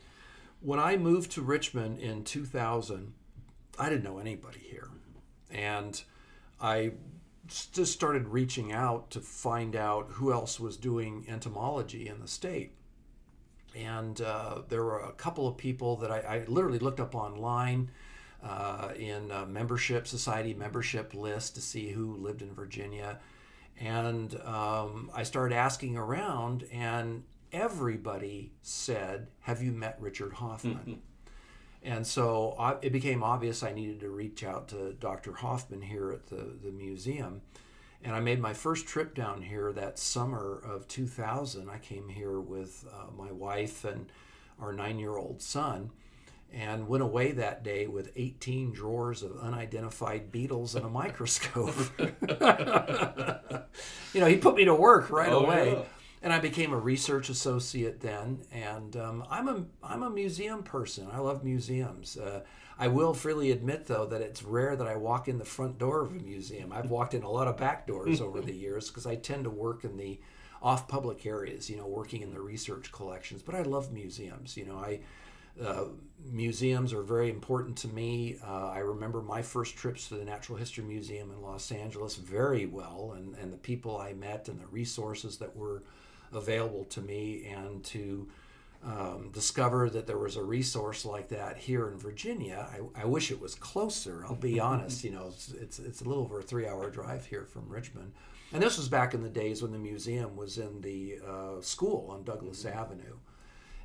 When 0.60 0.78
I 0.78 0.96
moved 0.96 1.32
to 1.32 1.42
Richmond 1.42 1.98
in 1.98 2.24
2000, 2.24 3.12
I 3.78 3.88
didn't 3.88 4.04
know 4.04 4.18
anybody 4.18 4.60
here. 4.60 4.88
And 5.50 6.00
I 6.60 6.92
just 7.72 7.92
started 7.92 8.28
reaching 8.28 8.72
out 8.72 9.10
to 9.10 9.20
find 9.20 9.74
out 9.74 10.08
who 10.12 10.32
else 10.32 10.60
was 10.60 10.76
doing 10.76 11.24
entomology 11.28 12.08
in 12.08 12.20
the 12.20 12.28
state. 12.28 12.72
And 13.76 14.20
uh, 14.20 14.62
there 14.68 14.82
were 14.82 15.00
a 15.00 15.12
couple 15.12 15.46
of 15.46 15.56
people 15.56 15.96
that 15.96 16.10
I, 16.10 16.18
I 16.20 16.44
literally 16.46 16.78
looked 16.78 17.00
up 17.00 17.14
online 17.14 17.90
uh, 18.42 18.90
in 18.96 19.30
a 19.30 19.46
membership, 19.46 20.06
society 20.06 20.54
membership 20.54 21.14
list 21.14 21.54
to 21.56 21.60
see 21.60 21.90
who 21.90 22.16
lived 22.16 22.42
in 22.42 22.54
Virginia. 22.54 23.18
And 23.80 24.34
um, 24.44 25.10
I 25.14 25.22
started 25.22 25.54
asking 25.54 25.96
around, 25.96 26.64
and 26.72 27.24
everybody 27.52 28.52
said, 28.62 29.28
Have 29.40 29.62
you 29.62 29.72
met 29.72 29.96
Richard 30.00 30.34
Hoffman? 30.34 31.02
And 31.80 32.06
so 32.06 32.56
I, 32.58 32.76
it 32.82 32.92
became 32.92 33.22
obvious 33.22 33.62
I 33.62 33.72
needed 33.72 34.00
to 34.00 34.10
reach 34.10 34.42
out 34.42 34.68
to 34.68 34.94
Dr. 34.94 35.32
Hoffman 35.32 35.82
here 35.82 36.10
at 36.10 36.26
the, 36.26 36.56
the 36.62 36.72
museum. 36.72 37.42
And 38.02 38.14
I 38.14 38.20
made 38.20 38.40
my 38.40 38.52
first 38.52 38.86
trip 38.86 39.14
down 39.14 39.42
here 39.42 39.72
that 39.72 39.98
summer 39.98 40.60
of 40.64 40.88
2000. 40.88 41.68
I 41.70 41.78
came 41.78 42.08
here 42.08 42.40
with 42.40 42.84
uh, 42.92 43.10
my 43.16 43.32
wife 43.32 43.84
and 43.84 44.10
our 44.60 44.72
nine 44.72 44.98
year 44.98 45.16
old 45.16 45.40
son 45.40 45.90
and 46.52 46.88
went 46.88 47.02
away 47.02 47.32
that 47.32 47.62
day 47.62 47.86
with 47.86 48.10
18 48.16 48.72
drawers 48.72 49.22
of 49.22 49.36
unidentified 49.38 50.32
beetles 50.32 50.74
and 50.74 50.84
a 50.84 50.88
microscope. 50.88 51.74
you 54.12 54.20
know, 54.20 54.26
he 54.26 54.36
put 54.36 54.54
me 54.56 54.64
to 54.64 54.74
work 54.74 55.10
right 55.10 55.32
Oh, 55.32 55.40
away. 55.44 55.72
yeah. 55.72 55.82
And 56.20 56.32
I 56.32 56.40
became 56.40 56.72
a 56.72 56.78
research 56.78 57.28
associate 57.28 58.00
then, 58.00 58.40
and 58.50 58.96
um, 58.96 59.24
I'm 59.30 59.46
a 59.46 59.64
I'm 59.84 60.02
a 60.02 60.10
museum 60.10 60.64
person. 60.64 61.06
I 61.12 61.18
love 61.18 61.44
museums. 61.44 62.16
Uh, 62.16 62.40
I 62.76 62.88
will 62.88 63.14
freely 63.14 63.52
admit, 63.52 63.86
though, 63.86 64.04
that 64.06 64.20
it's 64.20 64.42
rare 64.42 64.74
that 64.74 64.86
I 64.88 64.96
walk 64.96 65.28
in 65.28 65.38
the 65.38 65.44
front 65.44 65.78
door 65.78 66.00
of 66.02 66.10
a 66.10 66.14
museum. 66.14 66.72
I've 66.72 66.90
walked 66.90 67.14
in 67.14 67.22
a 67.22 67.30
lot 67.30 67.46
of 67.46 67.56
back 67.56 67.86
doors 67.86 68.20
over 68.20 68.40
the 68.40 68.52
years 68.66 68.88
because 68.88 69.06
I 69.06 69.14
tend 69.14 69.44
to 69.44 69.50
work 69.50 69.84
in 69.84 69.96
the 69.96 70.18
off 70.60 70.88
public 70.88 71.24
areas. 71.24 71.70
You 71.70 71.76
know, 71.76 71.86
working 71.86 72.22
in 72.22 72.32
the 72.32 72.40
research 72.40 72.90
collections. 72.90 73.40
But 73.40 73.54
I 73.54 73.62
love 73.62 73.92
museums. 73.92 74.56
You 74.56 74.66
know, 74.66 74.78
I 74.78 74.98
Uh, 75.62 75.84
museums 76.24 76.92
are 76.92 77.02
very 77.02 77.30
important 77.30 77.76
to 77.78 77.88
me. 77.88 78.36
Uh, 78.46 78.68
I 78.68 78.78
remember 78.78 79.22
my 79.22 79.42
first 79.42 79.76
trips 79.76 80.08
to 80.08 80.14
the 80.14 80.24
Natural 80.24 80.58
History 80.58 80.84
Museum 80.84 81.30
in 81.30 81.42
Los 81.42 81.72
Angeles 81.72 82.16
very 82.16 82.66
well, 82.66 83.14
and, 83.16 83.34
and 83.36 83.52
the 83.52 83.58
people 83.58 83.96
I 83.96 84.12
met 84.12 84.48
and 84.48 84.60
the 84.60 84.66
resources 84.66 85.38
that 85.38 85.56
were 85.56 85.82
available 86.32 86.84
to 86.84 87.00
me, 87.00 87.46
and 87.46 87.82
to 87.84 88.28
um, 88.84 89.30
discover 89.32 89.90
that 89.90 90.06
there 90.06 90.18
was 90.18 90.36
a 90.36 90.42
resource 90.42 91.04
like 91.04 91.28
that 91.28 91.56
here 91.56 91.88
in 91.88 91.98
Virginia. 91.98 92.68
I, 92.70 93.02
I 93.02 93.06
wish 93.06 93.30
it 93.30 93.40
was 93.40 93.54
closer. 93.54 94.24
I'll 94.26 94.34
be 94.34 94.60
honest. 94.70 95.04
You 95.04 95.12
know, 95.12 95.26
it's, 95.28 95.52
it's 95.52 95.78
it's 95.78 96.00
a 96.02 96.04
little 96.04 96.22
over 96.22 96.40
a 96.40 96.42
three-hour 96.42 96.90
drive 96.90 97.26
here 97.26 97.44
from 97.44 97.68
Richmond, 97.68 98.12
and 98.52 98.62
this 98.62 98.76
was 98.78 98.88
back 98.88 99.14
in 99.14 99.22
the 99.22 99.28
days 99.28 99.62
when 99.62 99.72
the 99.72 99.78
museum 99.78 100.36
was 100.36 100.58
in 100.58 100.80
the 100.80 101.18
uh, 101.26 101.60
school 101.60 102.08
on 102.10 102.22
Douglas 102.22 102.64
Avenue, 102.64 103.16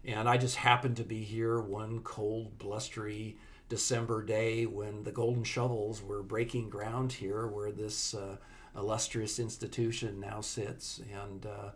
and 0.05 0.27
I 0.29 0.37
just 0.37 0.55
happened 0.57 0.97
to 0.97 1.03
be 1.03 1.23
here 1.23 1.59
one 1.59 1.99
cold, 2.01 2.57
blustery 2.57 3.37
December 3.69 4.23
day 4.23 4.65
when 4.65 5.03
the 5.03 5.11
Golden 5.11 5.43
Shovels 5.43 6.01
were 6.03 6.21
breaking 6.23 6.69
ground 6.69 7.13
here, 7.13 7.47
where 7.47 7.71
this 7.71 8.13
uh, 8.13 8.37
illustrious 8.75 9.39
institution 9.39 10.19
now 10.19 10.41
sits, 10.41 11.01
and. 11.13 11.45
Uh, 11.45 11.69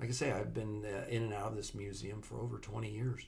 like 0.00 0.08
I 0.08 0.14
say, 0.14 0.32
I've 0.32 0.52
been 0.52 0.84
uh, 0.84 1.06
in 1.08 1.22
and 1.22 1.32
out 1.32 1.52
of 1.52 1.56
this 1.56 1.76
museum 1.76 2.22
for 2.22 2.40
over 2.40 2.58
20 2.58 2.90
years. 2.90 3.24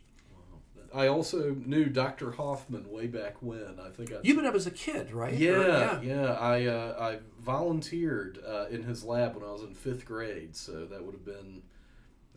I 0.93 1.07
also 1.07 1.55
knew 1.65 1.85
Dr. 1.85 2.33
Hoffman 2.33 2.91
way 2.91 3.07
back 3.07 3.37
when. 3.41 3.79
I 3.81 3.91
think 3.91 4.13
I. 4.13 4.17
You've 4.25 4.35
been 4.37 4.47
up 4.47 4.57
as 4.57 4.67
a 4.67 4.73
kid, 4.73 5.13
right? 5.13 5.35
Yeah, 5.35 5.99
Or- 6.01 6.03
yeah. 6.03 6.33
I 6.33 6.67
uh, 6.67 6.97
I 6.99 7.19
volunteered 7.41 8.39
uh, 8.45 8.67
in 8.71 8.83
his 8.83 9.05
lab 9.05 9.37
when 9.37 9.45
I 9.45 9.53
was 9.53 9.63
in 9.63 9.75
fifth 9.75 10.05
grade, 10.05 10.57
so 10.57 10.85
that 10.87 11.05
would 11.05 11.15
have 11.15 11.25
been. 11.25 11.63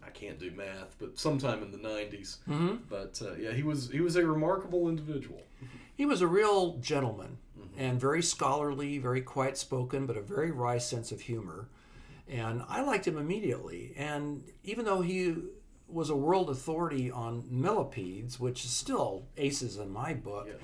I 0.07 0.09
can't 0.11 0.39
do 0.39 0.51
math, 0.51 0.95
but 0.99 1.19
sometime 1.19 1.61
in 1.61 1.71
the 1.71 1.77
90s. 1.77 2.37
Mm-hmm. 2.47 2.75
But 2.89 3.21
uh, 3.21 3.35
yeah, 3.35 3.51
he 3.51 3.63
was 3.63 3.89
he 3.91 3.99
was 3.99 4.15
a 4.15 4.25
remarkable 4.25 4.87
individual. 4.87 5.41
He 5.95 6.05
was 6.05 6.21
a 6.21 6.27
real 6.27 6.77
gentleman 6.77 7.37
and 7.77 7.99
very 7.99 8.23
scholarly, 8.23 8.97
very 8.97 9.21
quiet 9.21 9.57
spoken, 9.57 10.05
but 10.05 10.17
a 10.17 10.21
very 10.21 10.51
wry 10.51 10.79
sense 10.79 11.11
of 11.11 11.21
humor. 11.21 11.69
And 12.27 12.63
I 12.67 12.81
liked 12.81 13.07
him 13.07 13.17
immediately. 13.17 13.93
And 13.95 14.43
even 14.63 14.85
though 14.85 15.01
he 15.01 15.35
was 15.87 16.09
a 16.09 16.15
world 16.15 16.49
authority 16.49 17.09
on 17.09 17.45
millipedes, 17.49 18.39
which 18.39 18.65
is 18.65 18.71
still 18.71 19.27
aces 19.37 19.77
in 19.77 19.91
my 19.91 20.13
book, 20.13 20.47
Yeah. 20.47 20.55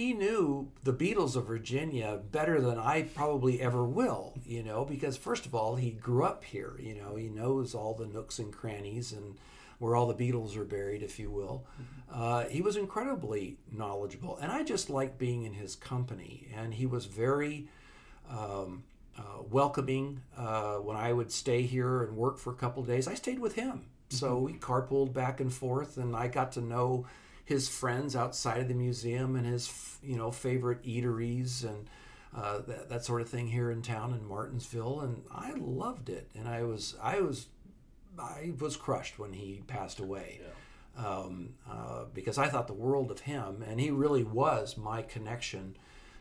He 0.00 0.14
knew 0.14 0.72
the 0.82 0.94
beetles 0.94 1.36
of 1.36 1.46
Virginia 1.46 2.18
better 2.32 2.58
than 2.58 2.78
I 2.78 3.02
probably 3.02 3.60
ever 3.60 3.84
will, 3.84 4.32
you 4.46 4.62
know, 4.62 4.86
because 4.86 5.18
first 5.18 5.44
of 5.44 5.54
all, 5.54 5.76
he 5.76 5.90
grew 5.90 6.24
up 6.24 6.42
here, 6.42 6.72
you 6.80 6.94
know, 6.94 7.16
he 7.16 7.28
knows 7.28 7.74
all 7.74 7.92
the 7.92 8.06
nooks 8.06 8.38
and 8.38 8.50
crannies 8.50 9.12
and 9.12 9.36
where 9.78 9.94
all 9.94 10.06
the 10.06 10.14
beetles 10.14 10.56
are 10.56 10.64
buried, 10.64 11.02
if 11.02 11.18
you 11.18 11.30
will. 11.30 11.66
Uh, 12.10 12.44
he 12.44 12.62
was 12.62 12.78
incredibly 12.78 13.58
knowledgeable, 13.70 14.38
and 14.40 14.50
I 14.50 14.62
just 14.62 14.88
liked 14.88 15.18
being 15.18 15.42
in 15.42 15.52
his 15.52 15.76
company. 15.76 16.48
And 16.56 16.72
he 16.72 16.86
was 16.86 17.04
very 17.04 17.68
um, 18.30 18.84
uh, 19.18 19.42
welcoming. 19.50 20.22
Uh, 20.34 20.76
when 20.76 20.96
I 20.96 21.12
would 21.12 21.30
stay 21.30 21.60
here 21.60 22.04
and 22.04 22.16
work 22.16 22.38
for 22.38 22.54
a 22.54 22.56
couple 22.56 22.80
of 22.80 22.88
days, 22.88 23.06
I 23.06 23.12
stayed 23.12 23.38
with 23.38 23.54
him. 23.54 23.84
So 24.08 24.38
we 24.38 24.54
carpooled 24.54 25.12
back 25.12 25.40
and 25.40 25.52
forth, 25.52 25.98
and 25.98 26.16
I 26.16 26.28
got 26.28 26.52
to 26.52 26.62
know 26.62 27.04
his 27.50 27.68
friends 27.68 28.14
outside 28.14 28.60
of 28.60 28.68
the 28.68 28.74
museum 28.74 29.34
and 29.34 29.44
his, 29.44 29.98
you 30.04 30.16
know, 30.16 30.30
favorite 30.30 30.82
eateries 30.84 31.64
and 31.64 31.90
uh, 32.34 32.58
that, 32.60 32.88
that 32.88 33.04
sort 33.04 33.20
of 33.20 33.28
thing 33.28 33.48
here 33.48 33.72
in 33.72 33.82
town 33.82 34.12
in 34.14 34.24
Martinsville, 34.24 35.00
and 35.00 35.24
I 35.34 35.52
loved 35.54 36.08
it. 36.08 36.30
And 36.38 36.48
I 36.48 36.62
was, 36.62 36.94
I 37.02 37.20
was, 37.20 37.48
I 38.16 38.52
was 38.60 38.76
crushed 38.76 39.18
when 39.18 39.32
he 39.32 39.64
passed 39.66 39.98
away 39.98 40.40
um, 40.96 41.54
uh, 41.68 42.04
because 42.14 42.38
I 42.38 42.46
thought 42.46 42.68
the 42.68 42.72
world 42.72 43.10
of 43.10 43.18
him, 43.18 43.64
and 43.66 43.80
he 43.80 43.90
really 43.90 44.22
was 44.22 44.76
my 44.76 45.02
connection 45.02 45.76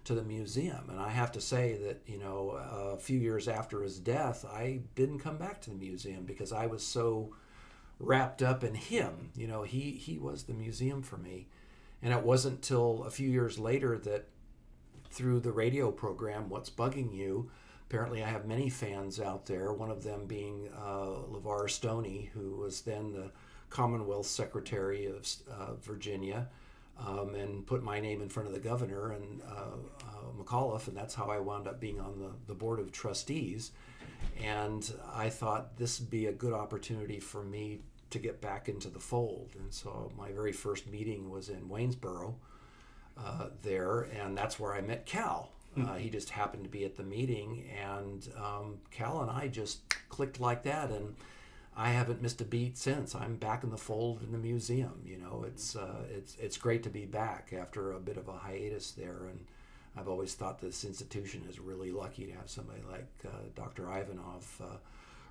to 0.05 0.15
the 0.15 0.23
museum. 0.23 0.89
And 0.89 0.99
I 0.99 1.09
have 1.09 1.31
to 1.33 1.41
say 1.41 1.77
that 1.83 2.01
you 2.07 2.17
know, 2.17 2.59
a 2.91 2.97
few 2.97 3.19
years 3.19 3.47
after 3.47 3.83
his 3.83 3.99
death, 3.99 4.45
I 4.51 4.79
didn't 4.95 5.19
come 5.19 5.37
back 5.37 5.61
to 5.61 5.69
the 5.69 5.75
museum 5.75 6.23
because 6.23 6.51
I 6.51 6.65
was 6.65 6.83
so 6.83 7.35
wrapped 7.99 8.41
up 8.41 8.63
in 8.63 8.75
him. 8.75 9.31
You 9.35 9.47
know, 9.47 9.63
he 9.63 9.91
he 9.91 10.17
was 10.17 10.43
the 10.43 10.53
museum 10.53 11.01
for 11.01 11.17
me, 11.17 11.47
and 12.01 12.13
it 12.13 12.23
wasn't 12.23 12.61
till 12.61 13.03
a 13.03 13.11
few 13.11 13.29
years 13.29 13.59
later 13.59 13.97
that 13.99 14.27
through 15.11 15.41
the 15.41 15.51
radio 15.51 15.91
program 15.91 16.49
"What's 16.49 16.69
Bugging 16.69 17.13
You." 17.13 17.51
Apparently, 17.87 18.23
I 18.23 18.27
have 18.27 18.45
many 18.45 18.69
fans 18.69 19.19
out 19.19 19.47
there. 19.47 19.73
One 19.73 19.89
of 19.89 20.03
them 20.03 20.27
being 20.27 20.69
uh, 20.77 21.23
LeVar 21.31 21.69
Stoney, 21.69 22.29
who 22.35 22.57
was 22.57 22.81
then 22.81 23.11
the 23.11 23.31
Commonwealth 23.71 24.27
Secretary 24.27 25.07
of 25.07 25.27
uh, 25.51 25.73
Virginia, 25.73 26.47
um, 26.99 27.33
and 27.33 27.65
put 27.65 27.83
my 27.83 27.99
name 27.99 28.21
in 28.21 28.29
front 28.29 28.47
of 28.47 28.53
the 28.53 28.59
governor 28.59 29.11
and 29.11 29.41
uh, 29.41 29.77
uh, 30.07 30.43
McAuliffe, 30.43 30.87
and 30.87 30.95
that's 30.95 31.15
how 31.15 31.31
I 31.31 31.39
wound 31.39 31.67
up 31.67 31.79
being 31.79 31.99
on 31.99 32.19
the, 32.19 32.31
the 32.45 32.53
board 32.53 32.79
of 32.79 32.91
trustees. 32.91 33.71
And 34.39 34.91
I 35.13 35.29
thought 35.29 35.77
this 35.77 35.99
would 35.99 36.09
be 36.09 36.27
a 36.27 36.31
good 36.31 36.53
opportunity 36.53 37.19
for 37.19 37.43
me 37.43 37.79
to 38.09 38.19
get 38.19 38.41
back 38.41 38.69
into 38.69 38.89
the 38.89 38.99
fold. 38.99 39.49
And 39.59 39.73
so 39.73 40.11
my 40.17 40.31
very 40.31 40.51
first 40.51 40.89
meeting 40.89 41.29
was 41.29 41.49
in 41.49 41.69
Waynesboro 41.69 42.35
uh, 43.17 43.47
there, 43.61 44.01
and 44.01 44.37
that's 44.37 44.59
where 44.59 44.73
I 44.73 44.81
met 44.81 45.05
Kal. 45.05 45.51
Uh, 45.77 45.95
he 45.95 46.09
just 46.09 46.31
happened 46.31 46.63
to 46.63 46.69
be 46.69 46.83
at 46.83 46.97
the 46.97 47.03
meeting, 47.03 47.63
and 47.79 48.27
um, 48.35 48.79
Kal 48.91 49.21
and 49.21 49.31
I 49.31 49.47
just 49.47 49.79
clicked 50.09 50.39
like 50.39 50.63
that, 50.63 50.89
and 50.89 51.15
I 51.77 51.91
haven't 51.91 52.21
missed 52.21 52.41
a 52.41 52.45
beat 52.45 52.77
since. 52.77 53.15
I'm 53.15 53.35
back 53.35 53.63
in 53.63 53.69
the 53.69 53.77
fold 53.77 54.21
in 54.21 54.31
the 54.31 54.37
museum. 54.37 55.01
You 55.05 55.17
know, 55.17 55.45
it's 55.47 55.75
uh, 55.75 56.03
it's 56.09 56.35
it's 56.39 56.57
great 56.57 56.83
to 56.83 56.89
be 56.89 57.05
back 57.05 57.53
after 57.57 57.91
a 57.93 57.99
bit 57.99 58.17
of 58.17 58.27
a 58.27 58.33
hiatus 58.33 58.91
there, 58.91 59.27
and 59.29 59.45
I've 59.95 60.09
always 60.09 60.33
thought 60.33 60.59
this 60.59 60.83
institution 60.83 61.45
is 61.49 61.59
really 61.59 61.91
lucky 61.91 62.25
to 62.25 62.33
have 62.33 62.49
somebody 62.49 62.81
like 62.89 63.07
uh, 63.25 63.29
Dr. 63.55 63.83
Ivanov 63.83 64.61
uh, 64.61 64.77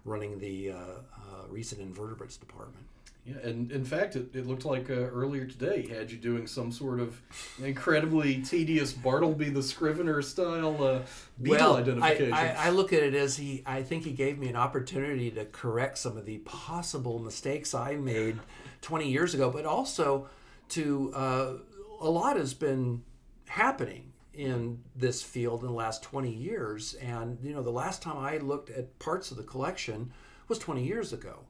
running 0.05 0.39
the 0.39 0.73
uh, 0.73 0.75
uh, 0.77 1.47
recent 1.49 1.81
invertebrates 1.81 2.37
department. 2.37 2.85
Yeah, 3.25 3.37
and 3.43 3.71
in 3.71 3.85
fact, 3.85 4.17
it, 4.17 4.35
it 4.35 4.47
looked 4.47 4.65
like 4.65 4.89
uh, 4.89 4.95
earlier 4.95 5.45
today 5.45 5.83
he 5.83 5.89
had 5.89 6.11
you 6.11 6.17
doing 6.17 6.47
some 6.47 6.73
sort 6.73 6.99
of 6.99 7.21
incredibly 7.63 8.41
tedious 8.41 8.93
Bartleby 8.93 9.51
the 9.51 9.63
Scrivener 9.63 10.23
style 10.23 10.83
uh, 10.83 11.01
beetle 11.43 11.75
I, 11.75 11.81
identification. 11.81 12.33
I, 12.33 12.55
I 12.55 12.71
look 12.71 12.93
at 12.93 13.03
it 13.03 13.15
as 13.15 13.37
he. 13.37 13.63
I 13.67 13.83
think 13.83 14.05
he 14.05 14.13
gave 14.13 14.39
me 14.39 14.49
an 14.49 14.57
opportunity 14.57 15.31
to 15.33 15.45
correct 15.47 15.99
some 15.99 16.17
of 16.17 16.25
the 16.25 16.39
possible 16.39 17.19
mistakes 17.19 17.75
I 17.75 17.97
made 17.97 18.39
20 18.81 19.11
years 19.11 19.35
ago, 19.35 19.51
but 19.51 19.67
also 19.67 20.29
to 20.71 21.13
uh, 21.15 21.53
a 22.01 22.09
lot 22.09 22.37
has 22.37 22.55
been 22.55 23.03
happening 23.47 24.08
in 24.39 24.79
this 24.95 25.21
field 25.21 25.63
in 25.63 25.67
the 25.67 25.73
last 25.73 26.01
20 26.05 26.31
years, 26.31 26.95
and 26.95 27.39
you 27.43 27.53
know 27.53 27.63
the 27.63 27.71
last 27.71 28.01
time 28.01 28.17
I 28.17 28.39
looked 28.39 28.71
at 28.71 28.97
parts 29.01 29.33
of 29.33 29.37
the 29.37 29.43
collection 29.43 30.13
was 30.47 30.61
20 30.61 30.85
years 30.85 31.13
ago. 31.13 31.41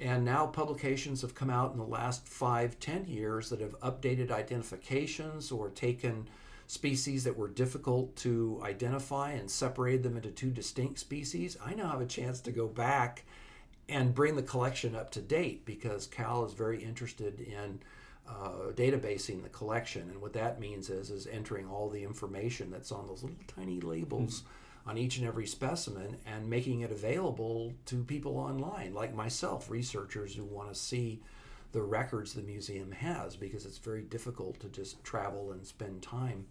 And 0.00 0.24
now 0.24 0.46
publications 0.48 1.22
have 1.22 1.36
come 1.36 1.50
out 1.50 1.70
in 1.70 1.78
the 1.78 1.84
last 1.84 2.26
five, 2.26 2.80
ten 2.80 3.06
years 3.06 3.48
that 3.50 3.60
have 3.60 3.78
updated 3.80 4.32
identifications 4.32 5.52
or 5.52 5.70
taken 5.70 6.28
species 6.66 7.22
that 7.22 7.36
were 7.36 7.48
difficult 7.48 8.16
to 8.16 8.60
identify 8.64 9.30
and 9.30 9.48
separated 9.48 10.02
them 10.02 10.16
into 10.16 10.30
two 10.30 10.50
distinct 10.50 10.98
species. 10.98 11.56
I 11.64 11.74
now 11.74 11.90
have 11.90 12.00
a 12.00 12.06
chance 12.06 12.40
to 12.40 12.50
go 12.50 12.66
back 12.66 13.24
and 13.88 14.14
bring 14.14 14.34
the 14.34 14.42
collection 14.42 14.96
up 14.96 15.10
to 15.12 15.20
date 15.20 15.64
because 15.64 16.08
Kal 16.08 16.44
is 16.44 16.54
very 16.54 16.82
interested 16.82 17.38
in 17.38 17.78
uh, 18.32 18.72
databasing 18.72 19.42
the 19.42 19.48
collection. 19.48 20.08
And 20.10 20.20
what 20.20 20.32
that 20.32 20.60
means 20.60 20.90
is, 20.90 21.10
is 21.10 21.26
entering 21.26 21.68
all 21.68 21.88
the 21.90 22.02
information 22.02 22.70
that's 22.70 22.92
on 22.92 23.06
those 23.06 23.22
little 23.22 23.38
tiny 23.46 23.80
labels 23.80 24.42
on 24.86 24.98
each 24.98 25.18
and 25.18 25.26
every 25.26 25.46
specimen 25.46 26.16
and 26.26 26.48
making 26.48 26.80
it 26.80 26.90
available 26.90 27.72
to 27.86 28.02
people 28.02 28.38
online, 28.38 28.94
like 28.94 29.14
myself, 29.14 29.70
researchers 29.70 30.34
who 30.34 30.44
want 30.44 30.68
to 30.68 30.74
see 30.74 31.20
the 31.72 31.82
records 31.82 32.34
the 32.34 32.42
museum 32.42 32.90
has, 32.92 33.36
because 33.36 33.64
it's 33.64 33.78
very 33.78 34.02
difficult 34.02 34.60
to 34.60 34.68
just 34.68 35.02
travel 35.04 35.52
and 35.52 35.66
spend 35.66 36.02
time 36.02 36.44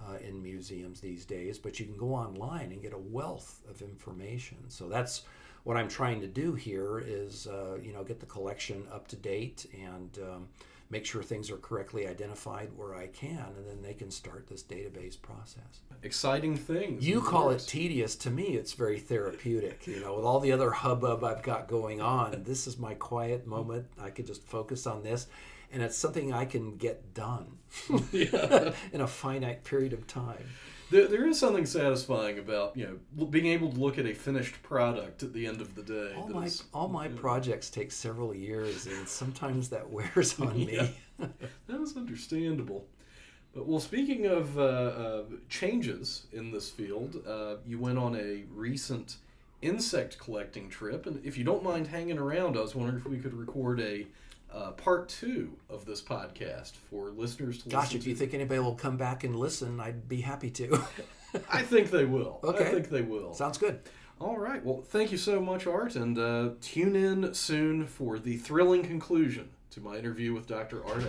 uh, 0.00 0.16
in 0.26 0.42
museums 0.42 1.00
these 1.00 1.24
days. 1.24 1.58
But 1.58 1.78
you 1.78 1.86
can 1.86 1.96
go 1.96 2.14
online 2.14 2.72
and 2.72 2.82
get 2.82 2.92
a 2.92 2.98
wealth 2.98 3.60
of 3.68 3.82
information. 3.82 4.58
So 4.68 4.88
that's 4.88 5.22
what 5.64 5.76
I'm 5.76 5.88
trying 5.88 6.20
to 6.20 6.26
do 6.26 6.54
here 6.54 7.02
is, 7.04 7.46
uh, 7.46 7.78
you 7.82 7.92
know, 7.92 8.02
get 8.02 8.20
the 8.20 8.26
collection 8.26 8.84
up 8.92 9.08
to 9.08 9.16
date 9.16 9.66
and 9.80 10.18
um, 10.22 10.48
make 10.92 11.06
sure 11.06 11.22
things 11.22 11.50
are 11.50 11.56
correctly 11.56 12.06
identified 12.06 12.68
where 12.76 12.94
I 12.94 13.06
can, 13.06 13.46
and 13.56 13.66
then 13.66 13.80
they 13.80 13.94
can 13.94 14.10
start 14.10 14.46
this 14.46 14.62
database 14.62 15.20
process. 15.20 15.80
Exciting 16.02 16.54
things. 16.54 17.08
You 17.08 17.22
call 17.22 17.48
it 17.48 17.64
tedious. 17.66 18.14
To 18.16 18.30
me, 18.30 18.56
it's 18.56 18.74
very 18.74 19.00
therapeutic. 19.00 19.86
You 19.86 20.00
know, 20.00 20.14
with 20.14 20.26
all 20.26 20.38
the 20.38 20.52
other 20.52 20.70
hubbub 20.70 21.24
I've 21.24 21.42
got 21.42 21.66
going 21.66 22.02
on, 22.02 22.42
this 22.44 22.66
is 22.66 22.78
my 22.78 22.92
quiet 22.92 23.46
moment. 23.46 23.86
I 23.98 24.10
could 24.10 24.26
just 24.26 24.44
focus 24.44 24.86
on 24.86 25.02
this, 25.02 25.28
and 25.72 25.82
it's 25.82 25.96
something 25.96 26.30
I 26.30 26.44
can 26.44 26.76
get 26.76 27.14
done 27.14 27.56
in 28.12 29.00
a 29.00 29.06
finite 29.06 29.64
period 29.64 29.94
of 29.94 30.06
time. 30.06 30.44
There, 30.92 31.08
there 31.08 31.26
is 31.26 31.38
something 31.38 31.64
satisfying 31.64 32.38
about 32.38 32.76
you 32.76 33.00
know 33.16 33.24
being 33.24 33.46
able 33.46 33.72
to 33.72 33.80
look 33.80 33.96
at 33.96 34.04
a 34.04 34.12
finished 34.12 34.62
product 34.62 35.22
at 35.22 35.32
the 35.32 35.46
end 35.46 35.62
of 35.62 35.74
the 35.74 35.82
day. 35.82 36.12
All 36.14 36.28
my 36.28 36.44
is- 36.44 36.64
all 36.74 36.88
my 36.88 37.08
projects 37.08 37.70
take 37.70 37.90
several 37.90 38.34
years, 38.34 38.86
and 38.86 39.08
sometimes 39.08 39.70
that 39.70 39.88
wears 39.88 40.38
on 40.40 40.54
me. 40.54 40.94
That's 41.66 41.96
understandable. 41.96 42.86
But 43.54 43.66
well, 43.66 43.80
speaking 43.80 44.26
of 44.26 44.58
uh, 44.58 44.62
uh, 44.62 45.22
changes 45.48 46.26
in 46.32 46.50
this 46.52 46.68
field, 46.70 47.22
uh, 47.26 47.56
you 47.66 47.78
went 47.78 47.98
on 47.98 48.14
a 48.14 48.44
recent 48.54 49.16
insect 49.62 50.18
collecting 50.18 50.68
trip, 50.68 51.06
and 51.06 51.24
if 51.24 51.38
you 51.38 51.44
don't 51.44 51.62
mind 51.62 51.86
hanging 51.86 52.18
around, 52.18 52.58
I 52.58 52.60
was 52.60 52.74
wondering 52.74 52.98
if 52.98 53.06
we 53.06 53.18
could 53.18 53.34
record 53.34 53.80
a 53.80 54.06
uh, 54.54 54.72
part 54.72 55.08
two 55.08 55.56
of 55.68 55.84
this 55.84 56.00
podcast 56.00 56.72
for 56.90 57.10
listeners 57.10 57.62
to 57.62 57.68
Gosh, 57.68 57.84
listen 57.84 57.98
if 57.98 58.06
you 58.06 58.14
think 58.14 58.34
anybody 58.34 58.60
will 58.60 58.74
come 58.74 58.96
back 58.96 59.24
and 59.24 59.36
listen, 59.36 59.80
I'd 59.80 60.08
be 60.08 60.20
happy 60.20 60.50
to. 60.50 60.82
I 61.52 61.62
think 61.62 61.90
they 61.90 62.04
will. 62.04 62.40
Okay. 62.44 62.66
I 62.66 62.70
think 62.70 62.90
they 62.90 63.02
will. 63.02 63.34
Sounds 63.34 63.58
good. 63.58 63.80
All 64.20 64.38
right. 64.38 64.64
Well, 64.64 64.82
thank 64.82 65.10
you 65.10 65.18
so 65.18 65.40
much, 65.40 65.66
Art, 65.66 65.96
and 65.96 66.18
uh, 66.18 66.50
tune 66.60 66.94
in 66.94 67.34
soon 67.34 67.86
for 67.86 68.18
the 68.18 68.36
thrilling 68.36 68.82
conclusion 68.82 69.48
to 69.70 69.80
my 69.80 69.96
interview 69.96 70.34
with 70.34 70.46
Dr. 70.46 70.84
Art 70.84 71.02